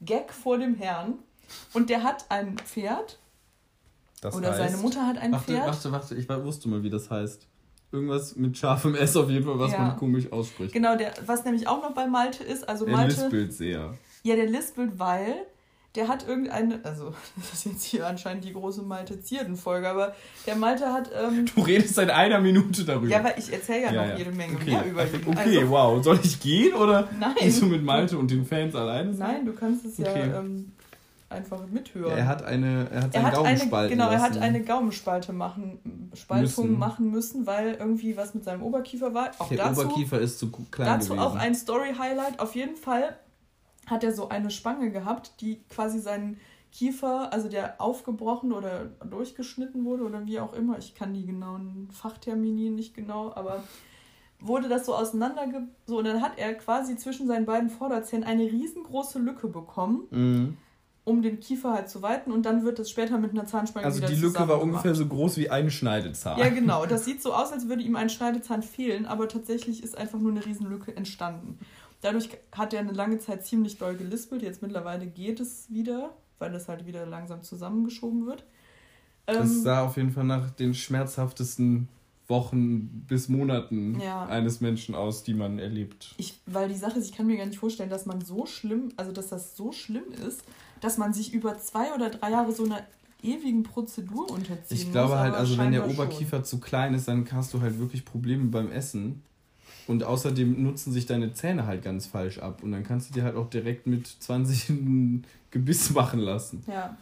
Gag 0.00 0.32
vor 0.32 0.58
dem 0.58 0.74
Herrn. 0.76 1.14
Und 1.72 1.90
der 1.90 2.02
hat 2.02 2.26
ein 2.28 2.56
Pferd. 2.58 3.18
Das 4.20 4.34
oder 4.34 4.54
seine 4.54 4.76
Mutter 4.76 5.06
hat 5.06 5.18
ein 5.18 5.32
warte, 5.32 5.52
Pferd. 5.52 5.66
Warte, 5.66 5.92
warte, 5.92 6.14
ich 6.14 6.28
wusste 6.28 6.68
mal, 6.68 6.82
wie 6.82 6.90
das 6.90 7.10
heißt. 7.10 7.46
Irgendwas 7.92 8.36
mit 8.36 8.56
scharfem 8.56 8.94
S 8.94 9.16
auf 9.16 9.28
jeden 9.28 9.44
Fall, 9.44 9.58
was 9.58 9.72
Ja. 9.72 9.78
man 9.78 9.96
komisch 9.96 10.30
ausspricht. 10.30 10.72
Genau, 10.72 10.96
der, 10.96 11.12
was 11.26 11.44
nämlich 11.44 11.66
auch 11.66 11.82
noch 11.82 11.92
bei 11.92 12.06
Malte 12.06 12.44
ist, 12.44 12.68
also 12.68 12.84
Der 12.84 12.96
Malte. 12.96 13.20
lispelt 13.22 13.52
sehr. 13.52 13.94
Ja, 14.22 14.36
der 14.36 14.46
lispelt, 14.46 14.98
weil 14.98 15.34
der 15.96 16.06
hat 16.06 16.28
irgendeine, 16.28 16.78
also 16.84 17.12
das 17.36 17.52
ist 17.52 17.64
jetzt 17.66 17.82
hier 17.84 18.06
anscheinend 18.06 18.44
die 18.44 18.52
große 18.52 18.82
Malte 18.82 19.20
Zierden-Folge, 19.20 19.88
aber 19.88 20.14
der 20.46 20.54
Malte 20.54 20.92
hat, 20.92 21.10
ähm, 21.12 21.46
Du 21.52 21.62
redest 21.62 21.96
seit 21.96 22.10
einer 22.10 22.38
Minute 22.40 22.84
darüber. 22.84 23.08
ja, 23.08 23.18
aber 23.18 23.36
ich 23.36 23.52
erzähle 23.52 23.82
ja, 23.82 23.92
Ja, 23.92 24.02
noch 24.02 24.08
ja. 24.12 24.18
jede 24.18 24.30
Menge 24.30 24.54
okay. 24.54 24.70
mehr 24.70 24.84
über 24.86 25.04
ihn. 25.04 25.20
Okay, 25.26 25.56
Also, 25.58 25.70
wow. 25.70 26.04
Soll 26.04 26.20
ich 26.22 26.38
gehen 26.38 26.74
oder 26.74 27.08
Nein. 27.18 27.34
willst 27.40 27.60
du 27.60 27.66
mit 27.66 27.82
Malte 27.82 28.16
und 28.18 28.30
den 28.30 28.44
Fans 28.46 28.76
alleine 28.76 29.12
sein? 29.14 29.32
nein, 29.38 29.46
du 29.46 29.52
kannst 29.52 29.84
es 29.84 29.98
Okay. 29.98 30.28
ja 30.30 30.38
ähm, 30.38 30.70
einfach 31.30 31.66
mithören. 31.66 32.10
Ja, 32.10 32.16
er 32.18 32.26
hat 32.26 32.42
eine, 32.42 32.88
er 32.90 33.02
hat 33.04 33.14
Er 33.14 33.22
hat 33.22 33.38
eine, 33.38 33.88
genau, 33.88 34.10
er 34.10 34.20
hat 34.20 34.36
eine 34.38 34.62
Gaumenspalte 34.62 35.32
machen, 35.32 36.10
Spaltung 36.14 36.66
Müssen. 36.66 36.78
machen 36.78 37.10
müssen, 37.10 37.46
weil 37.46 37.74
irgendwie 37.74 38.16
was 38.16 38.34
mit 38.34 38.44
seinem 38.44 38.62
Oberkiefer 38.62 39.14
war. 39.14 39.30
Auch 39.38 39.48
Der 39.48 39.58
dazu, 39.58 39.82
Oberkiefer 39.82 40.18
ist 40.20 40.38
zu 40.38 40.50
klein 40.50 40.86
dazu 40.88 41.10
gewesen. 41.10 41.20
auch 41.20 41.36
ein 41.36 41.54
Story-Highlight. 41.54 42.40
Auf 42.40 42.54
jeden 42.54 42.76
Fall 42.76 43.16
hat 43.86 44.04
er 44.04 44.12
so 44.12 44.28
eine 44.28 44.50
Spange 44.50 44.90
gehabt, 44.90 45.40
die 45.40 45.60
quasi 45.68 46.00
seinen 46.00 46.38
Kiefer, 46.72 47.32
also 47.32 47.48
der 47.48 47.80
aufgebrochen 47.80 48.52
oder 48.52 48.86
durchgeschnitten 49.08 49.84
wurde 49.84 50.04
oder 50.04 50.26
wie 50.26 50.38
auch 50.40 50.52
immer. 50.52 50.78
Ich 50.78 50.94
kann 50.94 51.12
die 51.14 51.26
genauen 51.26 51.88
Fachtermini 51.92 52.70
nicht 52.70 52.94
genau, 52.94 53.32
aber 53.34 53.62
wurde 54.40 54.68
das 54.68 54.86
so 54.86 54.94
auseinanderge... 54.94 55.62
So, 55.86 55.98
und 55.98 56.04
dann 56.06 56.22
hat 56.22 56.38
er 56.38 56.54
quasi 56.54 56.96
zwischen 56.96 57.26
seinen 57.26 57.44
beiden 57.44 57.70
Vorderzähnen 57.70 58.24
eine 58.24 58.44
riesengroße 58.44 59.18
Lücke 59.18 59.48
bekommen, 59.48 60.02
Mhm. 60.10 60.56
Um 61.10 61.22
den 61.22 61.40
Kiefer 61.40 61.72
halt 61.74 61.88
zu 61.90 62.00
weiten 62.02 62.32
und 62.32 62.46
dann 62.46 62.64
wird 62.64 62.78
es 62.78 62.88
später 62.90 63.18
mit 63.18 63.32
einer 63.32 63.46
Zahnspange 63.46 63.84
Also 63.86 63.98
wieder 63.98 64.08
die 64.08 64.14
Lücke 64.16 64.46
war 64.48 64.62
ungefähr 64.62 64.94
so 64.94 65.06
groß 65.06 65.36
wie 65.36 65.50
ein 65.50 65.70
Schneidezahn. 65.70 66.38
Ja, 66.38 66.48
genau. 66.48 66.86
Das 66.90 67.04
sieht 67.04 67.20
so 67.22 67.34
aus, 67.34 67.52
als 67.52 67.68
würde 67.68 67.82
ihm 67.82 67.96
ein 67.96 68.08
Schneidezahn 68.08 68.62
fehlen, 68.62 69.04
aber 69.06 69.28
tatsächlich 69.28 69.82
ist 69.82 69.98
einfach 69.98 70.18
nur 70.18 70.30
eine 70.30 70.44
Riesenlücke 70.46 70.96
entstanden. 70.96 71.58
Dadurch 72.00 72.30
hat 72.52 72.72
er 72.72 72.80
eine 72.80 72.92
lange 72.92 73.18
Zeit 73.18 73.44
ziemlich 73.44 73.76
doll 73.78 73.94
gelispelt. 73.96 74.42
Jetzt 74.42 74.62
mittlerweile 74.62 75.06
geht 75.06 75.38
es 75.40 75.66
wieder, 75.70 76.14
weil 76.38 76.50
das 76.52 76.66
halt 76.68 76.86
wieder 76.86 77.04
langsam 77.04 77.42
zusammengeschoben 77.42 78.26
wird. 78.26 78.44
Das 79.26 79.50
Ähm, 79.50 79.62
sah 79.62 79.82
auf 79.84 79.96
jeden 79.98 80.10
Fall 80.10 80.24
nach 80.24 80.50
den 80.50 80.72
schmerzhaftesten 80.74 81.88
Wochen 82.26 83.04
bis 83.08 83.28
Monaten 83.28 84.00
Ja. 84.00 84.24
eines 84.26 84.60
Menschen 84.60 84.94
aus, 84.94 85.24
die 85.24 85.34
man 85.34 85.58
erlebt. 85.58 86.14
ich, 86.16 86.40
weil 86.46 86.68
die 86.68 86.76
Sache 86.76 86.98
ist, 87.00 87.06
ich 87.06 87.12
kann 87.12 87.26
mir 87.26 87.36
gar 87.36 87.46
nicht 87.46 87.58
vorstellen, 87.58 87.90
dass 87.90 88.06
man 88.06 88.20
so 88.20 88.46
schlimm, 88.46 88.92
also 88.96 89.10
dass 89.12 89.28
das 89.28 89.56
so 89.56 89.72
schlimm 89.72 90.12
ist, 90.26 90.42
dass 90.80 90.98
man 90.98 91.12
sich 91.12 91.32
über 91.32 91.58
zwei 91.58 91.92
oder 91.94 92.10
drei 92.10 92.30
Jahre 92.30 92.52
so 92.52 92.64
einer 92.64 92.80
ewigen 93.22 93.62
Prozedur 93.62 94.30
unterziehen 94.30 94.64
Ich 94.70 94.90
glaube 94.90 95.10
muss. 95.10 95.18
halt, 95.18 95.34
also 95.34 95.58
wenn 95.58 95.72
der 95.72 95.80
scheinbar 95.80 95.96
schon. 95.96 96.06
Oberkiefer 96.06 96.42
zu 96.44 96.58
klein 96.58 96.94
ist, 96.94 97.06
dann 97.08 97.26
hast 97.32 97.52
du 97.52 97.60
halt 97.60 97.78
wirklich 97.78 98.04
Probleme 98.04 98.44
beim 98.46 98.70
Essen. 98.72 99.22
Und 99.86 100.04
außerdem 100.04 100.62
nutzen 100.62 100.92
sich 100.92 101.06
deine 101.06 101.32
Zähne 101.32 101.66
halt 101.66 101.82
ganz 101.82 102.06
falsch 102.06 102.38
ab. 102.38 102.62
Und 102.62 102.72
dann 102.72 102.84
kannst 102.84 103.10
du 103.10 103.14
dir 103.14 103.24
halt 103.24 103.36
auch 103.36 103.50
direkt 103.50 103.86
mit 103.86 104.06
20 104.06 104.68
ein 104.70 105.26
Gebiss 105.50 105.90
machen 105.90 106.20
lassen. 106.20 106.62
Ja. 106.66 106.96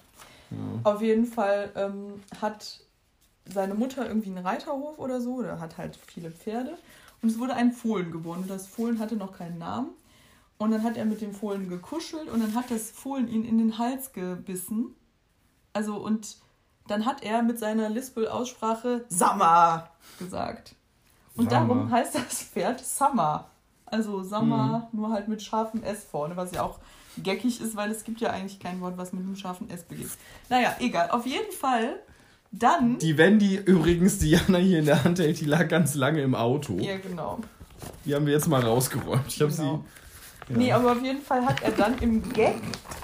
Ja. 0.50 0.56
Auf 0.84 1.02
jeden 1.02 1.26
Fall 1.26 1.70
ähm, 1.74 2.14
hat 2.40 2.80
seine 3.44 3.74
Mutter 3.74 4.08
irgendwie 4.08 4.30
einen 4.30 4.38
Reiterhof 4.46 4.98
oder 4.98 5.20
so, 5.20 5.34
oder 5.34 5.60
hat 5.60 5.76
halt 5.76 5.98
viele 6.06 6.30
Pferde. 6.30 6.78
Und 7.20 7.30
es 7.30 7.38
wurde 7.38 7.54
ein 7.54 7.72
Fohlen 7.72 8.10
geboren. 8.10 8.40
Und 8.42 8.50
das 8.50 8.66
Fohlen 8.66 8.98
hatte 8.98 9.16
noch 9.16 9.36
keinen 9.36 9.58
Namen. 9.58 9.90
Und 10.58 10.72
dann 10.72 10.82
hat 10.82 10.96
er 10.96 11.04
mit 11.04 11.20
dem 11.20 11.32
Fohlen 11.32 11.68
gekuschelt 11.68 12.28
und 12.28 12.40
dann 12.40 12.54
hat 12.54 12.70
das 12.70 12.90
Fohlen 12.90 13.28
ihn 13.28 13.44
in 13.44 13.58
den 13.58 13.78
Hals 13.78 14.12
gebissen. 14.12 14.94
Also, 15.72 15.96
und 15.96 16.36
dann 16.88 17.06
hat 17.06 17.22
er 17.22 17.42
mit 17.42 17.58
seiner 17.58 17.88
Lispel-Aussprache 17.88 19.04
Summer 19.08 19.90
gesagt. 20.18 20.74
Und 21.36 21.50
Summer. 21.50 21.66
darum 21.66 21.90
heißt 21.90 22.14
das 22.16 22.42
Pferd 22.42 22.80
Summer. 22.84 23.48
Also 23.86 24.22
Summer, 24.22 24.88
nur 24.92 25.10
halt 25.10 25.28
mit 25.28 25.42
scharfem 25.42 25.82
S 25.82 26.04
vorne, 26.04 26.36
was 26.36 26.52
ja 26.52 26.62
auch 26.62 26.78
geckig 27.22 27.60
ist, 27.60 27.74
weil 27.76 27.90
es 27.90 28.04
gibt 28.04 28.20
ja 28.20 28.30
eigentlich 28.30 28.58
kein 28.58 28.80
Wort, 28.80 28.98
was 28.98 29.12
mit 29.12 29.22
einem 29.22 29.36
scharfen 29.36 29.70
S 29.70 29.84
beginnt. 29.84 30.10
Naja, 30.50 30.74
egal. 30.80 31.10
Auf 31.10 31.24
jeden 31.24 31.52
Fall, 31.52 32.00
dann... 32.50 32.98
Die 32.98 33.16
Wendy 33.16 33.56
übrigens, 33.56 34.18
die 34.18 34.30
Jana 34.30 34.58
hier 34.58 34.80
in 34.80 34.86
der 34.86 35.04
Hand 35.04 35.18
hält, 35.18 35.40
die 35.40 35.46
lag 35.46 35.68
ganz 35.68 35.94
lange 35.94 36.20
im 36.20 36.34
Auto. 36.34 36.78
ja, 36.78 36.98
genau. 36.98 37.38
Die 38.04 38.14
haben 38.14 38.26
wir 38.26 38.32
jetzt 38.32 38.48
mal 38.48 38.60
rausgeräumt. 38.60 39.28
Ich 39.28 39.40
habe 39.40 39.52
Genau. 39.52 39.76
sie. 39.76 39.84
Nee, 40.48 40.72
aber 40.72 40.92
auf 40.92 41.02
jeden 41.02 41.22
Fall 41.22 41.44
hat 41.44 41.62
er 41.62 41.72
dann 41.72 41.98
im 41.98 42.32
Gag 42.32 42.56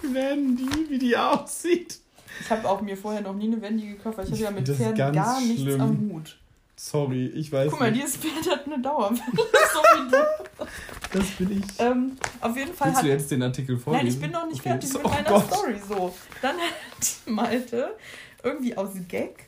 Wendy, 0.02 0.88
wie 0.88 0.98
die 0.98 1.16
aussieht. 1.16 1.98
Ich 2.40 2.50
habe 2.50 2.68
auch 2.68 2.80
mir 2.80 2.96
vorher 2.96 3.20
noch 3.20 3.34
nie 3.34 3.46
eine 3.46 3.60
Wendy 3.62 3.88
gekauft, 3.88 4.18
weil 4.18 4.24
ich 4.26 4.32
habe 4.32 4.42
ja 4.42 4.50
mit 4.50 4.68
Das 4.68 4.76
ist 4.78 4.82
Pferden 4.82 5.12
gar 5.14 5.40
nichts 5.40 5.62
schlimm. 5.62 5.80
am 5.80 6.10
Hut. 6.12 6.36
Sorry, 6.76 7.26
ich 7.26 7.52
weiß 7.52 7.70
Guck 7.70 7.78
mal, 7.80 7.92
nicht. 7.92 8.02
dieses 8.02 8.16
Pferd 8.16 8.50
hat 8.50 8.66
eine 8.66 8.80
Dauerwelle, 8.80 9.20
so 9.36 9.80
wie 9.80 10.10
du. 10.10 10.66
Das 11.12 11.26
bin 11.38 11.52
ich. 11.58 11.64
Ähm, 11.80 12.16
auf 12.40 12.56
jeden 12.56 12.74
Fall 12.74 12.88
Willst 12.88 12.98
hat... 12.98 13.04
du 13.04 13.08
jetzt 13.10 13.30
den 13.30 13.42
Artikel 13.44 13.78
vorlesen? 13.78 14.04
Nein, 14.06 14.12
ich 14.14 14.20
bin 14.20 14.30
noch 14.32 14.46
nicht 14.46 14.58
Okay. 14.60 14.70
fertig 14.70 14.88
So, 14.90 14.98
mit 14.98 15.06
oh 15.06 15.10
meiner 15.10 15.28
Gott. 15.28 15.46
Story. 15.54 15.74
So, 15.88 16.14
dann 16.42 16.56
hat 16.56 17.06
Malte 17.26 17.94
irgendwie 18.42 18.76
aus 18.76 18.90
Gag, 19.08 19.46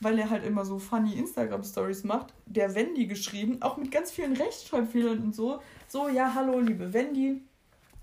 weil 0.00 0.18
er 0.18 0.28
halt 0.28 0.44
immer 0.44 0.66
so 0.66 0.78
funny 0.78 1.14
Instagram-Stories 1.14 2.04
macht, 2.04 2.26
der 2.44 2.74
Wendy 2.74 3.06
geschrieben, 3.06 3.62
auch 3.62 3.78
mit 3.78 3.90
ganz 3.90 4.10
vielen 4.10 4.36
Rechtschreibfehlern 4.36 5.18
und 5.20 5.34
so. 5.34 5.60
So, 5.92 6.08
ja, 6.08 6.34
hallo, 6.36 6.60
liebe 6.60 6.92
Wendy. 6.92 7.42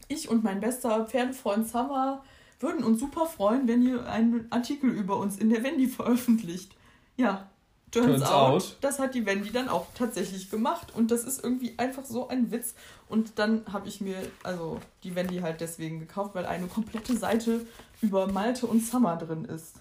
Ich 0.10 0.28
und 0.28 0.44
mein 0.44 0.60
bester 0.60 1.06
Pferdefreund 1.06 1.70
Summer 1.70 2.22
würden 2.60 2.84
uns 2.84 3.00
super 3.00 3.26
freuen, 3.26 3.66
wenn 3.66 3.82
ihr 3.82 4.06
einen 4.10 4.52
Artikel 4.52 4.90
über 4.90 5.16
uns 5.16 5.38
in 5.38 5.50
der 5.50 5.64
Wendy 5.64 5.88
veröffentlicht. 5.88 6.76
Ja, 7.16 7.50
turns, 7.92 8.08
Turns 8.08 8.24
out, 8.24 8.54
out. 8.56 8.78
das 8.82 9.00
hat 9.00 9.16
die 9.16 9.26
Wendy 9.26 9.54
dann 9.54 9.70
auch 9.70 9.88
tatsächlich 9.96 10.52
gemacht. 10.52 10.94
Und 10.96 11.12
das 11.12 11.24
ist 11.24 11.42
irgendwie 11.42 11.76
einfach 11.78 12.04
so 12.04 12.28
ein 12.28 12.52
Witz. 12.52 12.76
Und 13.08 13.40
dann 13.40 13.64
habe 13.72 13.88
ich 13.88 14.02
mir, 14.02 14.18
also 14.44 14.82
die 15.04 15.16
Wendy 15.16 15.38
halt 15.38 15.62
deswegen 15.62 16.02
gekauft, 16.02 16.36
weil 16.36 16.46
eine 16.46 16.68
komplette 16.68 17.16
Seite 17.16 17.66
über 18.02 18.28
Malte 18.28 18.68
und 18.68 18.84
Summer 18.84 19.16
drin 19.16 19.46
ist. 19.46 19.76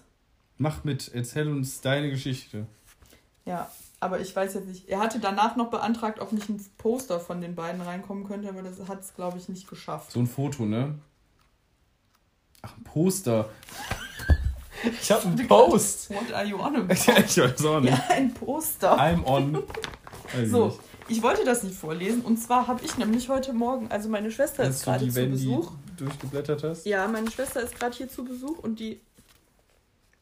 Mach 0.57 0.85
mit, 0.85 1.11
erzähl 1.13 1.49
uns 1.49 1.81
deine 1.81 2.09
Geschichte. 2.09 2.67
Ja, 3.43 3.69
aber 4.07 4.19
ich 4.21 4.35
weiß 4.35 4.53
jetzt 4.55 4.67
nicht. 4.67 4.87
Er 4.89 4.99
hatte 4.99 5.19
danach 5.19 5.55
noch 5.55 5.69
beantragt, 5.69 6.19
ob 6.19 6.31
nicht 6.31 6.49
ein 6.49 6.63
Poster 6.77 7.19
von 7.19 7.41
den 7.41 7.55
beiden 7.55 7.81
reinkommen 7.81 8.25
könnte, 8.25 8.49
aber 8.49 8.61
das 8.63 8.79
hat 8.87 9.01
es, 9.01 9.13
glaube 9.13 9.37
ich, 9.37 9.49
nicht 9.49 9.69
geschafft. 9.69 10.11
So 10.11 10.19
ein 10.19 10.27
Foto, 10.27 10.65
ne? 10.65 10.95
Ach, 12.61 12.75
ein 12.77 12.83
Poster. 12.83 13.49
Ich 15.01 15.11
habe 15.11 15.23
einen 15.27 15.47
Post. 15.47 16.11
What 16.11 16.31
are 16.33 16.45
you 16.45 16.57
on 16.59 16.75
about? 16.75 16.93
Ja, 17.07 17.17
ich 17.17 17.35
weiß 17.37 17.65
auch 17.65 17.79
nicht. 17.79 17.89
Ja, 17.91 18.03
ein 18.09 18.31
Poster. 18.31 18.95
I'm 18.97 19.23
on. 19.25 19.55
Weiß 20.33 20.49
So, 20.51 20.67
nicht. 20.67 20.79
ich 21.07 21.23
wollte 21.23 21.43
das 21.45 21.63
nicht 21.63 21.75
vorlesen. 21.75 22.21
Und 22.21 22.37
zwar 22.37 22.67
habe 22.67 22.85
ich 22.85 22.95
nämlich 22.95 23.27
heute 23.27 23.53
Morgen, 23.53 23.87
also 23.89 24.07
meine 24.07 24.29
Schwester 24.29 24.63
ist 24.63 24.69
Hast 24.75 24.81
du 24.85 24.91
gerade 24.91 25.07
zu 25.09 25.15
wenn 25.15 25.31
Besuch. 25.31 25.71
durchgeblättert 25.97 26.63
hast? 26.63 26.85
Ja, 26.85 27.07
meine 27.07 27.29
Schwester 27.31 27.59
ist 27.61 27.73
gerade 27.73 27.97
hier 27.97 28.07
zu 28.07 28.23
Besuch 28.23 28.59
und 28.59 28.79
die. 28.79 29.01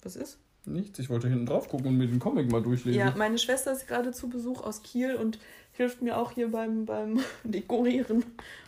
Was 0.03 0.15
ist? 0.15 0.37
Nichts, 0.67 0.99
ich 0.99 1.09
wollte 1.09 1.27
hinten 1.27 1.45
drauf 1.45 1.69
gucken 1.69 1.87
und 1.87 1.97
mir 1.97 2.07
den 2.07 2.19
Comic 2.19 2.51
mal 2.51 2.61
durchlesen. 2.61 2.99
Ja, 2.99 3.13
meine 3.15 3.37
Schwester 3.37 3.71
ist 3.71 3.87
gerade 3.87 4.11
zu 4.11 4.29
Besuch 4.29 4.63
aus 4.63 4.81
Kiel 4.83 5.15
und 5.15 5.39
hilft 5.73 6.01
mir 6.01 6.17
auch 6.17 6.31
hier 6.31 6.49
beim, 6.51 6.85
beim 6.85 7.19
Dekorieren 7.43 8.23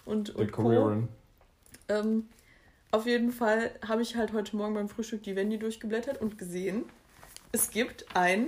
und, 0.06 0.30
und 0.30 0.52
Co. 0.52 0.70
Dekorieren. 0.70 1.08
Ähm, 1.89 2.28
auf 2.91 3.06
jeden 3.06 3.32
Fall 3.32 3.72
habe 3.88 4.02
ich 4.02 4.16
halt 4.16 4.34
heute 4.34 4.56
Morgen 4.56 4.74
beim 4.74 4.89
Frühstück 4.89 5.24
die 5.24 5.36
Wendy 5.36 5.58
durchgeblättert 5.58 6.22
und 6.22 6.38
gesehen, 6.38 6.84
es 7.52 7.70
gibt 7.72 8.06
ein, 8.14 8.48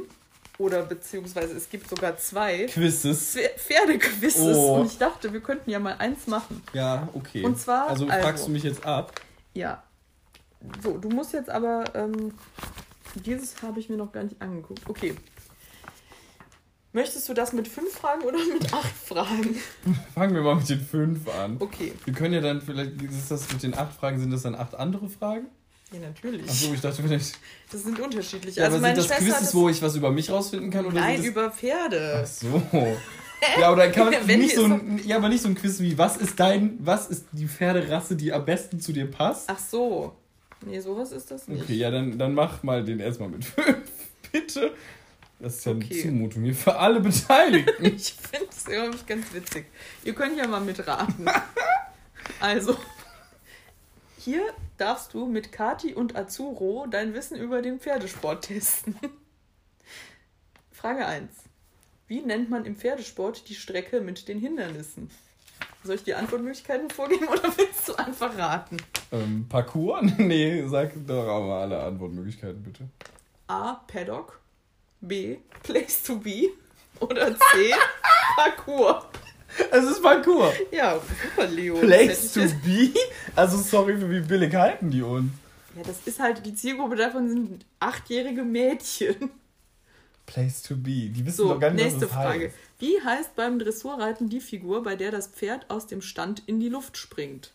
oder 0.58 0.84
beziehungsweise 0.84 1.54
es 1.56 1.70
gibt 1.70 1.90
sogar 1.90 2.18
zwei 2.18 2.66
Quizzes. 2.66 3.36
Pfer- 3.38 3.58
Pferdequizzes. 3.58 4.56
Oh. 4.58 4.76
Und 4.82 4.88
ich 4.88 4.98
dachte, 4.98 5.32
wir 5.32 5.40
könnten 5.40 5.70
ja 5.70 5.80
mal 5.80 5.96
eins 6.00 6.28
machen. 6.28 6.62
Ja, 6.74 7.08
okay. 7.14 7.44
Und 7.44 7.58
zwar, 7.58 7.88
Also 7.88 8.06
also- 8.08 8.22
fragst 8.24 8.48
du 8.48 8.52
mich 8.52 8.64
jetzt 8.64 8.86
ab? 8.86 9.14
Ja. 9.54 9.82
So, 10.84 10.98
du 10.98 11.08
musst 11.10 11.32
jetzt 11.32 11.50
aber, 11.50 11.86
ähm, 11.96 12.34
dieses 13.16 13.62
habe 13.62 13.80
ich 13.80 13.90
mir 13.90 13.98
noch 13.98 14.12
gar 14.12 14.24
nicht 14.24 14.42
angeguckt. 14.42 14.82
Okay. 14.88 15.16
Möchtest 16.92 17.30
du 17.30 17.34
das 17.36 17.54
mit 17.54 17.68
fünf 17.68 17.92
Fragen 17.94 18.24
oder 18.24 18.40
mit 18.52 18.74
acht 18.74 18.96
Fragen? 18.96 19.56
Fangen 20.16 20.34
wir 20.34 20.42
mal 20.42 20.56
mit 20.56 20.68
den 20.70 20.82
fünf 20.82 21.28
an. 21.30 21.58
Okay. 21.60 21.94
Wir 22.04 22.14
können 22.14 22.34
ja 22.34 22.42
dann 22.42 22.62
vielleicht, 22.62 23.00
ist 23.02 23.30
das 23.30 23.52
mit 23.52 23.62
den 23.62 23.76
acht 23.78 23.94
Fragen, 23.94 24.20
sind 24.20 24.32
das 24.32 24.42
dann 24.42 24.56
acht 24.56 24.74
andere 24.74 25.08
Fragen? 25.08 25.46
Ja, 25.92 26.00
natürlich. 26.00 26.50
Achso, 26.50 26.74
ich 26.74 26.82
dachte 26.82 27.02
vielleicht. 27.04 27.38
Das 27.72 27.84
sind 27.84 28.00
unterschiedliche. 28.00 28.60
Ja, 28.60 28.66
also 28.66 28.78
aber 28.78 28.88
sind 28.88 28.96
meine 28.96 28.96
das 28.96 29.06
Schwester 29.06 29.24
Quizzes, 29.26 29.40
das- 29.42 29.56
wo 29.56 29.70
ich 29.70 29.82
was 29.82 29.96
über 29.96 30.12
mich 30.12 30.30
rausfinden 30.32 30.72
kann? 30.72 30.86
Oder 30.86 31.00
Nein, 31.00 31.18
sind 31.22 31.32
über 31.32 31.52
Pferde. 31.52 32.22
Ach 32.24 32.28
so. 32.28 32.62
Ja, 33.58 33.72
oder 33.72 33.90
kann 33.90 34.12
man 34.12 34.26
nicht 34.26 34.54
so 34.54 34.66
ein, 34.66 35.00
ja, 35.06 35.16
aber 35.16 35.30
nicht 35.30 35.42
so 35.42 35.48
ein 35.48 35.56
Quiz 35.56 35.80
wie, 35.80 35.98
was 35.98 36.18
ist 36.18 36.38
dein, 36.42 36.78
was 36.82 37.08
ist 37.08 37.26
die 37.32 37.48
Pferderasse, 37.48 38.18
die 38.18 38.34
am 38.34 38.44
besten 38.44 38.82
zu 38.82 38.92
dir 38.92 39.10
passt? 39.10 39.50
Ach 39.50 39.58
so. 39.58 40.14
Nee, 40.66 40.80
sowas 40.80 41.12
ist 41.12 41.32
das 41.32 41.48
nicht. 41.48 41.64
Okay, 41.64 41.76
ja, 41.76 41.90
dann, 41.92 42.18
dann 42.18 42.34
mach 42.34 42.64
mal 42.64 42.84
den 42.84 43.00
erstmal 43.00 43.30
mit 43.30 43.46
fünf, 43.46 43.90
bitte. 44.32 44.74
Das 45.40 45.56
ist 45.56 45.66
ja 45.66 45.72
eine 45.72 45.86
Okay. 45.86 46.02
Zumutung 46.02 46.44
hier 46.44 46.56
für 46.56 46.76
alle 46.78 47.00
Beteiligten. 47.00 47.86
Ich 47.96 48.14
finde 48.14 48.48
es 48.52 48.68
irgendwie 48.68 49.06
ganz 49.06 49.34
witzig. 49.34 49.66
Ihr 50.04 50.14
könnt 50.14 50.38
ja 50.38 50.48
mal 50.48 50.62
mitraten. 50.62 51.26
Also, 52.42 52.78
hier 54.18 54.42
darfst 54.78 55.14
du 55.14 55.26
mit 55.26 55.52
Kati 55.52 55.94
und 55.94 56.16
Azuro 56.16 56.86
dein 56.90 57.14
Wissen 57.14 57.38
über 57.38 57.62
den 57.62 57.80
Pferdesport 57.80 58.46
testen. 58.46 58.96
Frage 60.72 61.06
1. 61.06 61.30
Wie 62.08 62.22
nennt 62.22 62.50
man 62.50 62.66
im 62.66 62.76
Pferdesport 62.76 63.50
die 63.50 63.56
Strecke 63.56 64.00
mit 64.00 64.28
den 64.28 64.40
Hindernissen? 64.40 65.10
Soll 65.84 65.96
ich 65.96 66.04
die 66.04 66.14
Antwortmöglichkeiten 66.14 66.90
vorgeben 66.90 67.28
oder 67.28 67.44
willst 67.58 67.88
du 67.88 67.96
einfach 67.96 68.38
raten? 68.38 68.78
ähm, 69.12 69.46
Parcours? 69.48 70.04
Nee, 70.18 70.66
sag 70.68 70.92
doch 71.08 71.26
mal 71.42 71.62
alle 71.64 71.82
Antwortmöglichkeiten, 71.84 72.62
bitte. 72.62 72.84
A. 73.48 73.76
Paddock. 73.88 74.40
B. 75.02 75.38
Place 75.64 76.04
to 76.04 76.18
be. 76.18 76.50
Oder 77.00 77.34
C. 77.34 77.74
Parcours. 78.36 79.06
Es 79.72 79.84
ist 79.86 80.04
Parcours. 80.04 80.54
Ja, 80.72 81.00
super, 81.00 81.48
Leo. 81.48 81.78
Place 81.80 82.34
to 82.34 82.42
be? 82.64 82.92
Also 83.36 83.58
sorry, 83.58 83.98
für 83.98 84.10
wie 84.12 84.20
billig 84.20 84.54
halten 84.54 84.92
die 84.92 85.02
uns? 85.02 85.32
Ja, 85.76 85.84
das 85.84 86.00
ist 86.06 86.20
halt, 86.20 86.46
die 86.46 86.54
Zielgruppe 86.54 86.98
davon 86.98 87.30
sind 87.30 87.66
achtjährige 87.80 88.44
Mädchen. 88.44 89.32
Place 90.26 90.62
to 90.62 90.76
be. 90.76 91.10
Die 91.10 91.26
wissen 91.26 91.38
So, 91.38 91.54
doch 91.54 91.60
gar 91.60 91.72
nicht, 91.72 91.84
nächste 91.84 92.02
was 92.02 92.10
das 92.10 92.18
Frage. 92.24 92.46
heißt. 92.48 92.56
Wie 92.80 93.02
heißt 93.02 93.36
beim 93.36 93.60
Dressurreiten 93.60 94.30
die 94.30 94.40
Figur, 94.40 94.84
bei 94.84 94.96
der 94.96 95.12
das 95.12 95.28
Pferd 95.28 95.70
aus 95.70 95.86
dem 95.86 96.02
Stand 96.02 96.44
in 96.48 96.62
die 96.62 96.70
Luft 96.70 96.98
springt? 96.98 97.52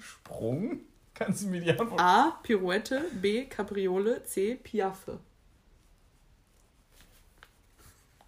Sprung? 0.00 0.80
Kannst 1.14 1.44
du 1.44 1.48
mir 1.48 1.60
die 1.60 1.70
Antwort... 1.70 2.00
A. 2.00 2.38
Pirouette. 2.42 3.04
B. 3.20 3.46
Capriole. 3.46 4.24
C. 4.24 4.56
Piaffe. 4.56 5.18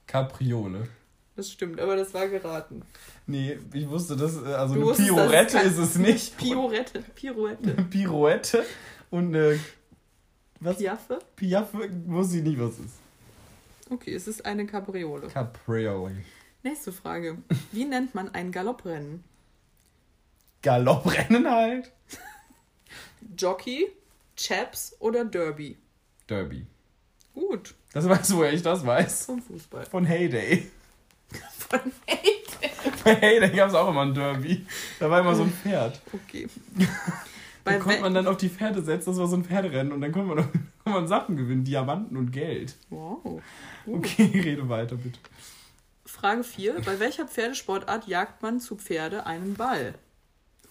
Capriole. 0.06 0.88
Das 1.36 1.50
stimmt, 1.50 1.80
aber 1.80 1.96
das 1.96 2.14
war 2.14 2.28
geraten. 2.28 2.82
Nee, 3.26 3.58
ich 3.72 3.88
wusste 3.88 4.16
das, 4.16 4.36
äh, 4.36 4.46
also 4.46 4.74
Du 4.74 4.80
eine 4.80 4.90
wusstest, 4.90 5.08
Pirouette 5.08 5.58
ist 5.58 5.78
es 5.78 5.96
nicht. 5.96 6.36
Pirouette. 6.36 7.04
Pirouette. 7.14 7.82
Pirouette 7.90 8.64
und 9.10 9.34
eine... 9.34 9.58
Was? 10.60 10.76
Piaffe? 10.78 11.18
Piaffe 11.36 11.90
wusste 12.06 12.38
ich 12.38 12.42
nicht, 12.42 12.60
was 12.60 12.72
es 12.72 12.80
ist. 12.80 12.94
Okay, 13.90 14.14
es 14.14 14.28
ist 14.28 14.46
eine 14.46 14.66
Capriole. 14.66 15.28
Capriole. 15.28 16.24
Nächste 16.62 16.92
Frage. 16.92 17.38
Wie 17.72 17.84
nennt 17.84 18.14
man 18.14 18.28
ein 18.34 18.52
Galopprennen? 18.52 19.24
Galopprennen 20.62 21.50
halt. 21.50 21.90
Jockey, 23.36 23.88
Chaps 24.36 24.94
oder 25.00 25.24
Derby? 25.24 25.76
Derby. 26.28 26.66
Gut, 27.34 27.74
Das 27.92 28.08
weißt 28.08 28.30
du, 28.30 28.36
woher 28.38 28.52
ich 28.52 28.62
das 28.62 28.84
weiß? 28.84 29.26
vom 29.26 29.40
Fußball. 29.42 29.86
Von 29.86 30.04
Heyday. 30.04 30.70
Von 31.70 31.80
hey. 32.06 32.42
Bei 33.04 33.14
Heyday 33.14 33.50
gab 33.56 33.68
es 33.68 33.74
auch 33.74 33.88
immer 33.88 34.02
ein 34.02 34.12
Derby. 34.14 34.66
Da 34.98 35.08
war 35.08 35.20
immer 35.20 35.34
so 35.34 35.44
ein 35.44 35.52
Pferd. 35.52 36.00
Okay. 36.12 36.48
Da 37.78 37.78
konnte 37.78 38.00
man 38.00 38.14
dann 38.14 38.26
auf 38.26 38.36
die 38.36 38.48
Pferde 38.48 38.82
setzen, 38.82 39.10
das 39.10 39.18
war 39.18 39.26
so 39.26 39.36
ein 39.36 39.44
Pferderennen 39.44 39.92
und 39.92 40.00
dann 40.00 40.12
konnte 40.12 40.34
man, 40.34 40.44
konnte 40.84 40.98
man 41.00 41.08
Sachen 41.08 41.36
gewinnen, 41.36 41.64
Diamanten 41.64 42.16
und 42.16 42.30
Geld. 42.32 42.76
Wow. 42.90 43.22
Gut. 43.22 43.42
Okay, 43.86 44.30
rede 44.34 44.68
weiter 44.68 44.96
bitte. 44.96 45.18
Frage 46.04 46.42
4. 46.44 46.80
Bei 46.84 46.98
welcher 46.98 47.26
Pferdesportart 47.26 48.06
jagt 48.06 48.42
man 48.42 48.60
zu 48.60 48.76
Pferde 48.76 49.26
einen 49.26 49.54
Ball? 49.54 49.94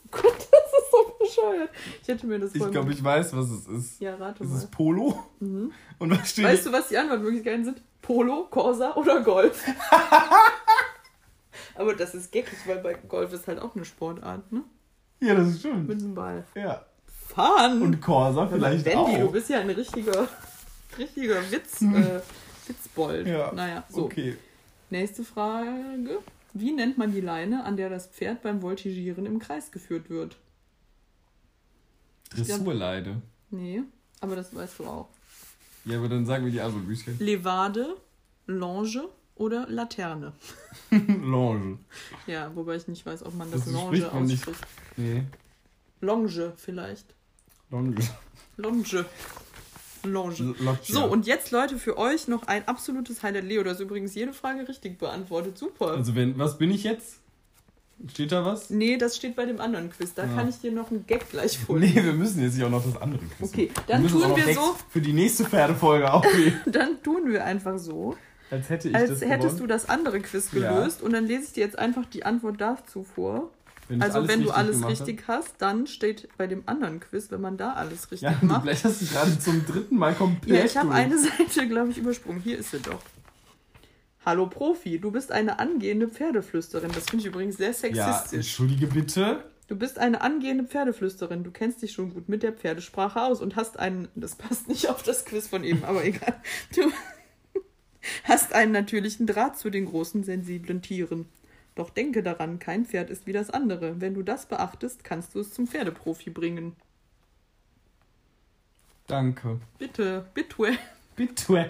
Oh 0.06 0.08
Gott, 0.12 0.38
das 0.38 0.48
ist 0.48 0.92
so 0.92 1.18
bescheuert. 1.20 1.70
Ich 2.02 2.08
hätte 2.08 2.28
mir 2.28 2.40
das 2.40 2.54
Ich 2.54 2.72
glaube, 2.72 2.92
ich 2.92 3.04
weiß, 3.04 3.36
was 3.36 3.50
es 3.50 3.68
ist. 3.68 4.02
Ja, 4.02 4.16
rate 4.16 4.44
Es 4.44 4.50
mal. 4.50 4.58
ist 4.58 4.72
Polo. 4.72 5.24
Mhm. 5.40 5.72
Und 6.00 6.12
was 6.12 6.32
steht 6.32 6.46
Weißt 6.46 6.66
du, 6.66 6.72
was 6.72 6.90
die 6.90 6.98
Antwortmöglichkeiten 6.98 7.66
sind? 7.66 7.82
Polo, 8.02 8.48
Corsa 8.50 8.96
oder 8.96 9.22
Golf? 9.22 9.64
Aber 11.76 11.94
das 11.94 12.14
ist 12.16 12.32
geckig, 12.32 12.60
weil 12.66 12.80
bei 12.80 12.94
Golf 12.94 13.32
ist 13.34 13.48
halt 13.48 13.60
auch 13.60 13.76
eine 13.76 13.86
Sportart, 13.86 14.52
ne? 14.52 14.64
Ja, 15.22 15.36
das 15.36 15.60
stimmt. 15.60 15.88
Mit 15.88 16.02
dem 16.02 16.16
Ball. 16.16 16.46
Ja. 16.56 16.86
Fun! 17.34 17.82
Und 17.82 18.02
Corsa 18.02 18.48
vielleicht 18.48 18.86
Wendy, 18.86 19.18
du 19.20 19.28
auch. 19.28 19.32
bist 19.32 19.50
ja 19.50 19.60
ein 19.62 19.70
richtiger, 19.70 20.28
richtiger 20.98 21.52
Witz, 21.52 21.82
äh, 21.82 22.20
Witzbold. 22.68 23.28
Ja, 23.28 23.52
Naja, 23.54 23.84
so. 23.90 24.06
Okay. 24.06 24.36
Nächste 24.90 25.24
Frage. 25.24 25.70
Wie 26.54 26.72
nennt 26.72 26.98
man 26.98 27.12
die 27.12 27.22
Leine, 27.22 27.64
an 27.64 27.78
der 27.78 27.90
das 27.90 28.08
Pferd 28.08 28.42
beim 28.42 28.62
Voltigieren 28.62 29.26
im 29.28 29.38
Kreis 29.40 29.72
geführt 29.72 30.10
wird? 30.10 30.36
Dressurleide. 32.32 33.22
Nee, 33.52 33.84
aber 34.22 34.36
das 34.36 34.54
weißt 34.54 34.80
du 34.80 34.86
auch. 34.86 35.08
Ja, 35.86 35.98
aber 35.98 36.10
dann 36.10 36.26
sagen 36.26 36.46
wir 36.46 36.52
die 36.52 36.62
Antwortmöglichkeiten. 36.62 37.26
Levade, 37.26 37.96
Longe 38.48 39.08
oder 39.36 39.68
Laterne? 39.70 40.34
Longe. 40.92 41.80
Ja, 42.28 42.52
wobei 42.56 42.76
ich 42.76 42.88
nicht 42.88 43.06
weiß, 43.06 43.24
ob 43.24 43.34
man 43.36 43.50
das, 43.52 43.66
Das 43.66 43.74
Longe 43.74 43.98
spricht 43.98 44.14
man 44.14 44.24
nicht. 44.26 44.48
ausspricht. 44.48 44.68
Nee. 44.98 45.24
Longe 46.02 46.54
vielleicht. 46.58 47.16
Longe. 47.72 47.96
Longe. 48.58 49.06
Longe. 50.04 50.56
So, 50.84 51.06
und 51.06 51.28
jetzt, 51.28 51.52
Leute, 51.52 51.78
für 51.78 51.98
euch 51.98 52.28
noch 52.28 52.48
ein 52.48 52.68
absolutes 52.68 53.22
Highlight. 53.22 53.44
Leo, 53.44 53.64
du 53.64 53.70
hast 53.70 53.80
übrigens 53.82 54.16
jede 54.16 54.32
Frage 54.34 54.68
richtig 54.68 54.98
beantwortet. 54.98 55.58
Super. 55.58 55.92
Also 55.92 56.16
wenn, 56.16 56.38
was 56.38 56.58
bin 56.58 56.72
ich 56.72 56.84
jetzt? 56.84 57.18
Steht 58.10 58.32
da 58.32 58.46
was? 58.46 58.70
nee, 58.70 58.96
das 58.96 59.18
steht 59.18 59.36
bei 59.36 59.46
dem 59.46 59.60
anderen 59.60 59.90
Quiz. 59.92 60.14
Da 60.14 60.24
Ja. 60.26 60.34
kann 60.34 60.48
ich 60.48 60.58
dir 60.60 60.72
noch 60.72 60.90
einen 60.90 61.06
Gag 61.06 61.30
gleich 61.30 61.58
vorlesen. 61.60 61.96
Nee, 61.96 62.04
wir 62.06 62.14
müssen 62.14 62.42
jetzt 62.42 62.56
hier 62.56 62.68
auch 62.68 62.72
noch 62.72 62.86
das 62.86 62.96
andere 63.02 63.22
Quiz 63.38 63.50
Okay, 63.50 63.72
dann 63.88 64.04
müssen 64.04 64.22
tun 64.22 64.36
wir 64.38 64.46
Gags 64.46 64.56
so. 64.56 64.76
Für 64.90 65.02
die 65.02 65.12
nächste 65.12 65.44
Pferdefolge 65.44 66.14
auch 66.14 66.24
nehmen. 66.24 66.62
Dann 66.66 67.04
tun 67.04 67.24
wir 67.30 67.44
einfach 67.44 67.78
so, 67.78 68.16
Als 68.50 68.70
hätte 68.70 68.88
ich 68.88 68.96
als 68.96 69.10
das 69.10 69.20
hättest 69.22 69.42
gewonnen. 69.42 69.58
du 69.60 69.68
das 69.68 69.90
andere 69.90 70.22
Quiz 70.22 70.50
Ja. 70.54 70.72
gelöst. 70.78 71.02
Und 71.02 71.12
dann 71.12 71.26
lese 71.26 71.44
ich 71.44 71.52
dir 71.52 71.66
jetzt 71.66 71.78
einfach 71.78 72.06
die 72.06 72.24
Antwort 72.26 72.62
dazu 72.62 73.04
vor. 73.04 73.50
Wenn 73.90 74.02
Also, 74.02 74.28
wenn 74.28 74.44
du 74.44 74.52
alles 74.52 74.86
richtig 74.88 75.24
hast, 75.28 75.56
dann 75.58 75.88
steht 75.88 76.30
bei 76.38 76.48
dem 76.48 76.64
anderen 76.68 77.00
Quiz, 77.00 77.30
wenn 77.32 77.42
man 77.42 77.58
da 77.58 77.74
alles 77.74 78.04
richtig 78.12 78.22
Ja, 78.30 78.38
du 78.40 78.46
macht. 78.46 78.64
blätterst 78.64 79.02
dich 79.02 79.12
gerade 79.12 79.38
zum 79.40 79.66
dritten 79.66 79.98
Mal 79.98 80.14
komplett 80.14 80.58
Ja, 80.60 80.64
ich 80.64 80.78
habe 80.78 80.92
eine 80.94 81.18
Seite, 81.18 81.68
glaube 81.68 81.90
ich, 81.90 81.98
übersprungen. 81.98 82.40
Hier 82.42 82.58
ist 82.60 82.72
sie 82.72 82.80
doch. 82.80 83.02
Hallo 84.26 84.48
Profi, 84.48 85.00
du 85.00 85.12
bist 85.12 85.32
eine 85.32 85.60
angehende 85.60 86.08
Pferdeflüsterin. 86.08 86.92
Das 86.94 87.06
finde 87.10 87.22
ich 87.24 87.26
übrigens 87.28 87.58
sehr 87.58 87.70
Ja, 87.70 87.74
sexistisch. 88.14 88.34
entschuldige 88.38 88.88
bitte. 88.88 89.44
Du 89.68 89.76
bist 89.76 89.98
eine 89.98 90.22
angehende 90.22 90.64
Pferdeflüsterin. 90.66 91.44
Du 91.44 91.52
kennst 91.52 91.82
dich 91.82 91.92
schon 91.94 92.14
gut 92.14 92.28
mit 92.30 92.44
der 92.44 92.54
Pferdesprache 92.54 93.22
aus 93.22 93.42
und 93.42 93.56
hast 93.56 93.80
einen. 93.80 94.08
Das 94.16 94.36
passt 94.36 94.68
nicht 94.68 94.90
auf 94.90 95.04
das 95.04 95.26
Quiz 95.26 95.48
von 95.48 95.64
eben, 95.64 95.84
aber 95.84 96.04
egal. 96.06 96.36
Du 96.76 96.82
hast 98.24 98.54
einen 98.54 98.72
natürlichen 98.72 99.26
Draht 99.26 99.58
zu 99.58 99.70
den 99.70 99.86
großen, 99.86 100.24
sensiblen 100.24 100.82
Tieren. 100.82 101.26
Doch 101.80 101.92
denke 101.92 102.22
daran, 102.22 102.60
kein 102.60 102.86
Pferd 102.86 103.10
ist 103.10 103.26
wie 103.26 103.32
das 103.32 103.50
andere. 103.50 104.02
Wenn 104.02 104.14
du 104.14 104.22
das 104.22 104.48
beachtest, 104.48 105.06
kannst 105.06 105.34
du 105.34 105.40
es 105.40 105.54
zum 105.54 105.66
Pferdeprofi 105.66 106.30
bringen. 106.30 106.76
Danke. 109.08 109.62
Bitte, 109.78 110.30
bitte. 110.34 110.78
Bitte. 111.16 111.70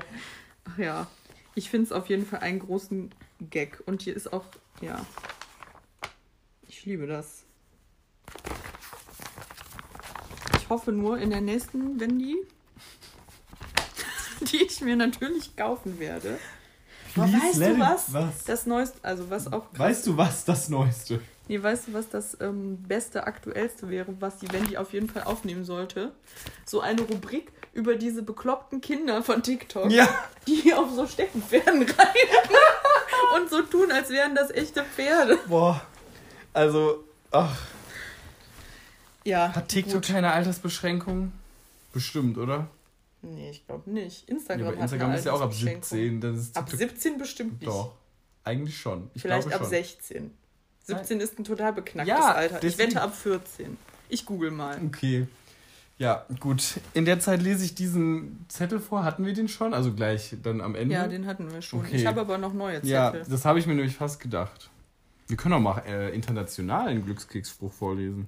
Ach 0.64 0.78
ja, 0.80 1.06
ich 1.54 1.70
finde 1.70 1.86
es 1.86 1.92
auf 1.92 2.10
jeden 2.10 2.26
Fall 2.26 2.40
einen 2.40 2.58
großen 2.58 3.14
Gag. 3.52 3.84
Und 3.86 4.02
hier 4.02 4.16
ist 4.16 4.34
auch, 4.34 4.46
ja. 4.82 5.06
Ich 6.68 6.86
liebe 6.86 7.06
das. 7.06 7.46
Ich 10.58 10.70
hoffe 10.70 10.92
nur 10.92 11.20
in 11.20 11.30
der 11.30 11.42
nächsten 11.42 12.00
Wendy, 12.00 12.36
die 14.52 14.64
ich 14.64 14.82
mir 14.82 14.96
natürlich 14.96 15.56
kaufen 15.56 16.00
werde. 16.00 16.40
Please 17.14 17.34
weißt 17.34 17.62
du 17.62 17.80
was? 17.80 18.14
was? 18.14 18.44
Das 18.46 18.66
Neueste, 18.66 18.98
also 19.02 19.30
was 19.30 19.52
auch. 19.52 19.66
Weißt 19.74 20.06
du, 20.08 20.18
was 20.18 20.46
das 20.46 20.70
Neueste? 20.70 21.20
Nee, 21.48 21.62
weißt 21.64 21.88
du, 21.88 21.94
was 21.94 22.08
das 22.10 22.38
ähm, 22.42 22.78
beste, 22.84 23.26
aktuellste 23.26 23.90
wäre, 23.90 24.14
was 24.20 24.38
die 24.38 24.52
Wendy 24.52 24.78
auf 24.78 24.94
jeden 24.94 25.10
Fall 25.10 25.24
aufnehmen 25.24 25.66
sollte? 25.66 26.12
So 26.66 26.82
eine 26.82 27.02
Rubrik 27.02 27.52
über 27.74 27.96
diese 27.96 28.22
bekloppten 28.22 28.82
Kinder 28.82 29.24
von 29.24 29.42
TikTok, 29.42 29.90
Ja. 29.92 30.08
die 30.48 30.74
auf 30.74 30.92
so 30.92 31.08
Steckenpferden 31.08 31.82
reiten 31.90 32.56
und 33.36 33.50
so 33.50 33.62
tun, 33.64 33.92
als 33.92 34.10
wären 34.12 34.36
das 34.36 34.52
echte 34.52 34.84
Pferde. 34.84 35.38
Boah. 35.48 35.82
Also, 36.54 37.04
ach. 37.32 37.56
Ja. 39.24 39.54
Hat 39.54 39.70
TikTok 39.70 39.94
gut. 40.04 40.08
keine 40.08 40.32
Altersbeschränkung? 40.32 41.32
Bestimmt, 41.94 42.38
oder? 42.38 42.68
Nee, 43.22 43.50
ich 43.52 43.66
glaube 43.68 43.90
nicht. 43.90 44.28
Ja, 44.30 44.36
Instagram, 44.36 44.68
hat 44.68 44.76
Instagram 44.80 45.14
ist 45.14 45.26
ja 45.26 45.32
auch 45.34 45.42
ab 45.42 45.48
Altersbeschränkung. 45.50 45.84
17. 45.84 46.22
Das 46.22 46.38
ist 46.38 46.58
Ab 46.58 46.66
TikTok- 46.70 46.78
17 46.80 47.18
bestimmt 47.18 47.60
nicht. 47.60 47.68
Doch. 47.68 47.94
Eigentlich 48.46 48.78
schon. 48.80 49.10
Ich 49.14 49.22
Vielleicht 49.22 49.52
ab 49.52 49.60
schon. 49.62 49.70
16. 49.70 50.32
17 50.84 51.20
ist 51.20 51.38
ein 51.38 51.44
total 51.44 51.74
beknacktes 51.74 52.08
Ja, 52.18 52.32
Alter. 52.34 52.56
Ich 52.56 52.62
deswegen- 52.62 52.92
wette 52.92 53.02
ab 53.02 53.16
14. 53.16 53.78
Ich 54.08 54.26
google 54.26 54.52
mal. 54.52 54.80
Okay. 54.88 55.28
Ja, 55.98 56.26
gut. 56.40 56.80
In 56.94 57.04
der 57.04 57.20
Zeit 57.20 57.42
lese 57.42 57.66
ich 57.66 57.76
diesen 57.76 58.46
Zettel 58.48 58.80
vor. 58.80 59.04
Hatten 59.04 59.26
wir 59.26 59.34
den 59.34 59.50
schon? 59.50 59.74
Also 59.74 59.94
gleich 59.94 60.36
dann 60.42 60.62
am 60.62 60.74
Ende? 60.76 60.96
Ja, 60.96 61.08
den 61.08 61.26
hatten 61.28 61.52
wir 61.52 61.62
schon. 61.62 61.82
Okay. 61.82 61.98
Ich 61.98 62.06
habe 62.06 62.22
aber 62.22 62.38
noch 62.38 62.54
neue 62.54 62.76
Zettel. 62.78 62.90
Ja, 62.90 63.12
das 63.12 63.44
habe 63.44 63.60
ich 63.60 63.68
mir 63.68 63.76
nämlich 63.76 63.98
fast 63.98 64.20
gedacht. 64.22 64.70
Wir 65.28 65.36
können 65.36 65.54
auch 65.56 65.60
mal 65.60 65.84
äh, 65.86 66.16
internationalen 66.16 67.04
Glückskeksspruch 67.04 67.72
vorlesen. 67.74 68.28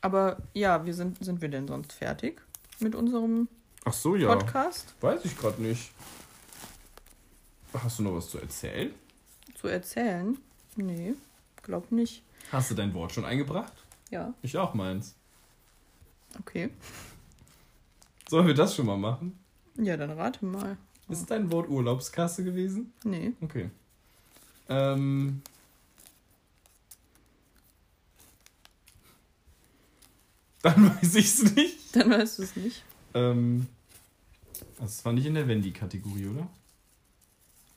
Aber 0.00 0.38
ja, 0.54 0.84
wir 0.84 0.94
sind, 0.94 1.22
sind 1.24 1.40
wir 1.42 1.48
denn 1.48 1.68
sonst 1.68 1.92
fertig 1.92 2.40
mit 2.82 2.94
unserem 2.94 3.48
Ach 3.84 3.92
so, 3.92 4.14
ja. 4.16 4.34
Podcast 4.34 4.94
Weiß 5.00 5.24
ich 5.24 5.36
gerade 5.36 5.60
nicht. 5.62 5.90
Hast 7.72 7.98
du 7.98 8.02
noch 8.02 8.14
was 8.14 8.28
zu 8.28 8.38
erzählen? 8.38 8.92
zu 9.54 9.68
erzählen? 9.68 10.36
Nee, 10.76 11.14
glaub 11.62 11.90
nicht. 11.92 12.22
Hast 12.50 12.70
du 12.70 12.74
dein 12.74 12.92
Wort 12.94 13.12
schon 13.12 13.24
eingebracht? 13.24 13.72
Ja, 14.10 14.34
Ich 14.42 14.56
auch 14.58 14.74
meins. 14.74 15.14
okay. 16.38 16.70
Sollen 18.28 18.46
wir 18.46 18.54
das 18.54 18.74
schon 18.74 18.86
mal 18.86 18.96
machen? 18.96 19.38
Ja, 19.76 19.96
dann 19.96 20.10
rate 20.10 20.44
mal. 20.44 20.76
Ist 21.08 21.30
dein 21.30 21.50
Wort 21.52 21.68
Urlaubskasse 21.68 22.44
gewesen? 22.44 22.92
Nee. 23.04 23.32
Okay. 23.40 23.70
Ähm. 24.68 25.42
Dann 30.62 30.96
weiß 31.02 31.14
ich's 31.16 31.42
nicht. 31.54 31.94
Dann 31.96 32.10
weißt 32.10 32.38
du 32.38 32.42
es 32.42 32.56
nicht. 32.56 32.82
Ähm. 33.14 33.66
Das 34.78 35.04
war 35.04 35.12
nicht 35.12 35.26
in 35.26 35.34
der 35.34 35.46
Wendy-Kategorie, 35.46 36.26
oder? 36.28 36.48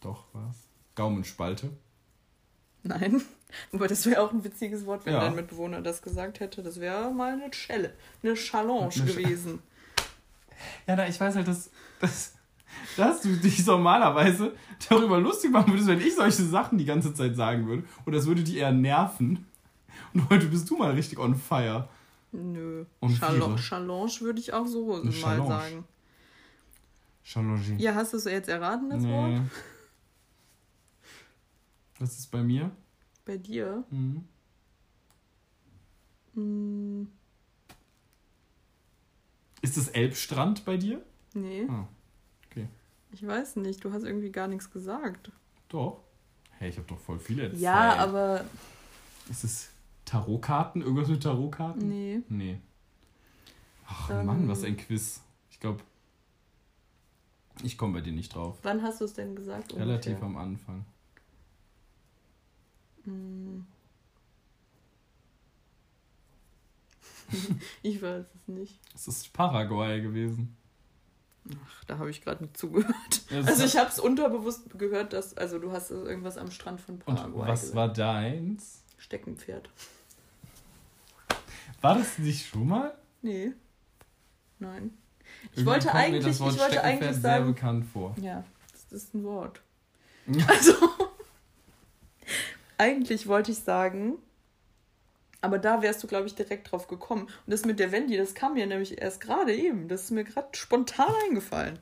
Doch, 0.01 0.23
war's. 0.33 0.55
Gaumenspalte. 0.95 1.69
Nein. 2.83 3.21
Aber 3.73 3.87
das 3.87 4.05
wäre 4.05 4.21
auch 4.21 4.31
ein 4.31 4.43
witziges 4.43 4.85
Wort, 4.85 5.05
wenn 5.05 5.13
Ja. 5.13 5.19
dein 5.21 5.35
Mitbewohner 5.35 5.81
das 5.81 6.01
gesagt 6.01 6.39
hätte. 6.39 6.63
Das 6.63 6.79
wäre 6.79 7.11
mal 7.11 7.33
eine 7.33 7.53
Schelle. 7.53 7.93
Eine 8.23 8.33
Challenge 8.33 8.81
Eine 8.83 8.91
Sch- 8.91 9.05
gewesen. 9.05 9.59
Ja, 10.87 10.95
na, 10.95 11.07
ich 11.07 11.19
weiß 11.19 11.35
halt, 11.35 11.47
dass, 11.49 11.69
dass, 11.99 12.33
dass 12.95 13.21
du 13.21 13.35
dich 13.35 13.65
normalerweise 13.65 14.53
darüber 14.89 15.19
lustig 15.19 15.51
machen 15.51 15.73
würdest, 15.73 15.89
wenn 15.89 15.99
ich 15.99 16.15
solche 16.15 16.43
Sachen 16.45 16.77
die 16.77 16.85
ganze 16.85 17.13
Zeit 17.13 17.35
sagen 17.35 17.67
würde. 17.67 17.83
Und 18.05 18.13
das 18.13 18.25
würde 18.25 18.41
die 18.43 18.57
eher 18.57 18.71
nerven. 18.71 19.45
Und 20.13 20.29
heute 20.29 20.45
bist 20.47 20.69
du 20.69 20.77
mal 20.77 20.91
richtig 20.91 21.19
on 21.19 21.35
fire. 21.35 21.89
Nö. 22.31 22.85
Und 22.99 23.17
Challenge, 23.17 23.45
Viere. 23.45 23.55
Challenge 23.57 24.11
würde 24.21 24.39
ich 24.39 24.53
auch 24.53 24.67
so 24.67 24.87
mal 25.03 25.09
Challenge. 25.11 25.47
sagen. 25.47 25.83
Challenge. 27.23 27.75
Ja, 27.77 27.95
hast 27.95 28.13
du 28.13 28.17
es 28.17 28.25
jetzt 28.25 28.49
erraten, 28.49 28.89
das 28.89 29.03
Wort? 29.03 29.31
Nee. 29.41 29.41
Was 31.99 32.19
ist 32.19 32.29
bei 32.29 32.43
mir? 32.43 32.71
Bei 33.23 33.37
dir? 33.37 33.85
Mhm. 33.89 34.25
Hm, 36.33 37.07
Ist 39.61 39.77
es 39.77 39.87
Elbstrand 39.89 40.65
bei 40.65 40.77
dir? 40.77 41.01
nee. 41.33 41.65
Ah, 41.69 41.87
Ich 43.11 43.25
weiß 43.25 43.55
nicht. 43.57 43.83
Du 43.85 43.93
hast 43.93 44.03
irgendwie 44.03 44.29
gar 44.31 44.47
nichts 44.49 44.69
gesagt. 44.69 45.31
doch. 45.69 46.03
Hey, 46.57 46.69
ich 46.69 46.77
habe 46.77 46.87
doch 46.87 46.99
voll 46.99 47.17
viele 47.19 47.43
erzählt. 47.43 47.61
Ja, 47.61 47.95
aber. 47.95 48.43
Ist 49.29 49.43
es 49.45 49.69
Tarotkarten? 50.05 50.81
Irgendwas 50.81 51.07
mit 51.09 51.23
Tarotkarten? 51.23 51.87
Nee. 51.89 52.21
Nee. 52.29 52.59
Ach 53.87 54.09
Ähm. 54.09 54.25
Mann, 54.25 54.47
was 54.47 54.63
ein 54.63 54.77
Quiz. 54.77 55.21
Ich 55.49 55.59
glaube, 55.59 55.81
ich 57.63 57.77
komme 57.77 57.93
bei 57.93 58.01
dir 58.01 58.13
nicht 58.13 58.33
drauf. 58.35 58.57
Wann 58.63 58.81
hast 58.83 59.01
du 59.01 59.05
es 59.05 59.13
denn 59.13 59.35
gesagt? 59.35 59.73
Relativ 59.75 60.13
ungefähr? 60.13 60.27
am 60.27 60.37
Anfang. 60.37 60.85
Hm. 63.05 63.65
ich 67.83 68.01
weiß 68.01 68.25
es 68.35 68.47
nicht. 68.47 68.79
Es 68.93 69.07
ist 69.07 69.33
Paraguay 69.33 70.01
gewesen. 70.01 70.55
Ach, 71.63 71.83
da 71.85 71.97
habe 71.99 72.09
ich 72.09 72.21
gerade 72.21 72.43
nicht 72.43 72.57
zugehört. 72.57 72.95
Also 73.31 73.63
ich 73.65 73.75
habe 73.77 73.89
es 73.89 73.99
unterbewusst 73.99 74.77
gehört, 74.77 75.13
dass 75.13 75.35
also 75.35 75.57
du 75.59 75.71
hast 75.71 75.89
irgendwas 75.91 76.37
am 76.37 76.51
Strand 76.51 76.79
von 76.79 76.95
Und 76.95 77.15
Paraguay 77.15 77.47
was 77.47 77.61
gesagt. 77.61 77.75
war 77.75 77.91
deins? 77.91 78.83
Steckenpferd. 78.97 79.69
War 81.85 81.95
das 81.99 82.17
nicht 82.17 82.47
schon 82.47 82.67
mal? 82.67 82.95
Nee. 83.21 83.51
Nein. 84.59 84.91
Ich 85.51 85.59
Irgendwie 85.59 85.65
wollte 85.67 85.93
eigentlich, 85.93 86.25
das 86.25 86.35
ich 86.35 86.59
wollte 86.59 86.83
eigentlich 86.83 87.11
sehr 87.11 87.21
sagen, 87.21 87.45
bekannt 87.53 87.85
vor. 87.91 88.15
ja, 88.21 88.43
das 88.71 88.91
ist 88.91 89.13
ein 89.13 89.23
Wort. 89.23 89.61
Also 90.47 90.73
eigentlich 92.77 93.27
wollte 93.27 93.51
ich 93.51 93.59
sagen, 93.59 94.15
aber 95.41 95.59
da 95.59 95.81
wärst 95.81 96.01
du 96.03 96.07
glaube 96.07 96.25
ich 96.27 96.35
direkt 96.35 96.71
drauf 96.71 96.87
gekommen. 96.87 97.23
Und 97.23 97.31
das 97.53 97.65
mit 97.65 97.79
der 97.79 97.91
Wendy, 97.91 98.17
das 98.17 98.33
kam 98.33 98.55
mir 98.55 98.65
nämlich 98.65 98.99
erst 99.01 99.21
gerade 99.21 99.53
eben. 99.55 99.87
Das 99.87 100.03
ist 100.05 100.11
mir 100.11 100.23
gerade 100.23 100.47
spontan 100.53 101.13
eingefallen. 101.29 101.79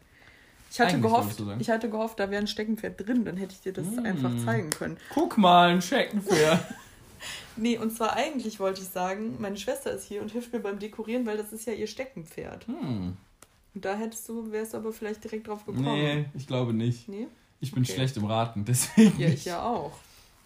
Ich 0.69 0.79
hatte 0.79 0.95
Eigentlich 0.95 1.03
gehofft, 1.03 1.43
ich 1.59 1.69
hatte 1.69 1.89
gehofft, 1.89 2.19
da 2.19 2.29
wäre 2.31 2.41
ein 2.41 2.47
Steckenpferd 2.47 2.99
drin, 3.07 3.25
dann 3.25 3.37
hätte 3.37 3.53
ich 3.53 3.61
dir 3.61 3.73
das 3.73 3.85
Mm. 3.85 4.05
einfach 4.05 4.31
zeigen 4.43 4.69
können. 4.71 4.97
Guck 5.13 5.37
mal, 5.37 5.69
ein 5.69 5.81
Steckenpferd. 5.81 6.59
Nee, 7.55 7.77
und 7.77 7.91
zwar 7.91 8.13
eigentlich 8.15 8.59
wollte 8.59 8.81
ich 8.81 8.87
sagen, 8.87 9.35
meine 9.39 9.57
Schwester 9.57 9.91
ist 9.91 10.05
hier 10.05 10.21
und 10.21 10.31
hilft 10.31 10.51
mir 10.53 10.59
beim 10.59 10.79
Dekorieren, 10.79 11.25
weil 11.25 11.37
das 11.37 11.51
ist 11.53 11.65
ja 11.65 11.73
ihr 11.73 11.87
Steckenpferd. 11.87 12.67
hm. 12.67 13.17
Und 13.75 13.85
da 13.85 13.95
hättest 13.95 14.29
du, 14.29 14.51
wärst 14.51 14.73
du 14.73 14.77
aber 14.77 14.93
vielleicht 14.93 15.23
direkt 15.23 15.47
drauf 15.47 15.65
gekommen. 15.65 15.83
Nee, 15.85 16.25
ich 16.35 16.45
glaube 16.45 16.73
nicht. 16.73 17.09
Nee? 17.09 17.27
Ich 17.59 17.71
bin 17.71 17.83
Okay. 17.83 17.93
schlecht 17.93 18.15
im 18.17 18.25
Raten, 18.25 18.65
deswegen. 18.67 19.19
Ja, 19.19 19.27
ich 19.29 19.45
ja 19.45 19.63
auch. 19.63 19.93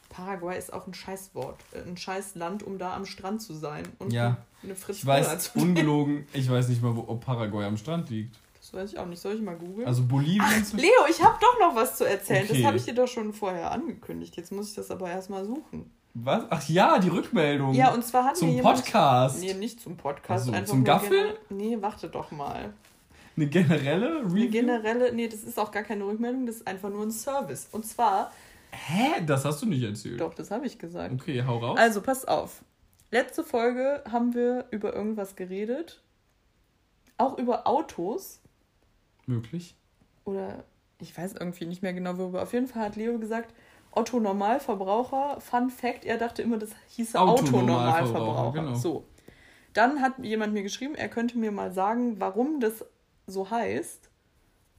Paraguay 0.09 0.57
ist 0.57 0.71
auch 0.71 0.87
ein 0.87 0.93
Scheißwort. 0.93 1.59
äh, 1.73 1.81
Ein 1.81 1.97
Scheißland, 1.97 2.63
um 2.63 2.77
da 2.77 2.95
am 2.95 3.05
Strand 3.05 3.41
zu 3.41 3.53
sein. 3.53 3.83
Und 3.99 4.13
Ja. 4.13 4.37
eine 4.63 4.75
Fritz 4.75 4.99
Ich 4.99 5.05
weiß, 5.05 5.51
ungelogen, 5.55 6.25
ich 6.33 6.49
weiß 6.49 6.69
nicht 6.69 6.81
mal, 6.81 6.95
wo, 6.95 7.01
ob 7.07 7.23
Paraguay 7.25 7.65
am 7.65 7.75
Strand 7.77 8.09
liegt. 8.09 8.37
Das 8.61 8.73
weiß 8.73 8.93
ich 8.93 8.97
auch 8.99 9.05
nicht. 9.05 9.21
Soll 9.21 9.35
ich 9.35 9.41
mal 9.41 9.55
googeln? 9.57 9.87
Also 9.87 10.03
Bolivien. 10.03 10.63
zum- 10.65 10.79
Leo, 10.79 10.89
ich 11.09 11.21
habe 11.21 11.37
doch 11.41 11.59
noch 11.59 11.75
was 11.75 11.97
zu 11.97 12.05
erzählen. 12.05 12.45
Okay. 12.45 12.57
Das 12.59 12.65
habe 12.65 12.77
ich 12.77 12.85
dir 12.85 12.93
doch 12.95 13.07
schon 13.07 13.33
vorher 13.33 13.71
angekündigt. 13.71 14.35
Jetzt 14.37 14.51
muss 14.53 14.69
ich 14.69 14.75
das 14.75 14.89
aber 14.89 15.09
erstmal 15.09 15.43
suchen. 15.45 15.91
Was? 16.23 16.43
Ach 16.49 16.67
ja, 16.67 16.97
die 16.99 17.09
Rückmeldung. 17.09 17.73
Ja, 17.73 17.93
und 17.93 18.03
zwar 18.03 18.23
hat 18.25 18.33
mir 18.33 18.39
zum 18.39 18.49
jemand... 18.49 18.77
Podcast. 18.77 19.39
Nee, 19.39 19.53
nicht 19.53 19.79
zum 19.79 19.97
Podcast. 19.97 20.43
Ach 20.43 20.47
so, 20.47 20.51
einfach 20.51 20.69
zum 20.71 20.83
Gaffel? 20.83 21.37
Nee, 21.49 21.77
warte 21.79 22.09
doch 22.09 22.31
mal. 22.31 22.73
Eine 23.35 23.47
generelle 23.47 24.19
Eine 24.19 24.25
Review? 24.25 24.49
generelle, 24.49 25.13
nee, 25.13 25.27
das 25.27 25.43
ist 25.43 25.59
auch 25.59 25.71
gar 25.71 25.83
keine 25.83 26.05
Rückmeldung, 26.05 26.47
das 26.47 26.57
ist 26.57 26.67
einfach 26.67 26.89
nur 26.89 27.03
ein 27.03 27.11
Service. 27.11 27.67
Und 27.71 27.85
zwar, 27.85 28.31
Hä? 28.71 29.21
Das 29.25 29.45
hast 29.45 29.61
du 29.61 29.65
nicht 29.67 29.83
erzählt. 29.83 30.19
doch, 30.19 30.33
das 30.33 30.51
habe 30.51 30.65
ich 30.65 30.79
gesagt. 30.79 31.13
Okay, 31.13 31.43
hau 31.45 31.57
raus. 31.59 31.77
Also, 31.79 32.01
pass 32.01 32.25
auf. 32.25 32.63
Letzte 33.11 33.43
Folge 33.43 34.03
haben 34.11 34.33
wir 34.33 34.65
über 34.71 34.93
irgendwas 34.93 35.35
geredet. 35.35 36.01
Auch 37.17 37.37
über 37.37 37.67
Autos. 37.67 38.41
Möglich. 39.25 39.75
Oder 40.25 40.63
ich 40.99 41.15
weiß 41.17 41.33
irgendwie 41.33 41.65
nicht 41.65 41.81
mehr 41.81 41.93
genau, 41.93 42.17
worüber. 42.17 42.41
Auf 42.41 42.53
jeden 42.53 42.67
Fall 42.67 42.83
hat 42.83 42.95
Leo 42.95 43.17
gesagt, 43.19 43.53
Otto 43.97 44.19
Normalverbraucher. 44.19 45.39
Fun 45.41 45.69
Fact, 45.69 46.05
er 46.05 46.17
dachte 46.17 46.41
immer, 46.41 46.57
das 46.57 46.69
hieße 46.89 47.19
Auto 47.19 47.43
Autonormalverbraucher, 47.43 48.13
Normalverbraucher. 48.13 48.61
genau. 48.61 48.75
So. 48.75 49.05
Dann 49.73 50.01
hat 50.01 50.13
jemand 50.19 50.53
mir 50.53 50.63
geschrieben, 50.63 50.95
er 50.95 51.09
könnte 51.09 51.37
mir 51.37 51.51
mal 51.51 51.71
sagen, 51.71 52.19
warum 52.19 52.59
das 52.59 52.85
so 53.27 53.49
heißt. 53.49 54.06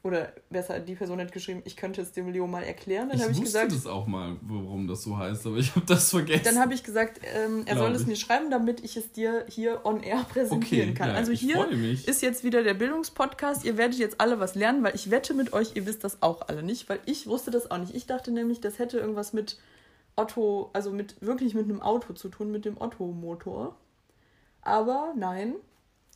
Oder 0.05 0.32
besser, 0.49 0.78
die 0.78 0.94
Person 0.94 1.20
hat 1.20 1.32
geschrieben, 1.32 1.61
ich 1.64 1.76
könnte 1.76 2.01
es 2.01 2.12
dem 2.12 2.28
Leo 2.32 2.46
mal 2.46 2.62
erklären. 2.62 3.09
Dann 3.09 3.16
ich 3.16 3.22
habe 3.24 3.32
ich 3.32 3.38
wusste 3.40 3.59
gesagt, 3.59 3.72
das 3.72 3.86
auch 3.86 4.07
mal, 4.07 4.36
warum 4.42 4.86
das 4.86 5.03
so 5.03 5.18
heißt, 5.18 5.44
aber 5.46 5.57
ich 5.57 5.74
habe 5.74 5.86
das 5.86 6.11
vergessen. 6.11 6.44
dann 6.44 6.59
habe 6.61 6.72
ich 6.72 6.84
gesagt, 6.84 7.20
ähm, 7.34 7.64
er 7.66 7.76
soll 7.76 7.90
es 7.92 8.03
ich. 8.03 8.07
mir 8.07 8.14
schreiben, 8.16 8.49
damit 8.49 8.84
ich 8.84 8.96
es 8.96 9.11
dir 9.11 9.44
hier 9.49 9.84
on 9.84 10.01
air 10.03 10.24
präsentieren 10.28 10.90
Okay, 10.90 10.94
kann. 10.94 11.09
ja, 11.09 11.14
also 11.14 11.32
ich 11.32 11.40
hier 11.40 11.68
ist 12.07 12.22
jetzt 12.22 12.44
wieder 12.44 12.62
der 12.62 12.74
Bildungspodcast. 12.74 13.64
Ihr 13.64 13.76
werdet 13.76 13.99
jetzt 13.99 14.20
alle 14.20 14.38
was 14.38 14.55
lernen, 14.55 14.84
weil 14.84 14.94
ich 14.94 15.11
wette 15.11 15.34
mit 15.34 15.53
euch, 15.53 15.74
ihr 15.74 15.84
wisst 15.84 16.05
das 16.05 16.22
auch 16.22 16.42
alle 16.49 16.62
nicht, 16.62 16.88
weil 16.88 17.01
ich 17.05 17.26
wusste 17.26 17.51
das 17.51 17.68
auch 17.70 17.78
nicht. 17.78 17.94
Ich 17.94 18.07
dachte 18.07 18.30
nämlich, 18.30 18.61
das 18.61 18.78
hätte 18.78 18.99
irgendwas 18.99 19.32
mit 19.32 19.59
Otto, 20.14 20.70
also 20.74 20.92
mit 20.92 21.16
wirklich 21.20 21.55
mit 21.55 21.64
einem 21.64 21.82
Auto 21.82 22.12
zu 22.12 22.28
tun, 22.28 22.53
mit 22.53 22.64
dem 22.64 22.80
Otto-Motor. 22.80 23.74
Aber 24.62 25.12
nein, 25.16 25.55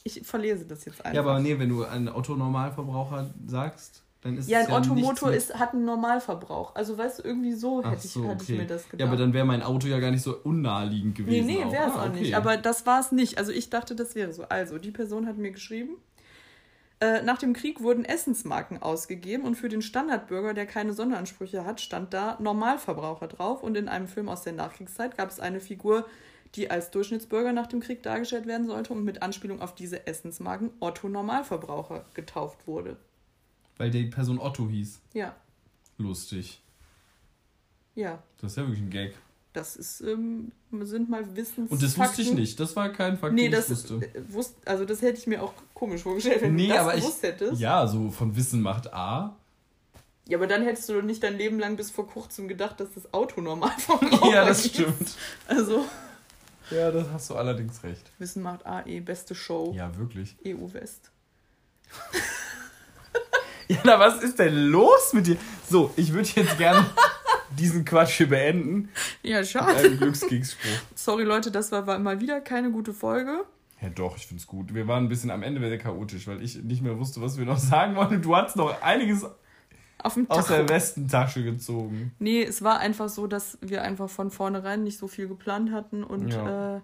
ich 0.04 0.22
verlese 0.26 0.64
das 0.64 0.84
jetzt 0.84 1.04
einfach. 1.04 1.14
ja, 1.14 1.20
aber 1.20 1.38
nee, 1.40 1.58
wenn 1.58 1.68
du 1.68 1.84
einen 1.84 2.08
Autonormalverbraucher 2.08 3.30
sagst, 3.46 4.02
dann 4.22 4.36
ist 4.38 4.48
Ja, 4.48 4.60
es 4.60 4.66
ein 4.66 4.72
ja 4.72 4.78
Ottomotor 4.78 5.32
ist, 5.32 5.58
hat 5.58 5.72
einen 5.74 5.84
Normalverbrauch. 5.84 6.74
Also 6.76 6.96
weißt 6.96 7.18
du, 7.18 7.22
irgendwie 7.24 7.52
so 7.54 7.84
hätte 7.84 8.04
ich, 8.06 8.12
so, 8.12 8.22
ich 8.24 8.28
okay. 8.30 8.56
mir 8.58 8.66
das 8.66 8.84
gedacht. 8.88 9.00
Ja, 9.00 9.06
aber 9.06 9.16
dann 9.16 9.32
wäre 9.32 9.44
mein 9.44 9.62
Auto 9.62 9.88
ja 9.88 9.98
gar 9.98 10.10
nicht 10.12 10.22
so 10.22 10.36
unnaheliegend 10.44 11.18
Nee, 11.18 11.24
gewesen. 11.24 11.46
nee, 11.46 11.58
wäre 11.72 11.88
es 11.88 11.94
Ah, 11.94 12.02
auch 12.04 12.08
okay. 12.08 12.20
nicht. 12.20 12.36
Aber 12.36 12.56
das 12.56 12.86
war 12.86 13.00
es 13.00 13.10
nicht. 13.12 13.38
Also 13.38 13.50
ich 13.52 13.68
dachte, 13.70 13.96
das 13.96 14.14
wäre 14.14 14.32
so. 14.32 14.44
Also, 14.48 14.78
die 14.78 14.92
Person 14.92 15.26
hat 15.26 15.38
mir 15.38 15.50
geschrieben. 15.50 15.96
Äh, 17.00 17.22
nach 17.22 17.38
dem 17.38 17.52
Krieg 17.52 17.80
wurden 17.82 18.04
Essensmarken 18.04 18.80
ausgegeben 18.80 19.42
und 19.44 19.56
für 19.56 19.68
den 19.68 19.82
Standardbürger, 19.82 20.54
der 20.54 20.66
keine 20.66 20.92
Sonderansprüche 20.92 21.64
hat, 21.66 21.80
stand 21.80 22.14
da 22.14 22.36
Normalverbraucher 22.40 23.26
drauf. 23.26 23.64
Und 23.64 23.76
in 23.76 23.88
einem 23.88 24.06
Film 24.06 24.28
aus 24.28 24.42
der 24.42 24.52
Nachkriegszeit 24.52 25.16
gab 25.16 25.30
es 25.30 25.40
eine 25.40 25.58
Figur, 25.58 26.06
die 26.54 26.70
als 26.70 26.90
Durchschnittsbürger 26.90 27.52
nach 27.52 27.66
dem 27.66 27.80
Krieg 27.80 28.02
dargestellt 28.02 28.46
werden 28.46 28.66
sollte 28.66 28.92
und 28.92 29.04
mit 29.04 29.22
Anspielung 29.22 29.60
auf 29.62 29.74
diese 29.74 30.06
Essensmarken 30.06 30.70
Otto 30.80 31.08
Normalverbraucher 31.08 32.04
getauft 32.14 32.66
wurde. 32.66 32.96
Weil 33.78 33.90
die 33.90 34.04
Person 34.06 34.38
Otto 34.38 34.68
hieß. 34.68 35.00
Ja, 35.14 35.34
Lustig. 35.98 36.60
ja. 37.94 38.22
Das 38.40 38.52
ist 38.52 38.56
ja 38.56 38.62
wirklich 38.64 38.82
ein 38.82 38.90
Gag. 38.90 39.14
Das 39.52 39.76
ist, 39.76 40.00
ähm, 40.00 40.50
sind 40.80 41.10
mal 41.10 41.36
Wissens. 41.36 41.70
Und 41.70 41.82
das 41.82 41.98
wusste 41.98 42.22
ich 42.22 42.32
nicht. 42.32 42.58
Das 42.58 42.74
war 42.74 42.88
kein 42.90 43.18
Fakt, 43.18 43.34
Nee, 43.34 43.42
den 43.44 43.52
das 43.52 43.66
ich 43.66 43.70
wusste. 43.70 43.94
äh, 43.96 44.22
wusst, 44.32 44.56
also 44.66 44.84
das 44.86 45.02
hätte 45.02 45.18
ich 45.18 45.26
mir 45.26 45.42
auch 45.42 45.52
komisch 45.74 46.02
vorgestellt, 46.02 46.40
wenn 46.40 46.54
Nee, 46.54 46.68
du 46.68 46.72
das 46.72 46.78
aber 46.80 46.94
ich- 46.94 47.02
gewusst 47.02 47.22
hättest. 47.22 47.60
Ja, 47.60 47.86
so 47.86 48.10
von 48.10 48.34
Wissen 48.34 48.62
macht 48.62 48.92
A. 48.94 49.36
Ja, 50.26 50.38
aber 50.38 50.46
dann 50.46 50.62
hättest 50.62 50.88
du 50.88 50.94
doch 50.94 51.02
nicht 51.02 51.22
dein 51.22 51.36
Leben 51.36 51.58
lang 51.58 51.76
bis 51.76 51.90
vor 51.90 52.06
kurzem 52.06 52.48
gedacht, 52.48 52.80
dass 52.80 52.92
das 52.94 53.12
Auto 53.12 53.40
normal 53.42 53.72
vom 53.78 53.98
Ja, 54.32 54.46
das 54.46 54.64
ist. 54.64 54.74
stimmt. 54.74 55.16
Also, 55.48 55.84
Ja, 56.74 56.90
das 56.90 57.06
hast 57.12 57.30
du 57.30 57.34
allerdings 57.34 57.82
recht. 57.82 58.10
Wissen 58.18 58.42
macht 58.42 58.64
AE, 58.66 59.00
beste 59.00 59.34
Show, 59.34 59.72
Ja, 59.76 59.96
wirklich. 59.96 60.36
EU 60.46 60.72
West. 60.72 61.10
Jana, 63.68 63.98
was 63.98 64.22
ist 64.22 64.38
denn 64.38 64.54
los 64.54 65.12
mit 65.12 65.26
dir? 65.26 65.36
So, 65.68 65.92
ich 65.96 66.12
würde 66.12 66.28
jetzt 66.34 66.58
gerne 66.58 66.84
diesen 67.58 67.84
Quatsch 67.84 68.16
hier 68.18 68.28
beenden. 68.28 68.88
Ja, 69.22 69.44
schade. 69.44 69.98
Sorry, 70.94 71.24
Leute, 71.24 71.50
das 71.50 71.72
war, 71.72 71.86
war 71.86 71.98
mal 71.98 72.20
wieder 72.20 72.40
keine 72.40 72.70
gute 72.70 72.92
Folge. 72.92 73.44
Ja, 73.80 73.88
doch, 73.88 74.16
ich 74.16 74.26
find's 74.26 74.46
gut. 74.46 74.74
Wir 74.74 74.86
waren 74.86 75.04
ein 75.04 75.08
bisschen 75.08 75.30
am 75.30 75.42
Ende 75.42 75.60
sehr 75.60 75.78
chaotisch, 75.78 76.26
weil 76.26 76.42
ich 76.42 76.56
nicht 76.62 76.82
mehr 76.82 76.98
wusste, 76.98 77.20
was 77.20 77.38
wir 77.38 77.44
noch 77.44 77.58
sagen 77.72 77.96
wollen. 77.96 78.22
Du 78.22 78.36
hast 78.36 78.56
noch 78.56 78.80
einiges 78.82 79.26
Auf 79.98 80.14
dem 80.14 80.28
aus 80.30 80.46
Tacho. 80.46 80.54
der 80.54 80.68
Westentasche 80.68 81.44
gezogen. 81.44 82.12
Nee, 82.18 82.42
es 82.42 82.62
war 82.62 82.78
einfach 82.80 83.08
so, 83.08 83.26
dass 83.26 83.56
wir 83.60 83.82
einfach 83.82 84.10
von 84.10 84.30
vornherein 84.30 84.82
nicht 84.82 84.98
so 84.98 85.06
viel 85.08 85.28
geplant 85.28 85.70
hatten 85.72 86.02
und 86.02 86.28
Ja. 86.32 86.76
äh, 86.76 86.80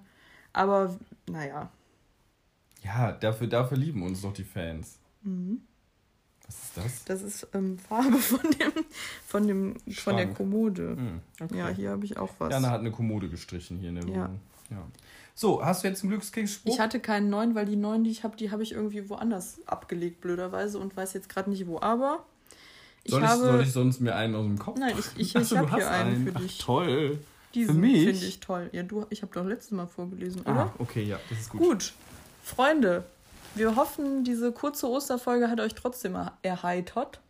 aber 0.52 0.96
naja. 1.28 1.70
Ja, 2.84 3.12
dafür, 3.12 3.48
dafür 3.48 3.76
lieben 3.76 4.02
uns 4.02 4.22
doch 4.22 4.32
die 4.32 4.44
Fans. 4.44 4.98
Mhm. 5.22 5.62
Was 6.46 6.56
ist 6.62 6.76
das? 6.76 7.04
Das 7.04 7.22
ist 7.22 7.48
ähm, 7.54 7.78
Farbe 7.78 8.16
von 8.18 8.40
dem, 8.40 8.72
von 9.26 9.46
dem, 9.46 9.76
von 9.94 10.16
der. 10.16 10.28
Kommode. 10.32 10.96
Hm, 10.96 11.20
okay. 11.40 11.58
Ja, 11.58 11.68
hier 11.68 11.90
habe 11.90 12.04
ich 12.04 12.16
auch 12.16 12.30
was. 12.38 12.50
Jana 12.52 12.70
hat 12.70 12.80
eine 12.80 12.90
Kommode 12.92 13.28
gestrichen 13.28 13.78
hier 13.78 13.90
in 13.90 13.96
der 13.96 14.04
Ja. 14.08 14.14
Wohnung. 14.24 14.40
Ja. 14.70 14.86
So, 15.34 15.64
hast 15.64 15.82
du 15.84 15.88
jetzt 15.88 16.02
einen 16.02 16.10
Glückskeksspruch? 16.10 16.72
Ich 16.72 16.80
hatte 16.80 17.00
keinen 17.00 17.30
neuen, 17.30 17.54
weil 17.54 17.66
die 17.66 17.76
neuen, 17.76 18.04
die 18.04 18.10
ich 18.10 18.24
habe, 18.24 18.36
die 18.36 18.50
habe 18.50 18.62
ich 18.62 18.72
irgendwie 18.72 19.08
woanders 19.10 19.60
abgelegt, 19.66 20.20
blöderweise, 20.20 20.78
und 20.78 20.96
weiß 20.96 21.12
jetzt 21.14 21.28
gerade 21.28 21.50
nicht 21.50 21.66
wo. 21.66 21.80
Aber 21.80 22.24
soll, 23.08 23.22
ich, 23.22 23.28
habe. 23.28 23.42
soll 23.42 23.60
ich 23.62 23.72
sonst 23.72 24.00
mir 24.00 24.14
einen 24.14 24.34
aus 24.34 24.44
dem 24.44 24.58
Kopf? 24.58 24.78
Nein, 24.78 24.94
ich, 24.98 25.06
ich, 25.20 25.36
Ach 25.36 25.40
ich 25.42 25.50
habe 25.56 25.68
hier 25.74 25.84
hast 25.84 25.90
einen 25.92 26.26
für 26.26 26.32
Ach, 26.36 26.40
dich. 26.40 26.58
toll. 26.58 27.18
Diesen 27.54 27.74
für 27.74 27.80
mich? 27.80 28.04
finde 28.04 28.26
ich 28.26 28.40
toll. 28.40 28.68
Ja, 28.72 28.82
du, 28.82 29.06
ich 29.10 29.22
habe 29.22 29.32
doch 29.34 29.44
letztes 29.44 29.70
Mal 29.72 29.86
vorgelesen, 29.86 30.42
oder? 30.42 30.50
Ah, 30.50 30.74
okay, 30.78 31.02
ja, 31.02 31.18
das 31.30 31.38
ist 31.40 31.50
gut. 31.50 31.60
Gut. 31.60 31.92
Freunde, 32.44 33.04
wir 33.54 33.74
hoffen, 33.76 34.24
diese 34.24 34.52
kurze 34.52 34.88
Osterfolge 34.88 35.48
hat 35.50 35.60
euch 35.60 35.74
trotzdem 35.74 36.16
erheitert. 36.42 37.20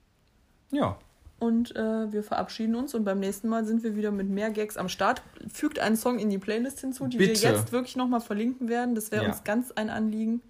Ja, 0.70 0.98
Und 1.38 1.74
äh, 1.76 2.12
wir 2.12 2.22
verabschieden 2.22 2.74
uns 2.74 2.94
und 2.94 3.04
beim 3.04 3.20
nächsten 3.20 3.48
Mal 3.48 3.64
sind 3.64 3.82
wir 3.84 3.94
wieder 3.96 4.10
mit 4.10 4.28
mehr 4.28 4.50
Gags 4.50 4.76
am 4.76 4.88
Start. 4.88 5.22
Fügt 5.52 5.78
einen 5.78 5.96
Song 5.96 6.18
in 6.18 6.30
die 6.30 6.38
Playlist 6.38 6.80
hinzu, 6.80 7.06
die 7.06 7.16
Bitte. 7.16 7.40
wir 7.42 7.52
jetzt 7.52 7.72
wirklich 7.72 7.94
nochmal 7.96 8.20
verlinken 8.20 8.68
werden. 8.68 8.94
Das 8.96 9.10
wäre 9.12 9.22
Ja. 9.24 9.30
uns 9.30 9.44
ganz 9.44 9.70
ein 9.72 9.88
Anliegen. 9.88 10.42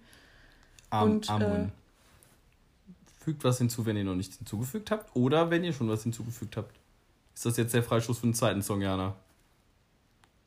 Am, 0.89 1.11
Und, 1.11 1.29
äh, 1.29 1.67
Fügt 3.29 3.43
was 3.43 3.59
hinzu, 3.59 3.85
wenn 3.85 3.95
ihr 3.95 4.03
noch 4.03 4.15
nichts 4.15 4.37
hinzugefügt 4.37 4.89
habt 4.89 5.15
oder 5.15 5.51
wenn 5.51 5.63
ihr 5.63 5.71
schon 5.71 5.87
was 5.87 6.01
hinzugefügt 6.01 6.57
habt. 6.57 6.75
Ist 7.35 7.45
das 7.45 7.57
jetzt 7.57 7.75
der 7.75 7.83
Freistoß 7.83 8.17
für 8.17 8.25
den 8.25 8.33
zweiten 8.33 8.63
Song, 8.63 8.81
Jana? 8.81 9.13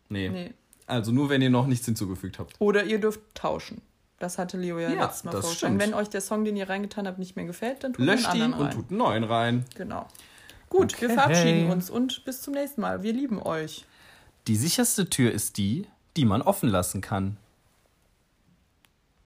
Nee. 0.08 0.28
Nee. 0.28 0.54
Also 0.88 1.12
nur, 1.12 1.28
wenn 1.30 1.40
ihr 1.42 1.48
noch 1.48 1.68
nichts 1.68 1.86
hinzugefügt 1.86 2.40
habt. 2.40 2.56
Oder 2.58 2.82
ihr 2.82 2.98
dürft 3.00 3.20
tauschen. 3.34 3.82
Das 4.18 4.36
hatte 4.36 4.56
Leo 4.58 4.80
ja, 4.80 4.90
Ja, 4.90 5.04
letztes 5.04 5.22
Mal 5.22 5.30
das 5.30 5.42
vorgeschlagen. 5.42 5.78
Wenn 5.78 5.94
euch 5.94 6.08
der 6.08 6.20
Song, 6.20 6.44
den 6.44 6.56
ihr 6.56 6.68
reingetan 6.68 7.06
habt, 7.06 7.20
nicht 7.20 7.36
mehr 7.36 7.44
gefällt, 7.44 7.84
dann 7.84 7.92
tut 7.92 8.04
Löscht 8.04 8.26
einen 8.26 8.36
ihn 8.36 8.42
anderen 8.46 8.60
und 8.62 8.66
rein. 8.66 8.74
tut 8.74 8.90
einen 8.90 8.98
neuen 8.98 9.24
rein. 9.24 9.64
Genau. 9.76 10.08
Gut, 10.68 11.00
wir 11.00 11.06
Okay. 11.08 11.14
verabschieden 11.14 11.70
uns 11.70 11.88
und 11.88 12.24
bis 12.24 12.42
zum 12.42 12.54
nächsten 12.54 12.80
Mal. 12.80 13.04
Wir 13.04 13.12
lieben 13.12 13.40
euch. 13.40 13.84
Die 14.48 14.56
sicherste 14.56 15.08
Tür 15.08 15.30
ist 15.30 15.56
die, 15.56 15.86
die 16.16 16.24
man 16.24 16.42
offen 16.42 16.68
lassen 16.68 17.00
kann. 17.00 17.36